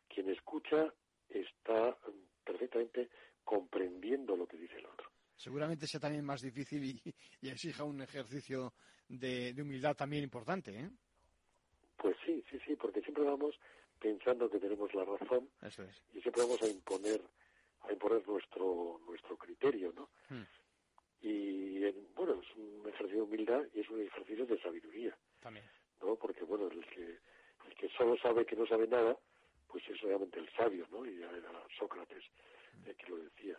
Quien 0.08 0.28
escucha 0.30 0.92
está 1.28 1.96
perfectamente 2.44 3.08
comprendiendo 3.44 4.36
lo 4.36 4.46
que 4.46 4.56
dice 4.56 4.76
el 4.76 4.86
otro. 4.86 5.08
Seguramente 5.36 5.86
sea 5.86 6.00
también 6.00 6.24
más 6.24 6.40
difícil 6.40 6.84
y, 6.84 7.48
exija 7.48 7.84
un 7.84 8.00
ejercicio 8.00 8.74
de, 9.08 9.54
humildad 9.60 9.96
también 9.96 10.22
importante, 10.22 10.70
¿eh? 10.78 10.90
Pues 11.96 12.16
sí, 12.24 12.44
sí, 12.50 12.58
sí, 12.66 12.76
porque 12.76 13.00
siempre 13.00 13.24
vamos 13.24 13.58
pensando 14.00 14.50
que 14.50 14.58
tenemos 14.58 14.92
la 14.94 15.04
razón 15.04 15.48
y 16.12 16.20
siempre 16.20 16.42
vamos 16.42 16.60
a 16.62 16.68
imponer 16.68 17.20
a 17.88 17.92
imponer 17.92 18.26
nuestro 18.26 19.00
nuestro 19.06 19.36
criterio, 19.36 19.92
¿no? 19.92 20.08
Hmm. 20.28 20.44
Y 21.20 21.80
bueno, 22.14 22.40
es 22.40 22.56
un 22.56 22.88
ejercicio 22.88 23.18
de 23.18 23.22
humildad 23.22 23.62
y 23.74 23.80
es 23.80 23.88
un 23.90 24.00
ejercicio 24.00 24.46
de 24.46 24.60
sabiduría. 24.60 25.16
También. 25.40 25.64
¿No? 26.00 26.16
Porque 26.16 26.44
bueno, 26.44 26.66
el 26.68 26.84
que 26.86 27.18
el 27.66 27.74
que 27.76 27.88
solo 27.90 28.16
sabe 28.18 28.44
que 28.44 28.56
no 28.56 28.66
sabe 28.66 28.88
nada, 28.88 29.16
pues 29.68 29.88
es 29.88 30.00
realmente 30.00 30.38
el 30.38 30.48
sabio, 30.54 30.86
¿no? 30.90 31.06
Y 31.06 31.22
era 31.22 31.64
Sócrates 31.78 32.24
el 32.84 32.96
que 32.96 33.06
lo 33.08 33.16
decía. 33.18 33.58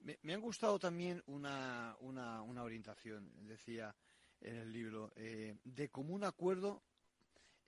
Me, 0.00 0.18
me 0.22 0.34
ha 0.34 0.38
gustado 0.38 0.78
también 0.78 1.22
una, 1.26 1.96
una, 2.00 2.42
una, 2.42 2.62
orientación, 2.62 3.30
decía 3.46 3.94
en 4.40 4.56
el 4.56 4.72
libro, 4.72 5.12
eh, 5.16 5.56
de 5.64 5.90
común 5.90 6.24
acuerdo 6.24 6.82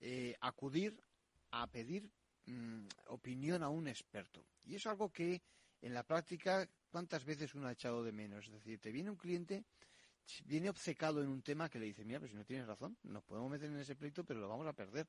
eh, 0.00 0.34
acudir 0.40 0.98
a 1.50 1.70
pedir 1.70 2.10
mm, 2.46 2.86
opinión 3.08 3.62
a 3.62 3.68
un 3.68 3.88
experto. 3.88 4.44
Y 4.64 4.76
es 4.76 4.86
algo 4.86 5.12
que 5.12 5.42
en 5.82 5.94
la 5.94 6.04
práctica, 6.04 6.68
¿cuántas 6.90 7.24
veces 7.24 7.54
uno 7.54 7.68
ha 7.68 7.72
echado 7.72 8.02
de 8.02 8.12
menos? 8.12 8.46
Es 8.46 8.52
decir, 8.52 8.80
te 8.80 8.90
viene 8.90 9.10
un 9.10 9.16
cliente, 9.16 9.64
viene 10.44 10.70
obcecado 10.70 11.22
en 11.22 11.28
un 11.28 11.42
tema 11.42 11.68
que 11.68 11.78
le 11.78 11.86
dice, 11.86 12.04
mira, 12.04 12.20
pues 12.20 12.30
si 12.30 12.36
no 12.36 12.44
tienes 12.44 12.66
razón, 12.66 12.96
nos 13.02 13.24
podemos 13.24 13.50
meter 13.50 13.68
en 13.68 13.78
ese 13.78 13.96
pleito, 13.96 14.24
pero 14.24 14.40
lo 14.40 14.48
vamos 14.48 14.66
a 14.66 14.72
perder. 14.72 15.06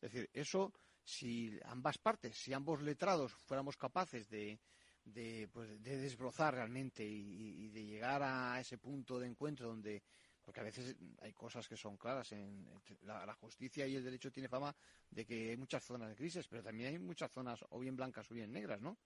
Es 0.00 0.12
decir, 0.12 0.30
eso, 0.32 0.72
si 1.02 1.58
ambas 1.64 1.98
partes, 1.98 2.36
si 2.36 2.52
ambos 2.52 2.82
letrados 2.82 3.32
fuéramos 3.32 3.76
capaces 3.76 4.28
de, 4.28 4.60
de, 5.04 5.48
pues, 5.52 5.82
de 5.82 5.98
desbrozar 5.98 6.54
realmente 6.54 7.04
y, 7.04 7.68
de 7.68 7.84
llegar 7.84 8.22
a 8.22 8.60
ese 8.60 8.78
punto 8.78 9.18
de 9.18 9.26
encuentro 9.26 9.68
donde 9.68 10.02
porque 10.42 10.60
a 10.60 10.64
veces 10.64 10.96
hay 11.20 11.32
cosas 11.32 11.68
que 11.68 11.76
son 11.76 11.96
claras 11.96 12.32
en 12.32 12.66
la, 13.02 13.34
justicia 13.34 13.86
y 13.86 13.94
el 13.94 14.02
derecho 14.02 14.32
tiene 14.32 14.48
fama 14.48 14.74
de 15.10 15.24
que 15.24 15.50
hay 15.50 15.56
muchas 15.56 15.84
zonas 15.84 16.08
de 16.08 16.16
crisis 16.16 16.48
pero 16.48 16.62
también 16.62 16.88
hay 16.88 16.98
muchas 16.98 17.30
zonas 17.30 17.64
o 17.68 17.78
bien 17.78 17.94
blancas 17.94 18.28
o 18.30 18.34
bien 18.34 18.50
negras 18.50 18.80
no 18.80 18.96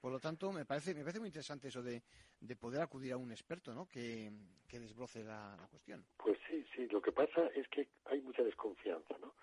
por 0.00 0.12
lo 0.12 0.18
tanto 0.18 0.52
me 0.52 0.64
parece 0.64 0.94
me 0.94 1.02
parece 1.02 1.20
muy 1.20 1.28
interesante 1.28 1.68
eso 1.68 1.82
de, 1.82 2.02
de 2.40 2.56
poder 2.56 2.82
acudir 2.82 3.12
a 3.12 3.16
un 3.16 3.30
experto 3.30 3.74
no 3.74 3.86
que, 3.86 4.30
desbroce 4.70 5.24
la, 5.24 5.56
la, 5.60 5.66
cuestión 5.66 6.04
pues 6.16 6.38
sí 6.48 6.64
sí 6.74 6.86
lo 6.88 7.02
que 7.02 7.12
pasa 7.12 7.46
es 7.54 7.68
que 7.68 7.88
hay 8.06 8.20
mucha 8.20 8.42
desconfianza 8.42 9.16
no 9.20 9.34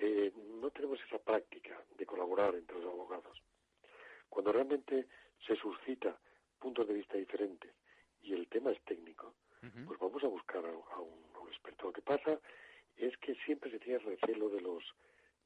eh, 0.00 0.32
no 0.60 0.70
tenemos 0.70 1.00
esa 1.04 1.18
práctica 1.18 1.76
de 1.96 2.06
colaborar 2.06 2.54
entre 2.54 2.78
los 2.78 2.92
abogados. 2.92 3.42
Cuando 4.28 4.52
realmente 4.52 5.08
se 5.44 5.56
suscita 5.56 6.16
puntos 6.58 6.86
de 6.86 6.94
vista 6.94 7.16
diferentes 7.16 7.72
y 8.22 8.32
el 8.32 8.46
tema 8.48 8.70
es 8.70 8.80
técnico, 8.84 9.34
pues 9.86 9.98
vamos 9.98 10.22
a 10.22 10.28
buscar 10.28 10.64
a, 10.64 11.00
un, 11.00 11.48
experto. 11.48 11.86
Lo 11.86 11.92
que 11.92 12.02
pasa 12.02 12.38
es 12.96 13.16
que 13.18 13.34
siempre 13.44 13.70
se 13.70 13.80
tiene 13.80 13.98
recelo 13.98 14.48
de 14.50 14.60
los 14.60 14.84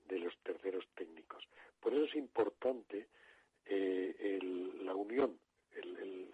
de 0.07 0.19
los 0.19 0.37
terceros 0.43 0.85
técnicos. 0.95 1.49
Por 1.81 1.95
eso 1.95 2.05
es 2.05 2.15
importante 2.17 3.09
eh, 3.67 4.39
la 4.83 4.95
unión, 4.95 5.39
el, 5.75 5.97
el, 5.97 6.27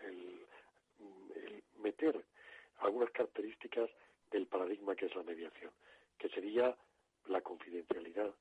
meter 1.78 2.24
algunas 2.78 3.10
características 3.10 3.88
del 4.30 4.46
paradigma 4.46 4.94
que 4.94 5.06
es 5.06 5.14
la 5.14 5.22
mediación, 5.22 5.70
que 6.18 6.28
sería 6.28 6.76
la 7.26 7.40
confidencialidad. 7.40 8.34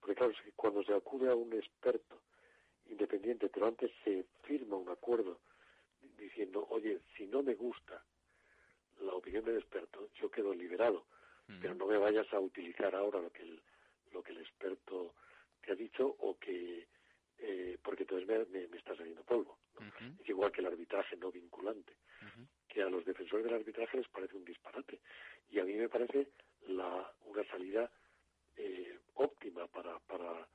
Porque 0.00 0.16
claro, 0.16 0.32
cuando 0.56 0.82
se 0.82 0.92
acude 0.92 1.30
a 1.30 1.36
un 1.36 1.52
experto 1.52 2.20
independiente, 2.86 3.48
pero 3.48 3.66
antes 3.66 3.92
se 4.02 4.24
firma 4.42 4.76
un 4.76 4.88
acuerdo 4.88 5.38
diciendo, 6.18 6.66
oye, 6.70 7.00
si 7.16 7.26
no 7.26 7.42
me 7.42 7.54
gusta 7.54 8.02
la 9.00 9.14
opinión 9.14 9.44
del 9.44 9.58
experto, 9.58 10.08
yo 10.20 10.30
quedo 10.30 10.54
liberado, 10.54 11.04
pero 11.60 11.74
no 11.74 11.86
me 11.86 11.98
vayas 11.98 12.32
a 12.32 12.40
utilizar 12.40 12.94
ahora 12.94 13.20
lo 13.20 13.30
que 13.30 13.42
el, 13.42 13.60
lo 14.12 14.22
que 14.22 14.32
el 14.32 14.38
experto 14.38 15.14
te 15.60 15.72
ha 15.72 15.74
dicho 15.74 16.16
o 16.20 16.38
que, 16.38 16.86
eh, 17.42 17.76
porque 17.82 18.04
entonces 18.04 18.26
me, 18.28 18.66
me, 18.68 18.76
está 18.76 18.96
saliendo 18.96 19.24
polvo. 19.24 19.58
Es 20.20 20.28
igual 20.28 20.52
que 20.52 20.60
el 20.60 20.68
arbitraje 20.68 21.16
no 21.16 21.32
vinculante, 21.32 21.92
que 22.68 22.82
a 22.82 22.88
los 22.88 23.04
defensores 23.04 23.44
del 23.44 23.54
arbitraje 23.54 23.96
les 23.96 24.08
parece 24.08 24.36
un 24.36 24.44
disparate. 24.44 25.00
Y 25.50 25.58
a 25.58 25.64
mí 25.64 25.72
me 25.74 25.88
parece 25.88 26.28
la, 26.68 27.12
una 27.24 27.44
salida 27.44 27.90
eh, 28.56 28.96
óptima 29.14 29.66
para, 29.66 29.98
para 30.00 30.46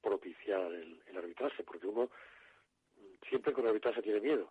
propiciar 0.00 0.72
el, 0.72 0.98
arbitraje, 1.14 1.62
porque 1.62 1.86
uno 1.86 2.10
siempre 3.28 3.52
con 3.52 3.64
el 3.64 3.68
arbitraje 3.68 4.00
tiene 4.00 4.20
miedo. 4.20 4.50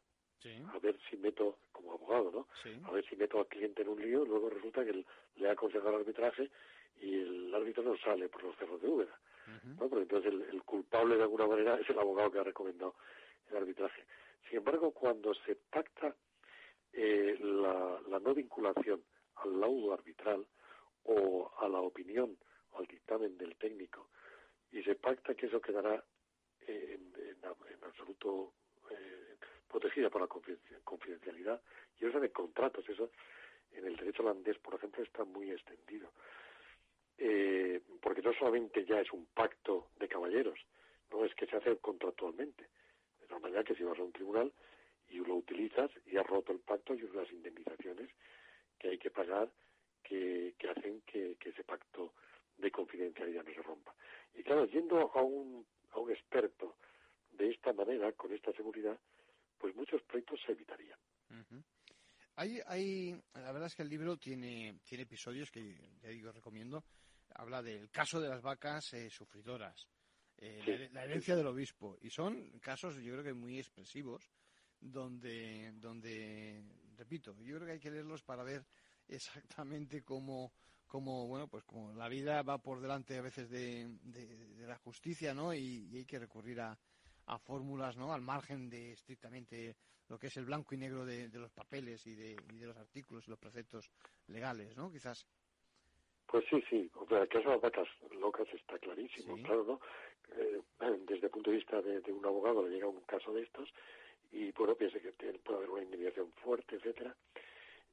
A 0.71 0.79
ver 0.79 0.95
si 1.09 1.17
meto, 1.17 1.57
como 1.71 1.93
abogado, 1.93 2.31
¿no? 2.31 2.47
A 2.87 2.91
ver 2.91 3.03
si 3.09 3.15
meto 3.15 3.39
al 3.39 3.47
cliente 3.47 3.81
en 3.81 3.89
un 3.89 3.99
lío, 3.99 4.23
luego 4.25 4.49
resulta 4.49 4.85
que 4.85 5.03
le 5.37 5.49
ha 5.49 5.53
aconsejado 5.53 5.89
el 5.89 6.01
arbitraje 6.01 6.51
y 7.01 7.15
el 7.15 7.53
árbitro 7.55 7.81
no 7.81 7.97
sale 7.97 8.29
por 8.29 8.43
los 8.43 8.55
cerros 8.57 8.79
de 8.79 8.87
Úbeda. 8.87 9.19
Entonces 10.01 10.33
el, 10.33 10.63
culpable 10.63 11.17
de 11.17 11.23
alguna 11.23 11.47
manera 11.47 11.79
es 11.79 11.89
el 11.89 11.99
abogado 11.99 12.31
que 12.31 12.39
ha 12.39 12.43
recomendado 12.43 12.95
el 13.49 13.57
arbitraje. 13.57 14.05
Sin 14.47 14.57
embargo, 14.59 14.91
cuando 14.91 15.33
se 15.33 15.55
pacta 15.55 16.15
eh, 16.93 17.37
la, 17.39 17.99
la 18.07 18.19
no 18.19 18.33
vinculación 18.33 19.03
al 19.35 19.59
laudo 19.59 19.93
arbitral 19.93 20.45
o 21.03 21.51
a 21.59 21.67
la 21.67 21.79
opinión 21.79 22.37
al 22.77 22.85
dictamen 22.85 23.37
del 23.37 23.55
técnico 23.55 24.09
y 24.71 24.83
se 24.83 24.95
pacta 24.95 25.35
que 25.35 25.47
eso 25.47 25.61
quedará 25.61 26.03
en, 26.67 27.09
absoluto 27.83 28.53
eh, 28.91 29.37
protegida 29.67 30.09
por 30.09 30.21
la 30.21 30.27
confidencialidad 30.83 31.61
y 31.99 32.05
eso 32.05 32.19
de 32.19 32.31
contratos, 32.31 32.87
eso 32.87 33.09
en 33.71 33.85
el 33.85 33.95
derecho 33.95 34.23
holandés, 34.23 34.57
por 34.59 34.75
ejemplo, 34.75 35.03
está 35.03 35.23
muy 35.23 35.51
extendido. 35.51 36.11
Eh, 37.21 37.81
porque 38.01 38.21
no 38.21 38.33
solamente 38.33 38.85
ya 38.85 39.01
es 39.01 39.11
un 39.11 39.25
pacto 39.27 39.89
de 39.99 40.07
caballeros, 40.07 40.57
no 41.11 41.25
es 41.25 41.35
que 41.35 41.45
se 41.47 41.57
hace 41.57 41.75
contractualmente. 41.77 42.69
De 43.19 43.27
la 43.27 43.39
manera 43.39 43.63
que 43.63 43.75
si 43.75 43.83
vas 43.83 43.99
a 43.99 44.03
un 44.03 44.13
tribunal 44.13 44.51
y 45.09 45.17
lo 45.17 45.35
utilizas 45.35 45.91
y 46.05 46.17
has 46.17 46.25
roto 46.25 46.53
el 46.53 46.59
pacto 46.59 46.95
y 46.95 47.03
unas 47.03 47.29
indemnizaciones 47.31 48.09
que 48.77 48.89
hay 48.89 48.97
que 48.97 49.11
pagar 49.11 49.51
que, 50.03 50.55
hacen 50.69 51.01
que 51.01 51.37
ese 51.43 51.63
pacto 51.63 52.13
de 52.57 52.71
confidencialidad 52.71 53.43
no 53.43 53.53
se 53.53 53.61
rompa. 53.61 53.93
Y 54.35 54.43
claro, 54.43 54.65
yendo 54.65 55.11
a 55.13 55.21
un, 55.21 55.65
a 55.91 55.99
un 55.99 56.11
experto 56.11 56.75
de 57.31 57.49
esta 57.49 57.73
manera, 57.73 58.11
con 58.13 58.33
esta 58.33 58.51
seguridad, 58.53 58.97
pues 59.57 59.75
muchos 59.75 60.01
proyectos 60.03 60.39
se 60.45 60.51
evitarían. 60.51 60.99
hay, 62.35 62.59
hay, 62.67 63.21
la 63.33 63.51
verdad 63.51 63.67
es 63.67 63.75
que 63.75 63.83
el 63.83 63.89
libro 63.89 64.17
tiene, 64.17 64.79
tiene 64.83 65.03
episodios 65.03 65.51
que, 65.51 65.75
ya 66.01 66.09
digo, 66.09 66.31
recomiendo. 66.31 66.83
Habla 67.35 67.61
del 67.61 67.89
caso 67.89 68.19
de 68.19 68.29
las 68.29 68.41
vacas 68.41 68.93
eh, 68.93 69.09
sufridoras, 69.09 69.87
eh, 70.37 70.89
la, 70.91 71.03
herencia 71.03 71.35
del 71.35 71.47
obispo. 71.47 71.97
Y 72.01 72.09
son 72.09 72.59
casos, 72.59 72.95
yo 72.95 73.13
creo 73.13 73.23
que 73.23 73.33
muy 73.33 73.59
expresivos, 73.59 74.29
donde, 74.79 75.71
donde, 75.75 76.63
repito, 76.97 77.35
yo 77.41 77.55
creo 77.55 77.67
que 77.67 77.73
hay 77.73 77.79
que 77.79 77.91
leerlos 77.91 78.23
para 78.23 78.43
ver 78.43 78.65
exactamente 79.07 80.03
cómo, 80.03 80.53
como 80.89 81.27
bueno 81.27 81.47
pues 81.47 81.63
como 81.63 81.93
la 81.93 82.09
vida 82.09 82.41
va 82.41 82.57
por 82.57 82.81
delante 82.81 83.17
a 83.17 83.21
veces 83.21 83.49
de, 83.49 83.87
la 84.67 84.77
justicia 84.77 85.33
no 85.33 85.53
y, 85.53 85.87
hay 85.95 86.05
que 86.05 86.19
recurrir 86.19 86.59
a, 86.61 86.77
fórmulas 87.43 87.95
no 87.95 88.11
al 88.11 88.21
margen 88.21 88.69
de 88.69 88.93
estrictamente 88.93 89.77
lo 90.07 90.17
que 90.17 90.27
es 90.27 90.37
el 90.37 90.45
blanco 90.45 90.73
y 90.73 90.79
negro 90.79 91.05
de, 91.05 91.29
los 91.29 91.51
papeles 91.51 92.05
y 92.07 92.15
de, 92.15 92.35
los 92.61 92.75
artículos 92.75 93.27
y 93.27 93.29
los 93.29 93.39
preceptos 93.39 93.91
legales 94.27 94.75
no 94.75 94.91
quizás 94.91 95.27
Pues 96.29 96.45
sí, 96.49 96.63
sí. 96.69 96.89
O 96.95 97.07
sea, 97.07 97.23
el 97.23 97.27
caso 97.27 97.49
de 97.49 97.55
las 97.55 97.61
vacas 97.61 97.87
locas 98.19 98.47
está 98.53 98.77
clarísimo, 98.77 99.35
claro, 99.37 99.63
¿no? 99.63 99.81
Eh, 100.37 100.61
desde 101.07 101.25
el 101.25 101.31
punto 101.31 101.49
de 101.49 101.57
vista 101.57 101.81
de, 101.81 102.11
un 102.11 102.23
abogado 102.23 102.67
le 102.67 102.75
llega 102.75 102.87
un 102.87 103.01
caso 103.01 103.33
de 103.33 103.41
estos 103.41 103.67
y, 104.31 104.51
bueno, 104.51 104.75
piensa 104.75 104.99
que 104.99 105.11
puede 105.11 105.57
haber 105.57 105.69
una 105.71 105.83
indemnización 105.83 106.31
fuerte, 106.33 106.75
etcétera. 106.75 107.15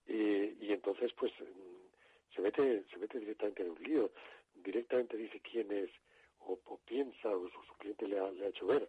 Y, 0.06 0.66
y 0.66 0.72
entonces, 0.72 1.12
pues, 1.14 1.32
mm, 1.40 2.34
se 2.34 2.42
mete, 2.42 2.84
se 2.92 2.98
mete 2.98 3.18
directamente 3.18 3.62
en 3.62 3.70
un 3.70 3.82
lío. 3.82 4.10
Directamente 4.54 5.16
dice 5.16 5.40
quién 5.40 5.72
es, 5.72 5.90
o, 6.40 6.78
piensa, 6.84 7.30
o 7.30 7.48
su, 7.48 7.74
cliente 7.78 8.06
le 8.06 8.18
ha, 8.18 8.30
le 8.30 8.44
ha, 8.44 8.48
hecho 8.48 8.66
ver 8.66 8.88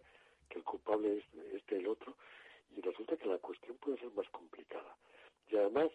que 0.50 0.58
el 0.58 0.64
culpable 0.64 1.18
es 1.18 1.24
este 1.54 1.76
el 1.76 1.88
otro, 1.88 2.16
y 2.76 2.82
resulta 2.82 3.16
que 3.16 3.26
la 3.26 3.38
cuestión 3.38 3.78
puede 3.78 3.98
ser 3.98 4.10
más 4.12 4.28
complicada. 4.28 4.94
Y 5.50 5.56
además, 5.56 5.90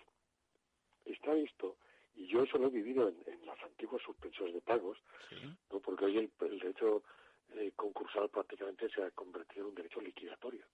está 1.06 1.34
visto 1.34 1.78
y 2.16 2.28
yo 2.28 2.44
eso 2.44 2.58
lo 2.58 2.68
he 2.68 2.72
vivido 2.72 3.10
en, 3.10 3.46
las 3.46 3.62
antiguas 3.64 4.02
suspensiones 4.04 4.54
de 4.54 4.62
pagos, 4.62 4.98
¿no? 5.70 5.80
porque 5.80 6.06
hoy 6.06 6.18
el, 6.18 6.32
derecho 6.40 7.04
eh, 7.56 7.72
concursal 7.76 8.30
prácticamente 8.30 8.90
se 8.90 9.04
ha 9.04 9.12
convertido 9.12 9.66
en 9.66 9.70
un 9.70 9.76
derecho 9.76 10.02
liquidatorio. 10.02 10.66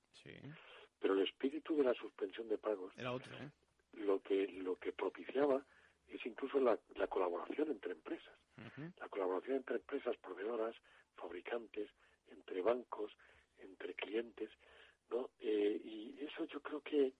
Pero 1.00 1.14
el 1.14 1.22
espíritu 1.22 1.76
de 1.78 1.84
la 1.84 1.94
suspensión 1.94 2.48
de 2.50 2.58
pagos 2.58 2.94
Era 2.98 3.14
otro, 3.14 3.34
¿eh? 3.36 3.50
lo 3.94 4.22
que 4.22 4.48
lo 4.48 4.76
que 4.78 4.92
propiciaba 4.92 5.64
es 6.08 6.26
incluso 6.26 6.60
la, 6.60 6.78
colaboración 7.08 7.70
entre 7.70 7.94
empresas. 7.94 8.34
La 9.00 9.08
colaboración 9.08 9.58
entre 9.58 9.78
empresas 9.78 10.18
proveedoras, 10.18 10.76
fabricantes, 11.16 11.90
entre 12.30 12.62
bancos, 12.62 13.16
entre 13.60 13.94
clientes, 13.94 14.50
¿no? 15.10 15.30
Eh, 15.40 15.80
y 15.84 16.20
eso 16.26 16.46
yo 16.46 16.60
creo 16.62 16.82
que, 16.82 17.14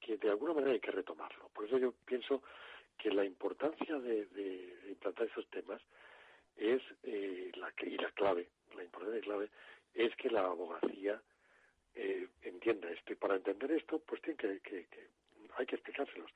que 0.00 0.16
de 0.16 0.30
alguna 0.30 0.54
manera 0.54 0.72
hay 0.72 0.80
que 0.80 0.90
retomarlo. 0.90 1.50
Por 1.50 1.66
eso 1.66 1.78
yo 1.78 1.92
pienso 2.06 2.42
que 2.98 3.10
la 3.10 3.24
importancia 3.24 3.98
de, 3.98 4.76
implantar 4.88 5.28
esos 5.28 5.46
temas 5.48 5.80
es 6.56 6.82
eh, 7.04 7.52
la 7.54 7.72
y 7.82 7.96
la 7.96 8.10
clave, 8.10 8.48
la 8.76 8.82
importancia 8.82 9.20
clave 9.20 9.48
es 9.94 10.14
que 10.16 10.28
la 10.30 10.44
abogacía 10.44 11.20
eh, 11.94 12.28
entienda 12.42 12.90
esto 12.90 13.12
y 13.12 13.16
para 13.16 13.36
entender 13.36 13.70
esto 13.72 13.98
pues 14.00 14.20
tiene 14.22 14.36
que, 14.36 14.86
hay 15.56 15.66
que 15.66 15.74
explicárselos. 15.76 16.30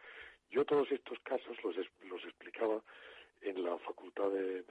Yo 0.50 0.64
todos 0.64 0.90
estos 0.92 1.18
casos 1.20 1.56
los, 1.64 1.76
los 2.04 2.24
explicaba 2.24 2.82
en 3.40 3.62
la 3.64 3.76
Facultad 3.78 4.30
de, 4.30 4.62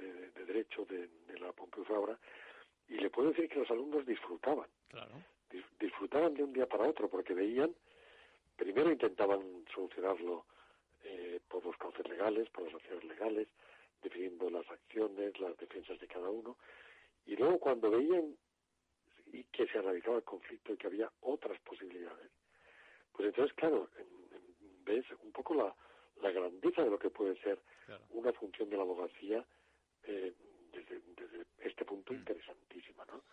Derecho 0.46 0.86
de, 0.86 1.10
la 1.40 1.52
Pompeu 1.52 1.84
Fabra 1.84 2.18
y 2.88 2.96
le 2.96 3.10
puedo 3.10 3.30
decir 3.30 3.50
que 3.50 3.60
los 3.60 3.70
alumnos 3.72 4.06
disfrutaban. 4.06 4.70
disfrutaban 5.80 6.34
de 6.34 6.44
un 6.44 6.54
día 6.54 6.68
para 6.68 6.88
otro 6.88 7.10
porque 7.10 7.34
veían, 7.34 7.74
primero 8.56 8.92
intentaban 8.92 9.66
solucionarlo 9.74 10.46
eh, 11.04 11.40
por 11.48 11.66
los 11.66 11.78
cauces 11.78 12.08
legales, 12.08 12.50
por 12.50 12.66
las 12.66 12.76
acciones 12.76 13.04
legales, 13.06 13.48
definiendo 14.02 14.50
las 14.50 14.70
acciones, 14.70 15.40
las 15.40 15.58
defensas 15.58 16.00
de 16.00 16.08
cada 16.08 16.30
uno, 16.30 16.58
y 17.26 17.36
luego 17.36 17.60
cuando 17.60 17.92
veían 17.92 18.36
y 19.32 19.44
que 19.46 19.68
se 19.68 19.78
analizaba 19.78 20.18
el 20.18 20.24
conflicto 20.24 20.74
y 20.74 20.78
que 20.78 20.88
había 20.88 21.12
otras 21.22 21.60
posibilidades, 21.62 22.32
pues 23.14 23.28
entonces, 23.28 23.56
claro, 23.56 23.90
ves 24.84 25.06
un 25.24 25.32
poco 25.32 25.54
la, 25.54 25.76
la 26.22 26.32
grandeza 26.32 26.84
de 26.84 26.90
lo 26.90 27.00
que 27.00 27.10
puede 27.10 27.40
ser 27.42 27.60
una 28.12 28.32
función 28.34 28.70
de 28.70 28.78
la 28.78 28.84
abogacía 28.84 29.46
eh, 30.04 30.34
desde, 30.72 31.02
este 31.60 31.86
punto 31.86 32.14
mm. 32.14 32.18
interesantísima, 32.18 33.06
¿no? 33.06 33.24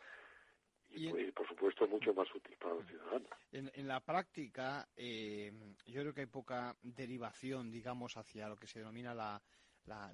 Y, 0.90 1.30
por 1.32 1.46
supuesto 1.46 1.86
mucho 1.86 2.12
más 2.14 2.32
útil 2.34 2.56
para 2.56 2.74
los 2.74 2.86
ciudadanos. 2.86 3.28
En, 3.52 3.88
la 3.88 4.00
práctica, 4.00 4.88
eh, 4.96 5.52
yo 5.86 6.00
creo 6.00 6.14
que 6.14 6.22
hay 6.22 6.26
poca 6.26 6.76
derivación, 6.82 7.70
digamos, 7.70 8.16
hacia 8.16 8.48
lo 8.48 8.56
que 8.56 8.66
se 8.66 8.80
denomina 8.80 9.14
la, 9.14 9.40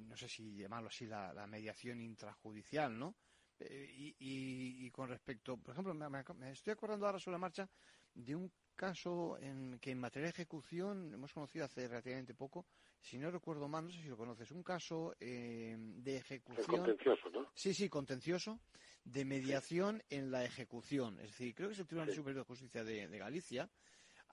no 0.00 0.16
sé 0.16 0.28
si 0.28 0.56
llamarlo 0.56 0.88
así, 0.88 1.06
la, 1.06 1.46
mediación 1.46 2.00
intrajudicial, 2.00 2.96
¿no? 2.98 3.14
Eh, 3.58 4.14
y, 4.18 4.90
con 4.90 5.08
respecto, 5.08 5.56
por 5.56 5.72
ejemplo, 5.72 5.94
me, 5.94 6.50
estoy 6.50 6.72
acordando 6.72 7.06
ahora 7.06 7.18
sobre 7.18 7.34
la 7.34 7.38
marcha 7.38 7.68
de 8.14 8.34
un 8.34 8.50
caso 8.74 9.38
en 9.40 9.78
que 9.78 9.90
en 9.90 10.00
materia 10.00 10.26
de 10.26 10.30
ejecución 10.30 11.12
hemos 11.14 11.32
conocido 11.32 11.64
hace 11.64 11.86
relativamente 11.86 12.34
poco, 12.34 12.66
si 13.00 13.18
no 13.18 13.30
recuerdo 13.30 13.68
mal, 13.68 13.84
no 13.84 13.90
sé 13.90 14.02
si 14.02 14.08
lo 14.08 14.16
conoces, 14.16 14.50
un 14.50 14.62
caso 14.62 15.14
eh, 15.20 15.76
de 15.78 16.16
ejecución. 16.16 16.78
contencioso, 16.78 17.30
¿no? 17.30 17.50
Sí, 17.54 17.74
sí, 17.74 17.88
contencioso, 17.88 18.60
de 19.04 19.24
mediación 19.24 20.02
en 20.10 20.30
la 20.30 20.44
ejecución. 20.44 21.18
Es 21.20 21.28
decir, 21.28 21.54
creo 21.54 21.68
que 21.68 21.74
es 21.74 21.80
el 21.80 21.86
Tribunal 21.86 22.14
Superior 22.14 22.42
de 22.42 22.48
Justicia 22.48 22.82
de, 22.84 23.18
Galicia 23.18 23.70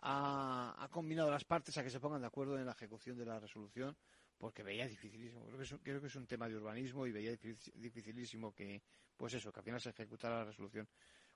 ha, 0.03 0.87
combinado 0.89 1.29
las 1.29 1.43
partes 1.43 1.77
a 1.77 1.83
que 1.83 1.89
se 1.89 1.99
pongan 1.99 2.21
de 2.21 2.27
acuerdo 2.27 2.57
en 2.57 2.65
la 2.65 2.71
ejecución 2.71 3.17
de 3.17 3.25
la 3.25 3.39
resolución 3.39 3.95
porque 4.37 4.63
veía 4.63 4.87
dificilísimo. 4.87 5.45
Creo 5.45 5.57
que, 5.57 5.63
es, 5.63 5.75
creo 5.83 6.01
que 6.01 6.07
es 6.07 6.15
un 6.15 6.25
tema 6.25 6.49
de 6.49 6.55
urbanismo 6.55 7.05
y 7.05 7.11
veía 7.11 7.37
dificilísimo 7.75 8.55
que, 8.55 8.81
pues 9.15 9.35
eso, 9.35 9.51
que 9.51 9.59
al 9.59 9.63
final 9.63 9.79
se 9.81 9.89
ejecutara 9.91 10.39
la 10.39 10.45
resolución. 10.45 10.87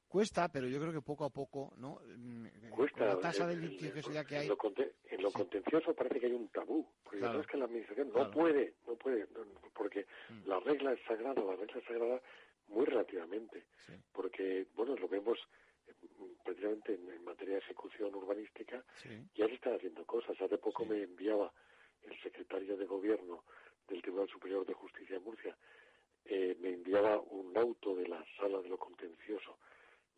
Cuesta, 0.07 0.49
pero 0.49 0.67
yo 0.67 0.79
creo 0.79 0.93
que 0.93 1.01
poco 1.01 1.25
a 1.25 1.29
poco, 1.29 1.73
¿no? 1.77 1.99
Mm, 2.17 2.69
Cuesta. 2.69 3.05
la 3.05 3.19
tasa 3.19 3.47
de 3.47 3.55
litigiosidad 3.57 4.25
que 4.25 4.37
hay. 4.37 4.47
En 4.47 5.21
lo, 5.21 5.31
contencioso 5.31 5.93
parece 5.93 6.19
que 6.19 6.27
hay 6.27 6.33
un 6.33 6.47
tabú. 6.49 6.87
Porque 7.03 7.19
la 7.19 7.27
verdad 7.27 7.41
es 7.41 7.47
que 7.47 7.57
la 7.57 7.65
administración 7.65 8.11
no 8.13 8.31
puede, 8.31 8.75
no 8.87 8.95
puede, 8.95 9.27
porque 9.73 10.05
mm. 10.29 10.47
la 10.47 10.59
regla 10.59 10.93
es 10.93 10.99
sagrada, 11.07 11.41
la 11.43 11.55
regla 11.55 11.79
es 11.79 11.85
sagrada 11.85 12.21
muy 12.67 12.85
relativamente. 12.85 13.65
Porque, 14.11 14.67
bueno, 14.75 14.95
lo 14.95 15.07
vemos 15.07 15.37
mm, 15.87 16.43
precisamente 16.43 16.93
en, 16.93 17.23
materia 17.23 17.55
de 17.55 17.59
ejecución 17.59 18.13
urbanística, 18.15 18.83
ya 19.33 19.47
se 19.47 19.53
están 19.53 19.75
haciendo 19.75 20.05
cosas. 20.05 20.39
Hace 20.39 20.57
poco 20.57 20.85
me 20.85 21.01
enviaba 21.03 21.51
el 22.03 22.21
secretario 22.21 22.77
de 22.77 22.85
Gobierno 22.85 23.43
del 23.87 24.01
Tribunal 24.01 24.29
Superior 24.29 24.65
de 24.65 24.73
Justicia 24.73 25.17
de 25.17 25.25
Murcia, 25.25 25.57
eh, 26.25 26.55
me 26.59 26.69
enviaba 26.69 27.19
un 27.19 27.55
auto 27.57 27.95
de 27.95 28.07
la 28.07 28.23
sala 28.37 28.59
de 28.61 28.69
lo 28.69 28.77
contencioso 28.77 29.57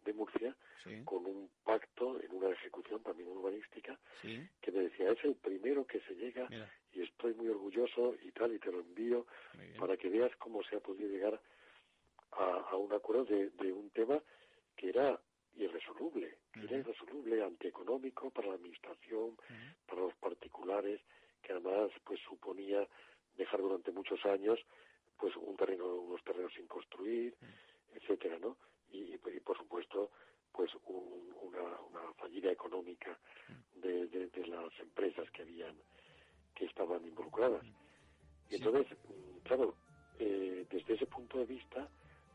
de 0.07 0.13
Murcia 0.13 0.55
con 1.03 1.25
un 1.25 1.49
pacto 1.63 2.19
en 2.21 2.33
una 2.33 2.49
ejecución 2.49 3.03
también 3.03 3.29
urbanística 3.29 3.99
que 4.61 4.71
me 4.71 4.83
decía 4.83 5.11
es 5.11 5.23
el 5.23 5.35
primero 5.35 5.85
que 5.85 5.99
se 6.01 6.15
llega 6.15 6.47
y 6.93 7.01
estoy 7.01 7.33
muy 7.33 7.49
orgulloso 7.49 8.15
y 8.23 8.31
tal 8.31 8.53
y 8.53 8.59
te 8.59 8.71
lo 8.71 8.79
envío 8.79 9.27
para 9.77 9.97
que 9.97 10.09
veas 10.09 10.35
cómo 10.37 10.63
se 10.63 10.77
ha 10.77 10.79
podido 10.79 11.09
llegar 11.09 11.39
a, 12.31 12.75
un 12.75 12.93
acuerdo 12.93 13.25
de, 13.25 13.71
un 13.71 13.89
tema 13.89 14.21
que 14.75 14.89
era 14.89 15.19
irresoluble, 15.55 16.37
que 16.53 16.61
era 16.61 16.77
irresoluble 16.77 17.43
antieconómico 17.43 18.29
para 18.29 18.49
la 18.49 18.53
administración, 18.55 19.35
para 19.87 20.01
los 20.01 20.15
particulares, 20.15 21.01
que 21.41 21.51
además 21.51 21.91
pues 22.05 22.19
suponía 22.21 22.87
dejar 23.35 23.59
durante 23.61 23.91
muchos 23.91 24.23
años 24.25 24.59
pues 25.17 25.35
un 25.35 25.57
terreno, 25.57 25.85
unos 25.95 26.23
terrenos 26.23 26.53
sin 26.53 26.67
construir, 26.67 27.35
etcétera, 27.95 28.37
¿no? 28.39 28.57
Y, 28.97 29.17
por 29.17 29.57
supuesto 29.57 30.11
pues 30.51 30.71
una, 30.85 31.61
una, 31.81 32.13
fallida 32.13 32.51
económica 32.51 33.17
de, 33.75 34.07
de, 34.07 34.47
las 34.47 34.71
empresas 34.79 35.29
que 35.31 35.43
habían 35.43 35.75
que 36.55 36.65
estaban 36.65 37.05
involucradas. 37.05 37.63
Y 38.49 38.55
entonces 38.55 38.87
claro 39.43 39.75
eh, 40.19 40.65
desde 40.69 40.95
ese 40.95 41.05
punto 41.05 41.37
de 41.37 41.45
vista 41.45 41.87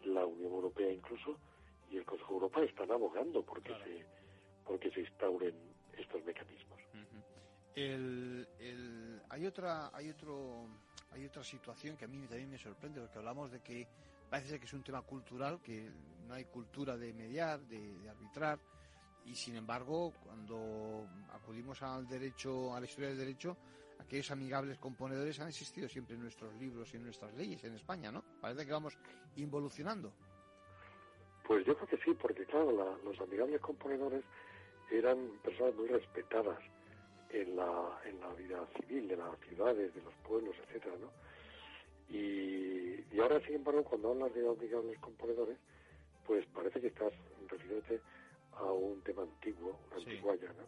la 0.05 0.25
Unión 0.25 0.53
Europea 0.53 0.93
incluso 0.93 1.39
y 1.91 1.97
el 1.97 2.05
Consejo 2.05 2.31
de 2.31 2.35
Europa 2.35 2.63
están 2.63 2.91
abogando 2.91 3.43
porque 3.45 3.75
se 3.85 4.07
porque 4.65 4.91
se 4.91 5.01
instauren 5.01 5.55
estos 5.99 6.25
mecanismos. 6.25 6.81
El, 7.75 8.47
el, 8.61 9.23
hay 9.31 9.47
otra 9.47 9.91
hay 9.95 10.11
otro 10.11 10.69
hay 11.11 11.27
otra 11.27 11.43
situación 11.43 11.97
que 11.97 12.05
a 12.05 12.09
mí 12.09 12.27
también 12.27 12.51
me 12.51 12.59
sorprende 12.59 13.01
porque 13.01 13.19
hablamos 13.19 13.51
de 13.51 13.61
que 13.61 13.87
parece 14.33 14.49
ser 14.49 14.61
que 14.61 14.65
es 14.65 14.73
un 14.73 14.83
tema 14.83 15.03
cultural, 15.03 15.61
que 15.63 15.91
no 16.27 16.33
hay 16.33 16.47
cultura 16.47 16.97
de 16.97 17.13
mediar, 17.13 17.61
de, 17.61 18.09
arbitrar, 18.09 18.59
y 19.27 19.35
sin 19.35 19.57
embargo, 19.57 20.15
cuando 20.25 21.07
acudimos 21.35 21.83
al 21.83 22.09
derecho, 22.09 22.75
a 22.75 22.81
la 22.81 22.87
historia 22.87 23.11
del 23.11 23.19
derecho, 23.19 23.55
aquellos 23.99 24.31
amigables 24.31 24.79
componedores 24.79 25.39
han 25.39 25.49
existido 25.49 25.87
siempre 25.87 26.15
en 26.15 26.23
nuestros 26.23 26.55
libros 26.55 26.95
y 26.95 26.97
en 26.97 27.03
nuestras 27.03 27.35
leyes 27.35 27.63
en 27.65 27.75
España, 27.75 28.11
¿no? 28.11 28.25
Parece 28.41 28.65
que 28.65 28.73
vamos 28.73 28.97
involucionando. 29.37 30.11
Pues 31.47 31.67
yo 31.67 31.77
creo 31.77 31.89
que 31.89 31.99
sí, 31.99 32.15
porque 32.15 32.47
claro, 32.47 32.73
los 33.05 33.21
amigables 33.21 33.61
componedores 33.61 34.25
eran 34.91 35.29
personas 35.45 35.75
muy 35.75 35.89
respetadas 35.89 36.59
en 37.29 37.55
la, 37.55 38.01
en 38.07 38.19
la 38.19 38.33
vida 38.33 38.67
civil 38.81 39.09
de 39.09 39.17
las 39.19 39.39
ciudades, 39.41 39.95
de 39.95 40.01
los 40.01 40.15
pueblos, 40.27 40.57
etcétera, 40.69 40.97
¿no? 40.99 41.11
Y, 42.13 43.19
ahora, 43.19 43.41
sin 43.41 43.57
embargo, 43.57 43.83
cuando 43.85 44.11
hablas 44.11 44.35
de 44.35 44.47
amigables 44.47 44.99
componedores, 45.01 45.57
pues 46.27 46.45
parece 46.55 46.81
que 46.81 46.89
estás 46.89 47.13
refiriéndote 47.49 48.01
a 48.53 48.71
un 48.71 49.01
tema 49.03 49.23
antiguo, 49.23 49.79
una 49.91 49.97
antigua 49.97 50.35
ya, 50.37 50.49
¿no? 50.49 50.67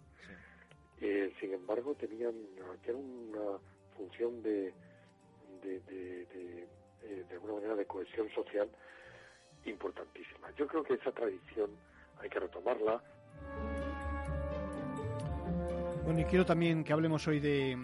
Eh, 1.01 1.33
sin 1.39 1.53
embargo, 1.53 1.95
tenían 1.95 2.35
que 2.83 2.91
era 2.91 2.99
una 2.99 3.59
función 3.97 4.43
de, 4.43 4.73
de, 5.63 5.81
de, 5.81 6.23
eh, 7.03 7.25
de, 7.29 7.35
alguna 7.35 7.55
manera, 7.55 7.75
de 7.75 7.85
cohesión 7.85 8.29
social 8.31 8.69
importantísima. 9.67 10.51
Yo 10.57 10.67
creo 10.67 10.83
que 10.83 10.95
esa 10.95 11.13
tradición 11.13 11.71
hay 12.21 12.31
que 12.31 12.41
retomarla. 12.41 13.03
Bueno, 16.05 16.21
y 16.21 16.25
quiero 16.25 16.45
también 16.45 16.85
que 16.85 16.93
hablemos 16.93 17.27
hoy 17.27 17.41
de, 17.41 17.79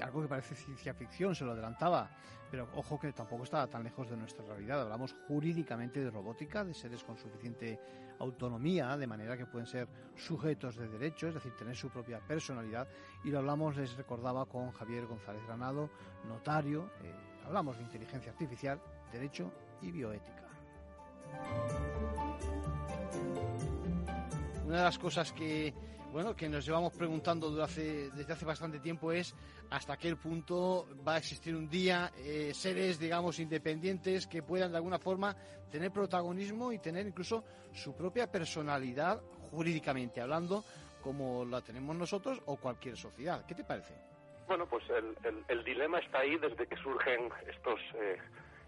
algo 0.00 0.22
que 0.22 0.28
parece 0.28 0.54
ciencia 0.54 0.94
ficción, 0.94 1.34
se 1.34 1.44
lo 1.44 1.52
adelantaba, 1.52 2.10
pero 2.50 2.68
ojo 2.74 2.98
que 2.98 3.12
tampoco 3.12 3.44
está 3.44 3.66
tan 3.66 3.84
lejos 3.84 4.08
de 4.08 4.16
nuestra 4.16 4.44
realidad. 4.44 4.82
Hablamos 4.82 5.14
jurídicamente 5.26 6.00
de 6.00 6.10
robótica, 6.10 6.64
de 6.64 6.74
seres 6.74 7.04
con 7.04 7.16
suficiente 7.16 7.78
autonomía, 8.18 8.96
de 8.96 9.06
manera 9.06 9.36
que 9.36 9.46
pueden 9.46 9.66
ser 9.66 9.88
sujetos 10.16 10.76
de 10.76 10.88
derecho, 10.88 11.28
es 11.28 11.34
decir, 11.34 11.52
tener 11.56 11.76
su 11.76 11.90
propia 11.90 12.20
personalidad. 12.20 12.88
Y 13.24 13.30
lo 13.30 13.38
hablamos, 13.38 13.76
les 13.76 13.96
recordaba, 13.96 14.46
con 14.46 14.72
Javier 14.72 15.06
González 15.06 15.42
Granado, 15.46 15.90
notario. 16.26 16.90
Eh, 17.02 17.12
hablamos 17.44 17.76
de 17.76 17.84
inteligencia 17.84 18.32
artificial, 18.32 18.80
derecho 19.12 19.52
y 19.82 19.90
bioética. 19.90 20.48
Una 24.66 24.78
de 24.78 24.84
las 24.84 24.98
cosas 24.98 25.32
que 25.32 25.72
bueno, 26.12 26.34
que 26.34 26.48
nos 26.48 26.64
llevamos 26.64 26.92
preguntando 26.92 27.50
desde 27.50 28.32
hace 28.32 28.44
bastante 28.44 28.80
tiempo 28.80 29.12
es 29.12 29.34
hasta 29.70 29.96
qué 29.96 30.16
punto 30.16 30.86
va 31.06 31.14
a 31.14 31.18
existir 31.18 31.54
un 31.54 31.68
día 31.68 32.10
eh, 32.16 32.52
seres, 32.54 32.98
digamos, 32.98 33.38
independientes 33.38 34.26
que 34.26 34.42
puedan 34.42 34.70
de 34.70 34.78
alguna 34.78 34.98
forma 34.98 35.36
tener 35.70 35.90
protagonismo 35.90 36.72
y 36.72 36.78
tener 36.78 37.06
incluso 37.06 37.44
su 37.72 37.94
propia 37.94 38.30
personalidad 38.30 39.20
jurídicamente 39.50 40.20
hablando, 40.20 40.64
como 41.02 41.44
la 41.44 41.60
tenemos 41.60 41.94
nosotros 41.94 42.40
o 42.46 42.56
cualquier 42.56 42.96
sociedad. 42.96 43.44
¿Qué 43.46 43.54
te 43.54 43.64
parece? 43.64 43.94
Bueno, 44.46 44.66
pues 44.66 44.84
el, 45.48 45.64
dilema 45.64 45.98
está 45.98 46.20
ahí 46.20 46.36
desde 46.38 46.66
que 46.66 46.76
surgen 46.76 47.28
estos... 47.46 47.80
Eh, 47.94 48.18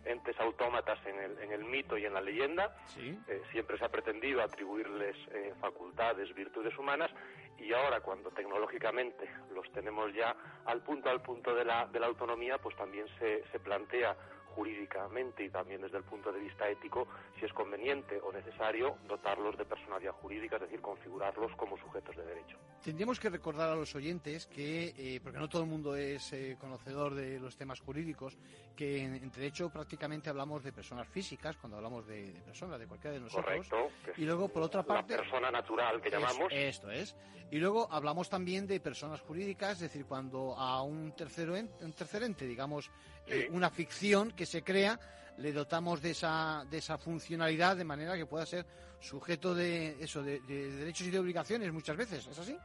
entes 0.05 0.38
autómatas 0.40 0.98
en 1.07 1.18
el, 1.18 1.38
en 1.38 1.53
el 1.53 1.64
mito 1.64 1.96
y 1.96 2.05
en 2.07 2.14
la 2.14 2.20
leyenda. 2.20 2.76
Eh, 2.98 3.42
siempre 3.53 3.78
se 3.78 3.84
ha 3.84 3.88
pretendido 3.88 4.42
atribuirles 4.42 5.16
eh, 5.32 5.55
facultades, 5.61 6.34
virtudes 6.34 6.76
humanas 6.78 7.11
y 7.59 7.72
ahora 7.72 8.01
cuando 8.01 8.30
tecnológicamente 8.30 9.28
los 9.55 9.70
tenemos 9.72 10.12
ya 10.14 10.34
al 10.64 10.82
punto 10.82 11.11
al 11.11 11.20
punto 11.20 11.55
de 11.55 11.64
la, 11.64 11.86
de 11.86 12.01
la 12.01 12.07
autonomía, 12.07 12.59
pues 12.59 12.74
también 12.76 13.07
se, 13.18 13.44
se 13.53 13.61
plantea 13.61 14.16
jurídicamente 14.55 15.44
y 15.44 15.51
también 15.51 15.82
desde 15.82 15.98
el 15.98 16.05
punto 16.05 16.32
de 16.32 16.40
vista 16.40 16.68
ético 16.68 17.07
si 17.38 17.46
es 17.46 17.53
conveniente 17.53 18.20
o 18.20 18.32
necesario 18.32 18.96
dotarlos 19.07 19.57
de 19.57 19.64
personalidad 19.64 20.12
jurídica, 20.12 20.57
es 20.57 20.62
decir, 20.62 20.80
configurarlos 20.80 21.53
como 21.57 21.76
sujetos 21.78 22.16
de 22.16 22.24
derecho. 22.24 22.57
Tendríamos 22.82 23.20
que 23.20 23.28
recordar 23.28 23.70
a 23.70 23.74
los 23.74 23.94
oyentes 23.94 24.46
que, 24.46 24.94
eh, 24.96 25.20
porque 25.22 25.38
no 25.38 25.48
todo 25.48 25.62
el 25.62 25.68
mundo 25.68 25.96
es 25.96 26.32
eh, 26.32 26.57
conocedor 26.59 27.14
de 27.14 27.38
los 27.38 27.57
temas 27.57 27.80
jurídicos, 27.80 28.38
que 28.76 29.05
en, 29.05 29.30
derecho 29.30 29.70
prácticamente 29.70 30.30
hablamos 30.30 30.64
de 30.64 30.72
personas 30.72 31.09
físicas 31.09 31.57
cuando 31.57 31.76
hablamos 31.76 32.07
de, 32.07 32.40
personas, 32.44 32.78
de 32.78 32.86
cualquiera 32.86 33.14
de 33.14 33.20
nosotros. 33.20 33.68
Correcto. 33.68 33.90
y 34.16 34.24
luego, 34.24 34.48
por 34.48 34.62
otra 34.62 34.82
parte. 34.82 35.16
La 35.16 35.22
persona 35.22 35.51
natural 35.51 36.01
que 36.01 36.11
llamamos. 36.11 36.48
Esto 36.51 36.90
es. 36.90 37.14
Y 37.51 37.59
luego 37.59 37.88
hablamos 37.90 38.30
también 38.30 38.66
de 38.66 38.78
personas 38.78 39.20
jurídicas, 39.20 39.72
es 39.72 39.80
decir, 39.80 40.07
cuando 40.07 40.57
a 40.57 40.82
un, 40.82 41.12
tercero 41.16 41.55
un 41.55 41.92
tercer 41.92 42.22
ente, 42.22 42.46
digamos, 42.46 42.90
eh, 43.26 43.48
una 43.50 43.70
ficción 43.70 44.32
que 44.32 44.46
se 44.46 44.62
crea, 44.62 44.98
le 45.38 45.52
dotamos 45.52 46.02
de 46.02 46.10
esa, 46.10 46.64
de 46.70 46.78
esa 46.78 46.98
funcionalidad 46.98 47.76
de 47.76 47.84
manera 47.84 48.16
que 48.16 48.26
pueda 48.26 48.44
ser 48.46 48.66
sujeto 49.00 49.54
de 49.54 50.02
eso, 50.02 50.22
de, 50.22 50.40
derechos 50.40 51.06
y 51.06 51.10
de 51.10 51.18
obligaciones 51.18 51.72
muchas 51.72 51.96
veces, 51.96 52.26
¿es 52.26 52.38
así? 52.38 52.56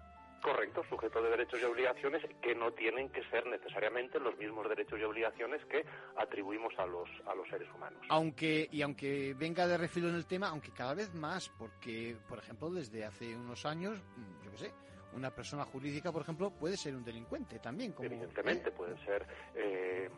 Correcto, 0.42 0.84
sujeto 0.88 1.24
de 1.24 1.32
derechos 1.32 1.60
y 1.60 1.64
obligaciones 1.64 2.22
que 2.40 2.54
no 2.54 2.72
tienen 2.74 3.10
que 3.10 3.24
ser 3.30 3.48
necesariamente 3.48 4.20
los 4.20 4.38
mismos 4.38 4.70
derechos 4.70 5.00
y 5.00 5.04
obligaciones 5.04 5.66
que 5.66 5.84
atribuimos 6.18 6.72
a 6.78 6.86
los, 6.86 7.10
a 7.26 7.34
los 7.34 7.48
seres 7.50 7.68
humanos. 7.74 8.00
Aunque, 8.10 8.68
y 8.72 8.84
aunque 8.84 9.34
venga 9.34 9.66
de 9.66 9.78
refilo 9.78 10.10
en 10.10 10.16
el 10.16 10.28
tema, 10.28 10.50
aunque 10.50 10.72
cada 10.72 10.94
vez 10.94 11.16
más, 11.16 11.50
porque, 11.58 12.16
por 12.30 12.38
ejemplo, 12.38 12.70
desde 12.70 13.06
hace 13.06 13.36
unos 13.36 13.66
años, 13.66 14.00
yo 14.44 14.52
qué 14.52 14.58
sé, 14.58 14.72
una 15.16 15.32
persona 15.32 15.66
jurídica, 15.66 16.12
por 16.12 16.22
ejemplo, 16.22 16.52
puede 16.52 16.78
ser 16.78 16.96
un 16.96 17.04
delincuente 17.04 17.58
también. 17.60 17.94
Como, 17.94 18.06
Evidentemente, 18.06 18.72
pueden 18.72 18.98
ser 19.06 19.26
eh, 19.56 20.10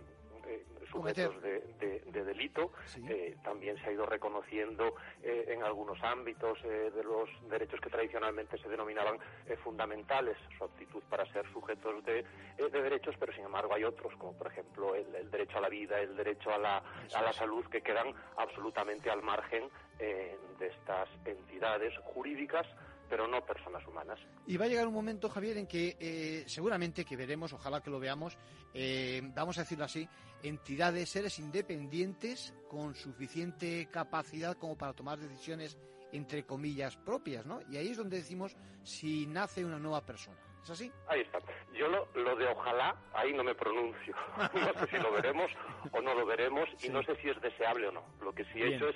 eh, 0.48 0.66
sujetos 0.92 1.42
de, 1.42 2.24
delito. 2.24 2.72
Eh, 3.08 3.38
también 3.44 3.78
se 3.78 3.90
ha 3.90 3.92
ido 3.92 4.06
reconociendo 4.06 4.96
eh, 5.22 5.46
en 5.50 5.64
algunos 5.64 6.02
ámbitos 6.04 6.62
de 6.64 7.04
los 7.04 7.30
derechos 7.50 7.80
que 7.80 7.90
tradicionalmente 7.90 8.58
se 8.58 8.68
denominaban 8.68 9.18
fundamentales 9.64 10.38
su 10.58 10.64
aptitud 10.64 11.04
para 11.10 11.26
ser 11.32 11.50
sujetos 11.52 12.04
de, 12.06 12.26
derechos, 12.72 13.16
pero 13.20 13.34
sin 13.34 13.46
embargo 13.46 13.74
hay 13.74 13.84
otros, 13.84 14.14
como 14.18 14.34
por 14.34 14.48
ejemplo 14.48 14.96
el, 14.96 15.30
derecho 15.30 15.58
a 15.58 15.62
la 15.62 15.70
vida, 15.70 16.00
el 16.00 16.16
derecho 16.16 16.52
a 16.52 16.58
la, 16.58 16.78
a 17.14 17.22
la 17.22 17.34
salud, 17.34 17.66
que 17.68 17.82
quedan 17.82 18.14
absolutamente 18.38 19.10
al 19.10 19.22
margen 19.22 19.70
de 19.98 20.68
estas 20.68 21.10
entidades 21.26 21.94
jurídicas 22.04 22.68
pero 23.10 23.28
no 23.28 23.46
personas 23.46 23.86
humanas. 23.88 24.20
Y 24.46 24.58
va 24.58 24.66
a 24.66 24.68
llegar 24.68 24.88
un 24.88 24.94
momento, 24.94 25.30
Javier, 25.30 25.58
en 25.58 25.68
que 25.68 25.98
eh, 26.00 26.44
seguramente 26.48 27.06
que 27.06 27.16
veremos, 27.16 27.54
ojalá 27.54 27.82
que 27.82 27.90
lo 27.90 28.00
veamos, 28.00 28.38
eh, 28.74 29.22
vamos 29.34 29.58
a 29.58 29.62
decirlo 29.62 29.86
así, 29.86 30.08
entidades, 30.44 31.10
seres 31.10 31.40
independientes 31.40 32.54
con 32.70 32.96
suficiente 32.96 33.88
capacidad 33.92 34.58
como 34.58 34.78
para 34.78 34.94
tomar 34.94 35.18
decisiones 35.18 35.78
entre 36.12 36.46
comillas 36.46 36.96
propias, 36.98 37.46
¿no? 37.46 37.60
Y 37.70 37.78
ahí 37.78 37.90
es 37.90 37.98
donde 37.98 38.18
decimos 38.18 38.56
si 38.84 39.28
nace 39.28 39.66
una 39.66 39.80
nueva 39.80 40.06
persona. 40.06 40.38
¿Es 40.64 40.70
así? 40.70 40.92
Ahí 41.08 41.22
está. 41.22 41.40
Yo 41.74 41.88
lo, 41.88 42.08
lo 42.16 42.36
de 42.36 42.48
ojalá, 42.48 42.96
ahí 43.14 43.34
no 43.34 43.44
me 43.44 43.56
pronuncio. 43.56 44.16
no 44.54 44.74
sé 44.80 44.88
si 44.88 44.98
lo 44.98 45.12
veremos 45.12 45.52
o 45.92 46.02
no 46.02 46.14
lo 46.14 46.26
veremos 46.26 46.68
y 46.84 46.90
no 46.90 47.04
sé 47.04 47.16
si 47.18 47.30
es 47.30 47.40
deseable 47.42 47.88
o 47.88 47.92
no. 47.92 48.04
Lo 48.22 48.34
que 48.34 48.44
sí 48.46 48.62
he 48.62 48.76
hecho 48.76 48.90
es 48.90 48.96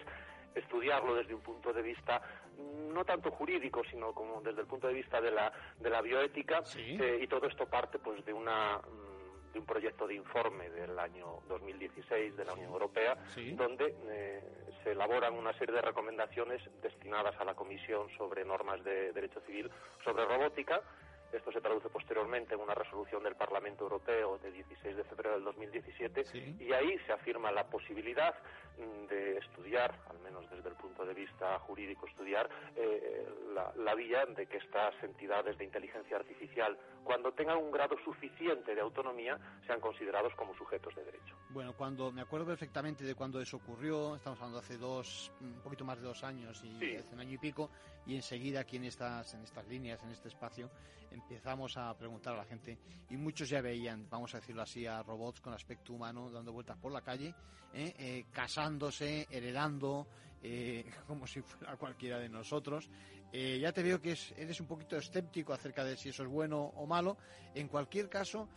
estudiarlo 0.55 1.15
desde 1.15 1.33
un 1.33 1.41
punto 1.41 1.71
de 1.71 1.81
vista 1.81 2.21
no 2.93 3.05
tanto 3.05 3.31
jurídico, 3.31 3.83
sino 3.89 4.13
como 4.13 4.41
desde 4.41 4.61
el 4.61 4.67
punto 4.67 4.87
de 4.87 4.93
vista 4.93 5.21
de 5.21 5.31
la, 5.31 5.51
de 5.79 5.89
la 5.89 6.01
bioética, 6.01 6.61
eh, 6.75 7.19
y 7.21 7.27
todo 7.27 7.47
esto 7.47 7.65
parte 7.65 7.99
pues 7.99 8.23
de 8.25 8.33
una 8.33 8.77
mm, 8.77 9.11
de 9.53 9.59
un 9.59 9.65
proyecto 9.65 10.07
de 10.07 10.15
informe 10.15 10.69
del 10.69 10.97
año 10.97 11.41
2016 11.47 12.37
de 12.37 12.45
la 12.45 12.53
Unión 12.53 12.71
Europea, 12.71 13.17
donde 13.53 13.95
eh, 14.07 14.41
se 14.83 14.91
elaboran 14.91 15.33
una 15.33 15.53
serie 15.57 15.75
de 15.75 15.81
recomendaciones 15.81 16.61
destinadas 16.81 17.35
a 17.39 17.45
la 17.45 17.53
Comisión 17.53 18.07
sobre 18.17 18.45
normas 18.45 18.83
de 18.83 19.11
derecho 19.13 19.41
civil 19.41 19.69
sobre 20.03 20.25
robótica, 20.25 20.81
esto 21.34 21.51
se 21.51 21.61
traduce 21.61 21.89
posteriormente 21.89 22.53
en 22.53 22.59
una 22.59 22.73
resolución 22.73 23.23
del 23.23 23.36
Parlamento 23.36 23.84
Europeo 23.84 24.38
de 24.39 24.51
16 24.51 24.97
de 24.97 25.03
febrero 25.03 25.36
del 25.36 25.43
2017 25.45 26.25
y 26.59 26.73
ahí 26.73 26.97
se 27.05 27.13
afirma 27.13 27.51
la 27.51 27.65
posibilidad 27.67 28.36
mm, 28.77 29.07
de 29.07 29.38
estudiar, 29.38 29.97
al 30.09 30.19
menos 30.19 30.49
desde 30.49 30.69
el 30.69 30.75
punto 30.75 31.05
de 31.05 31.13
vista 31.13 31.59
jurídico, 31.59 32.07
estudiar 32.07 32.49
eh, 32.75 33.27
la, 33.53 33.71
la, 33.75 33.95
vía 33.95 34.25
de 34.25 34.45
que 34.47 34.57
estas 34.57 34.93
entidades 35.03 35.57
de 35.57 35.65
inteligencia 35.65 36.17
artificial, 36.17 36.77
cuando 37.03 37.32
tengan 37.34 37.57
un 37.57 37.71
grado 37.71 37.95
suficiente 38.03 38.75
de 38.75 38.82
autonomía, 38.82 39.38
sean 39.65 39.79
considerados 39.79 40.34
como 40.36 40.55
sujetos 40.55 40.95
de 40.95 41.03
derecho. 41.03 41.36
Bueno, 41.49 41.73
cuando 41.73 42.11
me 42.11 42.21
acuerdo 42.21 42.45
perfectamente 42.45 43.03
de 43.03 43.15
cuando 43.15 43.41
eso 43.41 43.57
ocurrió, 43.57 44.15
estamos 44.15 44.39
hablando 44.39 44.59
hace 44.59 44.77
dos, 44.77 45.32
un 45.41 45.61
poquito 45.61 45.86
más 45.86 45.99
de 45.99 46.07
dos 46.07 46.23
años 46.23 46.63
y 46.63 46.95
hace 46.95 47.13
un 47.13 47.19
año 47.19 47.34
y 47.34 47.38
pico, 47.38 47.69
y 48.05 48.15
enseguida 48.15 48.61
aquí 48.61 48.77
en 48.77 48.86
estas, 48.86 49.34
en 49.34 49.43
estas 49.43 49.67
líneas, 49.67 50.01
en 50.03 50.11
este 50.11 50.29
espacio, 50.29 50.69
empezamos 51.24 51.78
a 51.78 51.95
preguntar 51.97 52.34
a 52.34 52.38
la 52.38 52.45
gente 52.45 52.78
y 53.09 53.17
muchos 53.17 53.49
ya 53.49 53.61
veían, 53.61 54.07
vamos 54.09 54.34
a 54.34 54.39
decirlo 54.39 54.61
así, 54.61 54.86
a 54.86 55.01
robots 55.03 55.41
con 55.41 55.53
aspecto 55.53 55.93
humano 55.93 56.30
dando 56.30 56.51
vueltas 56.51 56.78
por 56.78 56.91
la 56.91 57.01
calle, 57.01 57.34
¿eh? 57.74 57.93
Eh, 57.97 58.26
casándose, 58.32 59.28
heredando, 59.30 60.07
eh, 60.41 60.86
como 61.07 61.28
si 61.28 61.41
fuera 61.41 61.76
cualquiera 61.78 62.19
de 62.19 62.30
nosotros. 62.30 62.89
ya 63.32 63.72
te 63.72 63.84
veo 63.84 64.01
que 64.01 64.17
eres 64.36 64.59
un 64.59 64.67
poquito 64.67 64.97
escéptico 64.97 65.53
acerca 65.53 65.84
de 65.84 65.95
si 65.95 66.09
eso 66.09 66.24
es 66.24 66.30
bueno 66.30 66.61
o 66.76 66.86
malo. 66.86 67.17
En 67.55 67.67
cualquier 67.67 68.09
caso, 68.09 68.49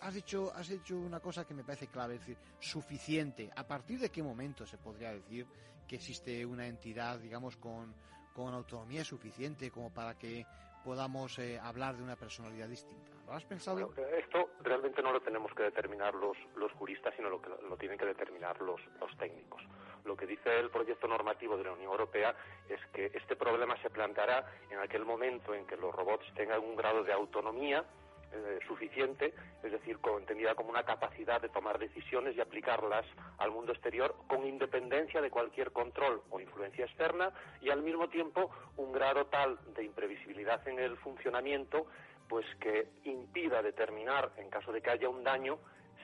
has 0.00 0.14
dicho, 0.14 0.52
has 0.54 0.70
hecho 0.70 0.96
una 0.96 1.20
cosa 1.20 1.44
que 1.44 1.54
me 1.54 1.64
parece 1.64 1.88
clave, 1.88 2.14
es 2.14 2.20
decir, 2.20 2.38
suficiente. 2.60 3.50
¿A 3.56 3.66
partir 3.66 3.98
de 3.98 4.10
qué 4.10 4.22
momento 4.22 4.64
se 4.64 4.78
podría 4.78 5.12
decir 5.12 5.46
que 5.88 5.96
existe 5.96 6.44
una 6.44 6.66
entidad, 6.66 7.18
digamos, 7.18 7.56
con, 7.56 7.94
con 8.32 8.54
autonomía 8.54 9.04
suficiente 9.04 9.70
como 9.70 9.92
para 9.92 10.16
que 10.16 10.46
podamos 10.84 11.38
eh, 11.38 11.58
hablar 11.62 11.96
de 11.96 12.02
una 12.02 12.16
personalidad 12.16 12.68
distinta. 12.68 13.10
¿Lo 13.26 13.34
has 13.34 13.44
pensado? 13.44 13.92
esto 14.16 14.50
realmente 14.62 15.02
no 15.02 15.12
lo 15.12 15.20
tenemos 15.20 15.52
que 15.52 15.64
determinar 15.64 16.14
los, 16.14 16.36
los 16.56 16.72
juristas, 16.72 17.12
sino 17.14 17.28
lo 17.28 17.42
que 17.42 17.50
lo 17.68 17.76
tienen 17.76 17.98
que 17.98 18.06
determinar 18.06 18.60
los, 18.62 18.80
los 19.00 19.16
técnicos. 19.18 19.62
Lo 20.04 20.16
que 20.16 20.26
dice 20.26 20.58
el 20.58 20.70
proyecto 20.70 21.06
normativo 21.06 21.58
de 21.58 21.64
la 21.64 21.72
Unión 21.72 21.90
Europea 21.90 22.34
es 22.68 22.80
que 22.92 23.10
este 23.12 23.36
problema 23.36 23.76
se 23.82 23.90
planteará 23.90 24.50
en 24.70 24.78
aquel 24.78 25.04
momento 25.04 25.54
en 25.54 25.66
que 25.66 25.76
los 25.76 25.94
robots 25.94 26.24
tengan 26.34 26.60
un 26.60 26.76
grado 26.76 27.04
de 27.04 27.12
autonomía 27.12 27.84
eh, 28.32 28.58
suficiente, 28.66 29.32
es 29.62 29.72
decir, 29.72 29.98
entendida 30.18 30.54
como 30.54 30.70
una 30.70 30.84
capacidad 30.84 31.40
de 31.40 31.48
tomar 31.48 31.78
decisiones 31.78 32.36
y 32.36 32.40
aplicarlas 32.40 33.06
al 33.38 33.50
mundo 33.50 33.72
exterior 33.72 34.14
con 34.26 34.44
independencia 34.46 35.20
de 35.20 35.30
cualquier 35.30 35.72
control 35.72 36.22
o 36.30 36.40
influencia 36.40 36.84
externa 36.84 37.32
y 37.60 37.70
al 37.70 37.82
mismo 37.82 38.08
tiempo 38.08 38.50
un 38.76 38.92
grado 38.92 39.26
tal 39.26 39.58
de 39.74 39.84
imprevisibilidad 39.84 40.66
en 40.68 40.78
el 40.78 40.96
funcionamiento 40.98 41.86
pues 42.28 42.44
que 42.60 42.88
impida 43.04 43.62
determinar, 43.62 44.32
en 44.36 44.50
caso 44.50 44.72
de 44.72 44.82
que 44.82 44.90
haya 44.90 45.08
un 45.08 45.24
daño, 45.24 45.58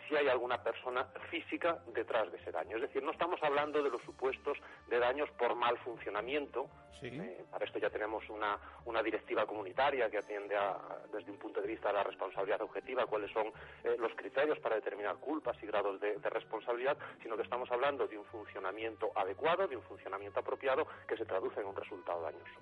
si 0.08 0.16
hay 0.16 0.28
alguna 0.28 0.62
persona 0.62 1.04
física 1.30 1.82
detrás 1.94 2.30
de 2.30 2.38
ese 2.38 2.50
daño. 2.50 2.76
Es 2.76 2.82
decir, 2.82 3.02
no 3.02 3.12
estamos 3.12 3.42
hablando 3.42 3.82
de 3.82 3.90
los 3.90 4.02
supuestos 4.02 4.58
de 4.88 4.98
daños 4.98 5.30
por 5.32 5.54
mal 5.54 5.76
funcionamiento. 5.78 6.68
Eh, 7.02 7.44
para 7.50 7.66
esto 7.66 7.78
ya 7.78 7.90
tenemos 7.90 8.26
una, 8.30 8.58
una 8.86 9.02
directiva 9.02 9.44
comunitaria 9.44 10.08
que 10.08 10.18
atiende 10.18 10.56
a, 10.56 10.78
desde 11.12 11.30
un 11.30 11.38
punto 11.38 11.60
de 11.60 11.66
vista 11.66 11.88
de 11.88 11.94
la 11.94 12.02
responsabilidad 12.02 12.62
objetiva 12.62 13.04
cuáles 13.04 13.30
son 13.30 13.48
eh, 13.82 13.96
los 13.98 14.14
criterios 14.14 14.58
para 14.60 14.76
determinar 14.76 15.16
culpas 15.16 15.56
y 15.62 15.66
grados 15.66 16.00
de, 16.00 16.16
de 16.16 16.30
responsabilidad, 16.30 16.96
sino 17.22 17.36
que 17.36 17.42
estamos 17.42 17.70
hablando 17.70 18.06
de 18.06 18.16
un 18.16 18.24
funcionamiento 18.26 19.10
adecuado, 19.14 19.68
de 19.68 19.76
un 19.76 19.82
funcionamiento 19.82 20.40
apropiado 20.40 20.86
que 21.06 21.16
se 21.16 21.26
traduce 21.26 21.60
en 21.60 21.66
un 21.66 21.76
resultado 21.76 22.22
dañoso. 22.22 22.60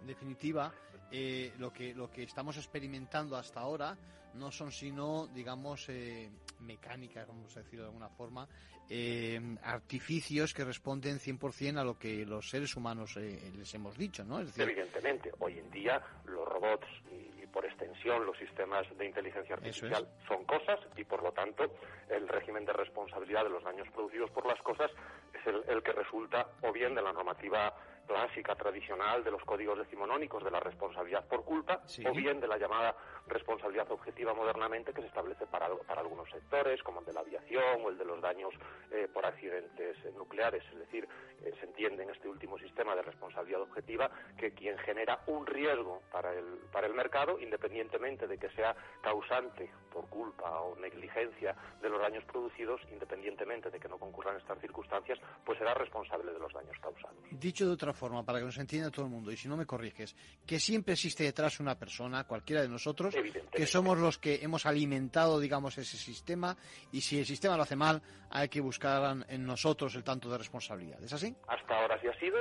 En 0.00 0.06
definitiva, 0.06 0.72
eh, 1.12 1.52
lo, 1.58 1.72
que, 1.72 1.94
lo 1.94 2.10
que 2.10 2.22
estamos 2.22 2.56
experimentando 2.56 3.36
hasta 3.36 3.60
ahora 3.60 3.96
no 4.34 4.50
son 4.50 4.70
sino, 4.70 5.26
digamos, 5.28 5.88
eh, 5.88 6.30
mecánicas, 6.60 7.26
vamos 7.26 7.56
a 7.56 7.60
decirlo 7.60 7.84
de 7.84 7.88
alguna 7.88 8.08
forma, 8.08 8.48
eh, 8.88 9.40
artificios 9.62 10.52
que 10.52 10.64
responden 10.64 11.18
100% 11.18 11.78
a 11.78 11.84
lo 11.84 11.98
que 11.98 12.26
los 12.26 12.50
seres 12.50 12.74
humanos 12.76 13.16
eh, 13.16 13.52
les 13.56 13.72
hemos 13.74 13.96
dicho, 13.96 14.24
¿no? 14.24 14.40
Evidentemente, 14.40 15.30
hoy 15.38 15.58
en 15.58 15.70
día 15.70 16.02
los 16.24 16.46
robots 16.48 16.86
y, 17.12 17.30
por 17.50 17.64
extensión 17.64 18.24
los 18.24 18.38
sistemas 18.38 18.86
de 18.96 19.06
inteligencia 19.06 19.56
artificial 19.56 20.06
son 20.28 20.44
cosas 20.44 20.78
y 20.96 21.02
por 21.02 21.20
lo 21.20 21.32
tanto 21.32 21.64
el 22.08 22.28
régimen 22.28 22.64
de 22.64 22.72
responsabilidad 22.72 23.42
de 23.42 23.50
los 23.50 23.64
daños 23.64 23.88
producidos 23.88 24.30
por 24.30 24.46
las 24.46 24.62
cosas 24.62 24.88
es 25.34 25.44
el, 25.48 25.64
el 25.68 25.82
que 25.82 25.90
resulta 25.90 26.46
o 26.62 26.72
bien 26.72 26.94
de 26.94 27.02
la 27.02 27.12
normativa 27.12 27.74
clásica, 28.10 28.56
tradicional, 28.56 29.22
de 29.22 29.30
los 29.30 29.42
códigos 29.44 29.78
decimonónicos 29.78 30.42
de 30.42 30.50
la 30.50 30.58
responsabilidad 30.58 31.28
por 31.28 31.44
culpa, 31.44 31.80
o 32.04 32.12
bien 32.12 32.40
de 32.40 32.48
la 32.48 32.58
llamada 32.58 32.96
responsabilidad 33.28 33.88
objetiva 33.92 34.34
modernamente 34.34 34.92
que 34.92 35.00
se 35.00 35.06
establece 35.06 35.46
para, 35.46 35.68
para 35.86 36.00
algunos 36.00 36.28
sectores, 36.28 36.82
como 36.82 37.00
el 37.00 37.06
de 37.06 37.12
la 37.12 37.20
aviación 37.20 37.84
o 37.84 37.88
el 37.88 37.96
de 37.96 38.04
los 38.04 38.20
daños 38.20 38.52
eh, 38.90 39.06
por 39.12 39.24
accidentes 39.24 39.96
nucleares. 40.16 40.64
Es 40.72 40.78
decir, 40.80 41.06
eh, 41.44 41.52
se 41.60 41.66
entiende 41.66 42.02
en 42.02 42.10
este 42.10 42.28
último 42.28 42.58
sistema 42.58 42.96
de 42.96 43.02
responsabilidad 43.02 43.62
objetiva 43.62 44.10
que 44.36 44.52
quien 44.54 44.76
genera 44.78 45.22
un 45.26 45.46
riesgo 45.46 46.02
para 46.10 46.32
el, 46.32 46.58
para 46.72 46.88
el 46.88 46.94
mercado, 46.94 47.38
independientemente 47.38 48.26
de 48.26 48.38
que 48.38 48.50
sea 48.50 48.74
causante 49.02 49.70
por 49.92 50.08
culpa 50.08 50.62
o 50.62 50.74
negligencia 50.76 51.54
de 51.80 51.88
los 51.88 52.00
daños 52.00 52.24
producidos, 52.24 52.80
independientemente 52.90 53.70
de 53.70 53.78
que 53.78 53.88
no 53.88 53.98
concurran 53.98 54.36
estas 54.36 54.60
circunstancias, 54.60 55.20
pues 55.44 55.58
será 55.58 55.74
responsable 55.74 56.32
de 56.32 56.38
los 56.40 56.52
daños 56.52 56.76
causados. 56.80 57.16
Dicho 57.30 57.66
de 57.66 57.72
otra 57.72 57.92
forma, 58.00 58.24
para 58.24 58.38
que 58.38 58.46
nos 58.46 58.56
entienda 58.56 58.90
todo 58.90 59.04
el 59.04 59.10
mundo, 59.10 59.30
y 59.30 59.36
si 59.36 59.46
no 59.46 59.58
me 59.58 59.66
corriges, 59.66 60.16
que 60.46 60.58
siempre 60.58 60.94
existe 60.94 61.22
detrás 61.22 61.60
una 61.60 61.78
persona, 61.78 62.24
cualquiera 62.24 62.62
de 62.62 62.68
nosotros, 62.68 63.14
que 63.52 63.66
somos 63.66 63.98
los 63.98 64.16
que 64.16 64.40
hemos 64.42 64.64
alimentado, 64.64 65.38
digamos, 65.38 65.76
ese 65.76 65.98
sistema, 65.98 66.56
y 66.92 67.02
si 67.02 67.18
el 67.18 67.26
sistema 67.26 67.58
lo 67.58 67.64
hace 67.64 67.76
mal, 67.76 68.00
hay 68.30 68.48
que 68.48 68.60
buscar 68.62 69.18
en 69.28 69.46
nosotros 69.46 69.94
el 69.96 70.02
tanto 70.02 70.30
de 70.30 70.38
responsabilidad. 70.38 71.02
¿Es 71.02 71.12
así? 71.12 71.36
Hasta 71.46 71.78
ahora 71.78 72.00
sí 72.00 72.08
ha 72.08 72.18
sido. 72.18 72.38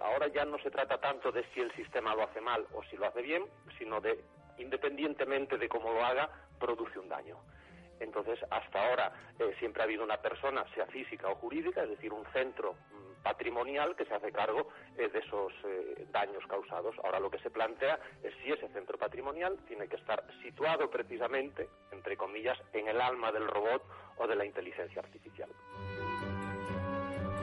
Ahora 0.00 0.28
ya 0.28 0.44
no 0.44 0.58
se 0.58 0.70
trata 0.70 1.00
tanto 1.00 1.32
de 1.32 1.44
si 1.52 1.60
el 1.60 1.72
sistema 1.74 2.14
lo 2.14 2.22
hace 2.22 2.40
mal 2.40 2.64
o 2.72 2.82
si 2.84 2.96
lo 2.96 3.06
hace 3.06 3.22
bien, 3.22 3.42
sino 3.78 4.00
de, 4.00 4.22
independientemente 4.58 5.58
de 5.58 5.68
cómo 5.68 5.92
lo 5.92 6.04
haga, 6.04 6.30
produce 6.60 6.98
un 6.98 7.08
daño. 7.08 7.38
Entonces, 7.98 8.38
hasta 8.50 8.88
ahora 8.88 9.12
eh, 9.38 9.54
siempre 9.58 9.82
ha 9.82 9.84
habido 9.84 10.04
una 10.04 10.18
persona, 10.18 10.64
sea 10.74 10.86
física 10.86 11.28
o 11.28 11.34
jurídica, 11.36 11.82
es 11.82 11.90
decir, 11.90 12.12
un 12.12 12.24
centro 12.32 12.76
patrimonial 13.22 13.94
que 13.96 14.04
se 14.04 14.14
hace 14.14 14.32
cargo 14.32 14.68
eh, 14.96 15.08
de 15.08 15.18
esos 15.18 15.52
eh, 15.64 16.06
daños 16.12 16.44
causados. 16.48 16.94
Ahora 17.04 17.20
lo 17.20 17.30
que 17.30 17.38
se 17.38 17.50
plantea 17.50 17.98
es 18.22 18.32
si 18.42 18.52
ese 18.52 18.68
centro 18.68 18.98
patrimonial 18.98 19.58
tiene 19.66 19.88
que 19.88 19.96
estar 19.96 20.24
situado 20.42 20.90
precisamente, 20.90 21.68
entre 21.90 22.16
comillas, 22.16 22.58
en 22.72 22.88
el 22.88 23.00
alma 23.00 23.32
del 23.32 23.46
robot 23.46 23.82
o 24.16 24.26
de 24.26 24.36
la 24.36 24.44
inteligencia 24.44 25.00
artificial. 25.00 25.50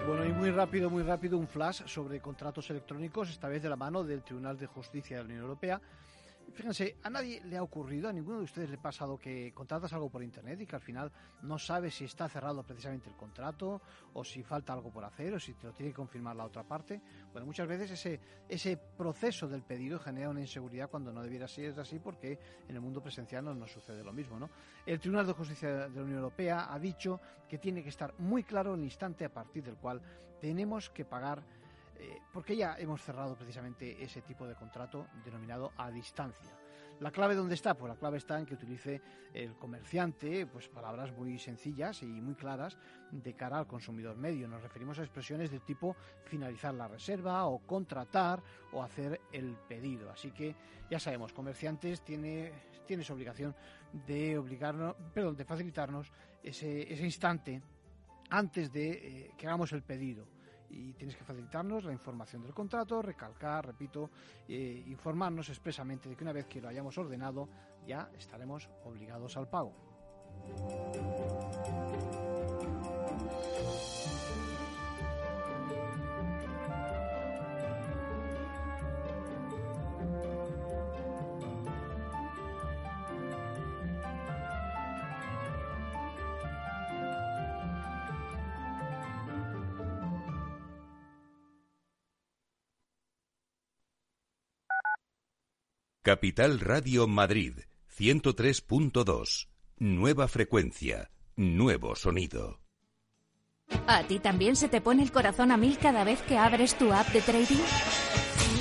Bueno, 0.08 0.26
y 0.26 0.30
muy 0.30 0.50
rápido, 0.50 0.90
muy 0.90 1.04
rápido, 1.04 1.38
un 1.38 1.48
flash 1.48 1.84
sobre 1.86 2.20
contratos 2.20 2.70
electrónicos, 2.72 3.30
esta 3.30 3.48
vez 3.48 3.62
de 3.62 3.70
la 3.70 3.76
mano 3.76 4.04
del 4.04 4.24
Tribunal 4.24 4.58
de 4.58 4.66
Justicia 4.66 5.18
de 5.18 5.24
la 5.24 5.28
Unión 5.28 5.42
Europea 5.44 5.80
Fíjense, 6.54 6.98
a 7.04 7.10
nadie 7.10 7.42
le 7.46 7.58
ha 7.58 7.64
ocurrido, 7.64 8.10
a 8.10 8.14
ninguno 8.14 8.40
de 8.40 8.44
ustedes 8.44 8.70
le 8.70 8.76
ha 8.76 8.82
pasado 8.82 9.18
que 9.18 9.54
contratas 9.54 9.94
algo 9.94 10.10
por 10.10 10.24
internet 10.24 10.60
y 10.62 10.66
que 10.66 10.76
al 10.76 10.82
final 10.82 11.12
no 11.44 11.58
sabes 11.58 11.96
si 11.96 12.06
está 12.06 12.28
cerrado 12.28 12.64
precisamente 12.64 13.10
el 13.10 13.16
contrato 13.16 13.82
o 14.14 14.24
si 14.24 14.44
falta 14.44 14.74
algo 14.74 14.92
por 14.92 15.04
hacer 15.04 15.34
o 15.34 15.40
si 15.40 15.54
te 15.54 15.68
lo 15.68 15.74
tiene 15.74 15.92
que 15.92 15.96
confirmar 15.96 16.36
la 16.36 16.46
otra 16.46 16.64
parte. 16.64 17.02
Bueno, 17.32 17.46
muchas 17.46 17.68
veces 17.68 17.92
ese, 17.92 18.20
ese 18.48 18.78
proceso 18.78 19.48
del 19.48 19.64
pedido 19.64 20.00
genera 20.00 20.30
una 20.30 20.42
inseguridad 20.42 20.90
cuando 20.90 21.12
no 21.12 21.22
debiera 21.22 21.48
ser 21.48 21.80
así 21.80 22.00
porque 22.00 22.40
en 22.68 22.76
el 22.76 22.82
mundo 22.82 23.02
presencial 23.02 23.46
no 23.46 23.54
nos 23.54 23.72
sucede 23.72 24.04
lo 24.04 24.14
mismo. 24.14 24.40
¿no? 24.40 24.50
El 24.86 25.00
Tribunal 25.00 25.28
de 25.28 25.34
Justicia 25.34 25.70
de 25.88 25.96
la 25.96 26.02
Unión 26.02 26.18
Europea 26.18 26.74
ha 26.74 26.80
dicho 26.80 27.20
que 27.48 27.58
tiene 27.58 27.84
que 27.84 27.90
estar 27.90 28.14
muy 28.20 28.44
claro 28.44 28.76
el 28.76 28.84
instante 28.84 29.26
a 29.26 29.34
partir 29.34 29.64
del 29.64 29.76
cual 29.76 30.02
tenemos 30.40 30.90
que 30.90 31.06
pagar 31.06 31.44
eh, 32.00 32.22
porque 32.32 32.56
ya 32.56 32.78
hemos 32.78 33.02
cerrado 33.02 33.36
precisamente 33.36 34.02
ese 34.02 34.22
tipo 34.22 34.48
de 34.48 34.56
contrato 34.56 35.08
denominado 35.26 35.74
a 35.78 35.92
distancia. 35.92 36.58
¿La 37.02 37.12
clave 37.12 37.36
dónde 37.36 37.56
está? 37.56 37.76
Pues 37.76 37.90
la 37.90 37.98
clave 37.98 38.18
está 38.18 38.38
en 38.38 38.46
que 38.46 38.56
utilice 38.56 39.02
el 39.34 39.56
comerciante 39.56 40.46
pues 40.46 40.68
palabras 40.68 41.14
muy 41.14 41.40
sencillas 41.40 42.04
y 42.04 42.08
muy 42.08 42.36
claras 42.36 42.78
de 43.12 43.34
cara 43.36 43.58
al 43.58 43.68
consumidor 43.68 44.18
medio. 44.18 44.50
Nos 44.50 44.62
referimos 44.62 45.00
a 45.00 45.04
expresiones 45.04 45.50
del 45.50 45.62
tipo 45.62 45.96
finalizar 46.26 46.74
la 46.74 46.90
reserva 46.90 47.46
o 47.46 47.60
contratar 47.60 48.44
o 48.74 48.84
hacer 48.84 49.22
el 49.32 49.56
pedido. 49.68 50.12
Así 50.12 50.32
que 50.32 50.56
ya 50.90 51.00
sabemos, 51.00 51.32
comerciantes 51.32 52.02
tiene, 52.02 52.52
tiene 52.86 53.04
su 53.04 53.14
obligación 53.14 53.56
de 54.06 54.38
obligarnos, 54.38 54.96
perdón, 55.14 55.38
de 55.38 55.46
facilitarnos 55.46 56.12
ese, 56.44 56.92
ese 56.94 57.06
instante 57.06 57.62
antes 58.30 58.74
de 58.74 58.90
eh, 58.92 59.32
que 59.38 59.48
hagamos 59.48 59.72
el 59.72 59.84
pedido 59.84 60.28
y 60.70 60.94
tienes 60.94 61.16
que 61.16 61.24
facilitarnos 61.24 61.84
la 61.84 61.94
información 61.94 62.42
del 62.42 62.54
contrato, 62.54 63.02
recalcar, 63.02 63.66
repito, 63.66 64.10
eh, 64.48 64.84
informarnos 64.88 65.50
expresamente 65.50 66.10
de 66.10 66.16
que 66.16 66.24
una 66.24 66.34
vez 66.34 66.46
que 66.46 66.62
lo 66.62 66.70
hayamos 66.70 66.98
ordenado 66.98 67.50
ya 67.86 68.10
estaremos 68.18 68.70
obligados 68.86 69.36
al 69.38 69.48
pago. 69.48 69.74
Capital 96.10 96.60
Radio 96.60 97.08
Madrid, 97.08 97.54
103.2. 97.96 99.48
Nueva 99.78 100.28
frecuencia, 100.28 101.12
nuevo 101.36 101.96
sonido. 101.96 102.62
¿A 103.86 104.02
ti 104.08 104.18
también 104.18 104.56
se 104.56 104.70
te 104.70 104.82
pone 104.82 105.04
el 105.04 105.12
corazón 105.12 105.52
a 105.52 105.58
mil 105.58 105.78
cada 105.78 106.04
vez 106.04 106.20
que 106.24 106.36
abres 106.36 106.76
tu 106.80 106.92
app 106.92 107.10
de 107.10 107.22
trading? 107.22 107.62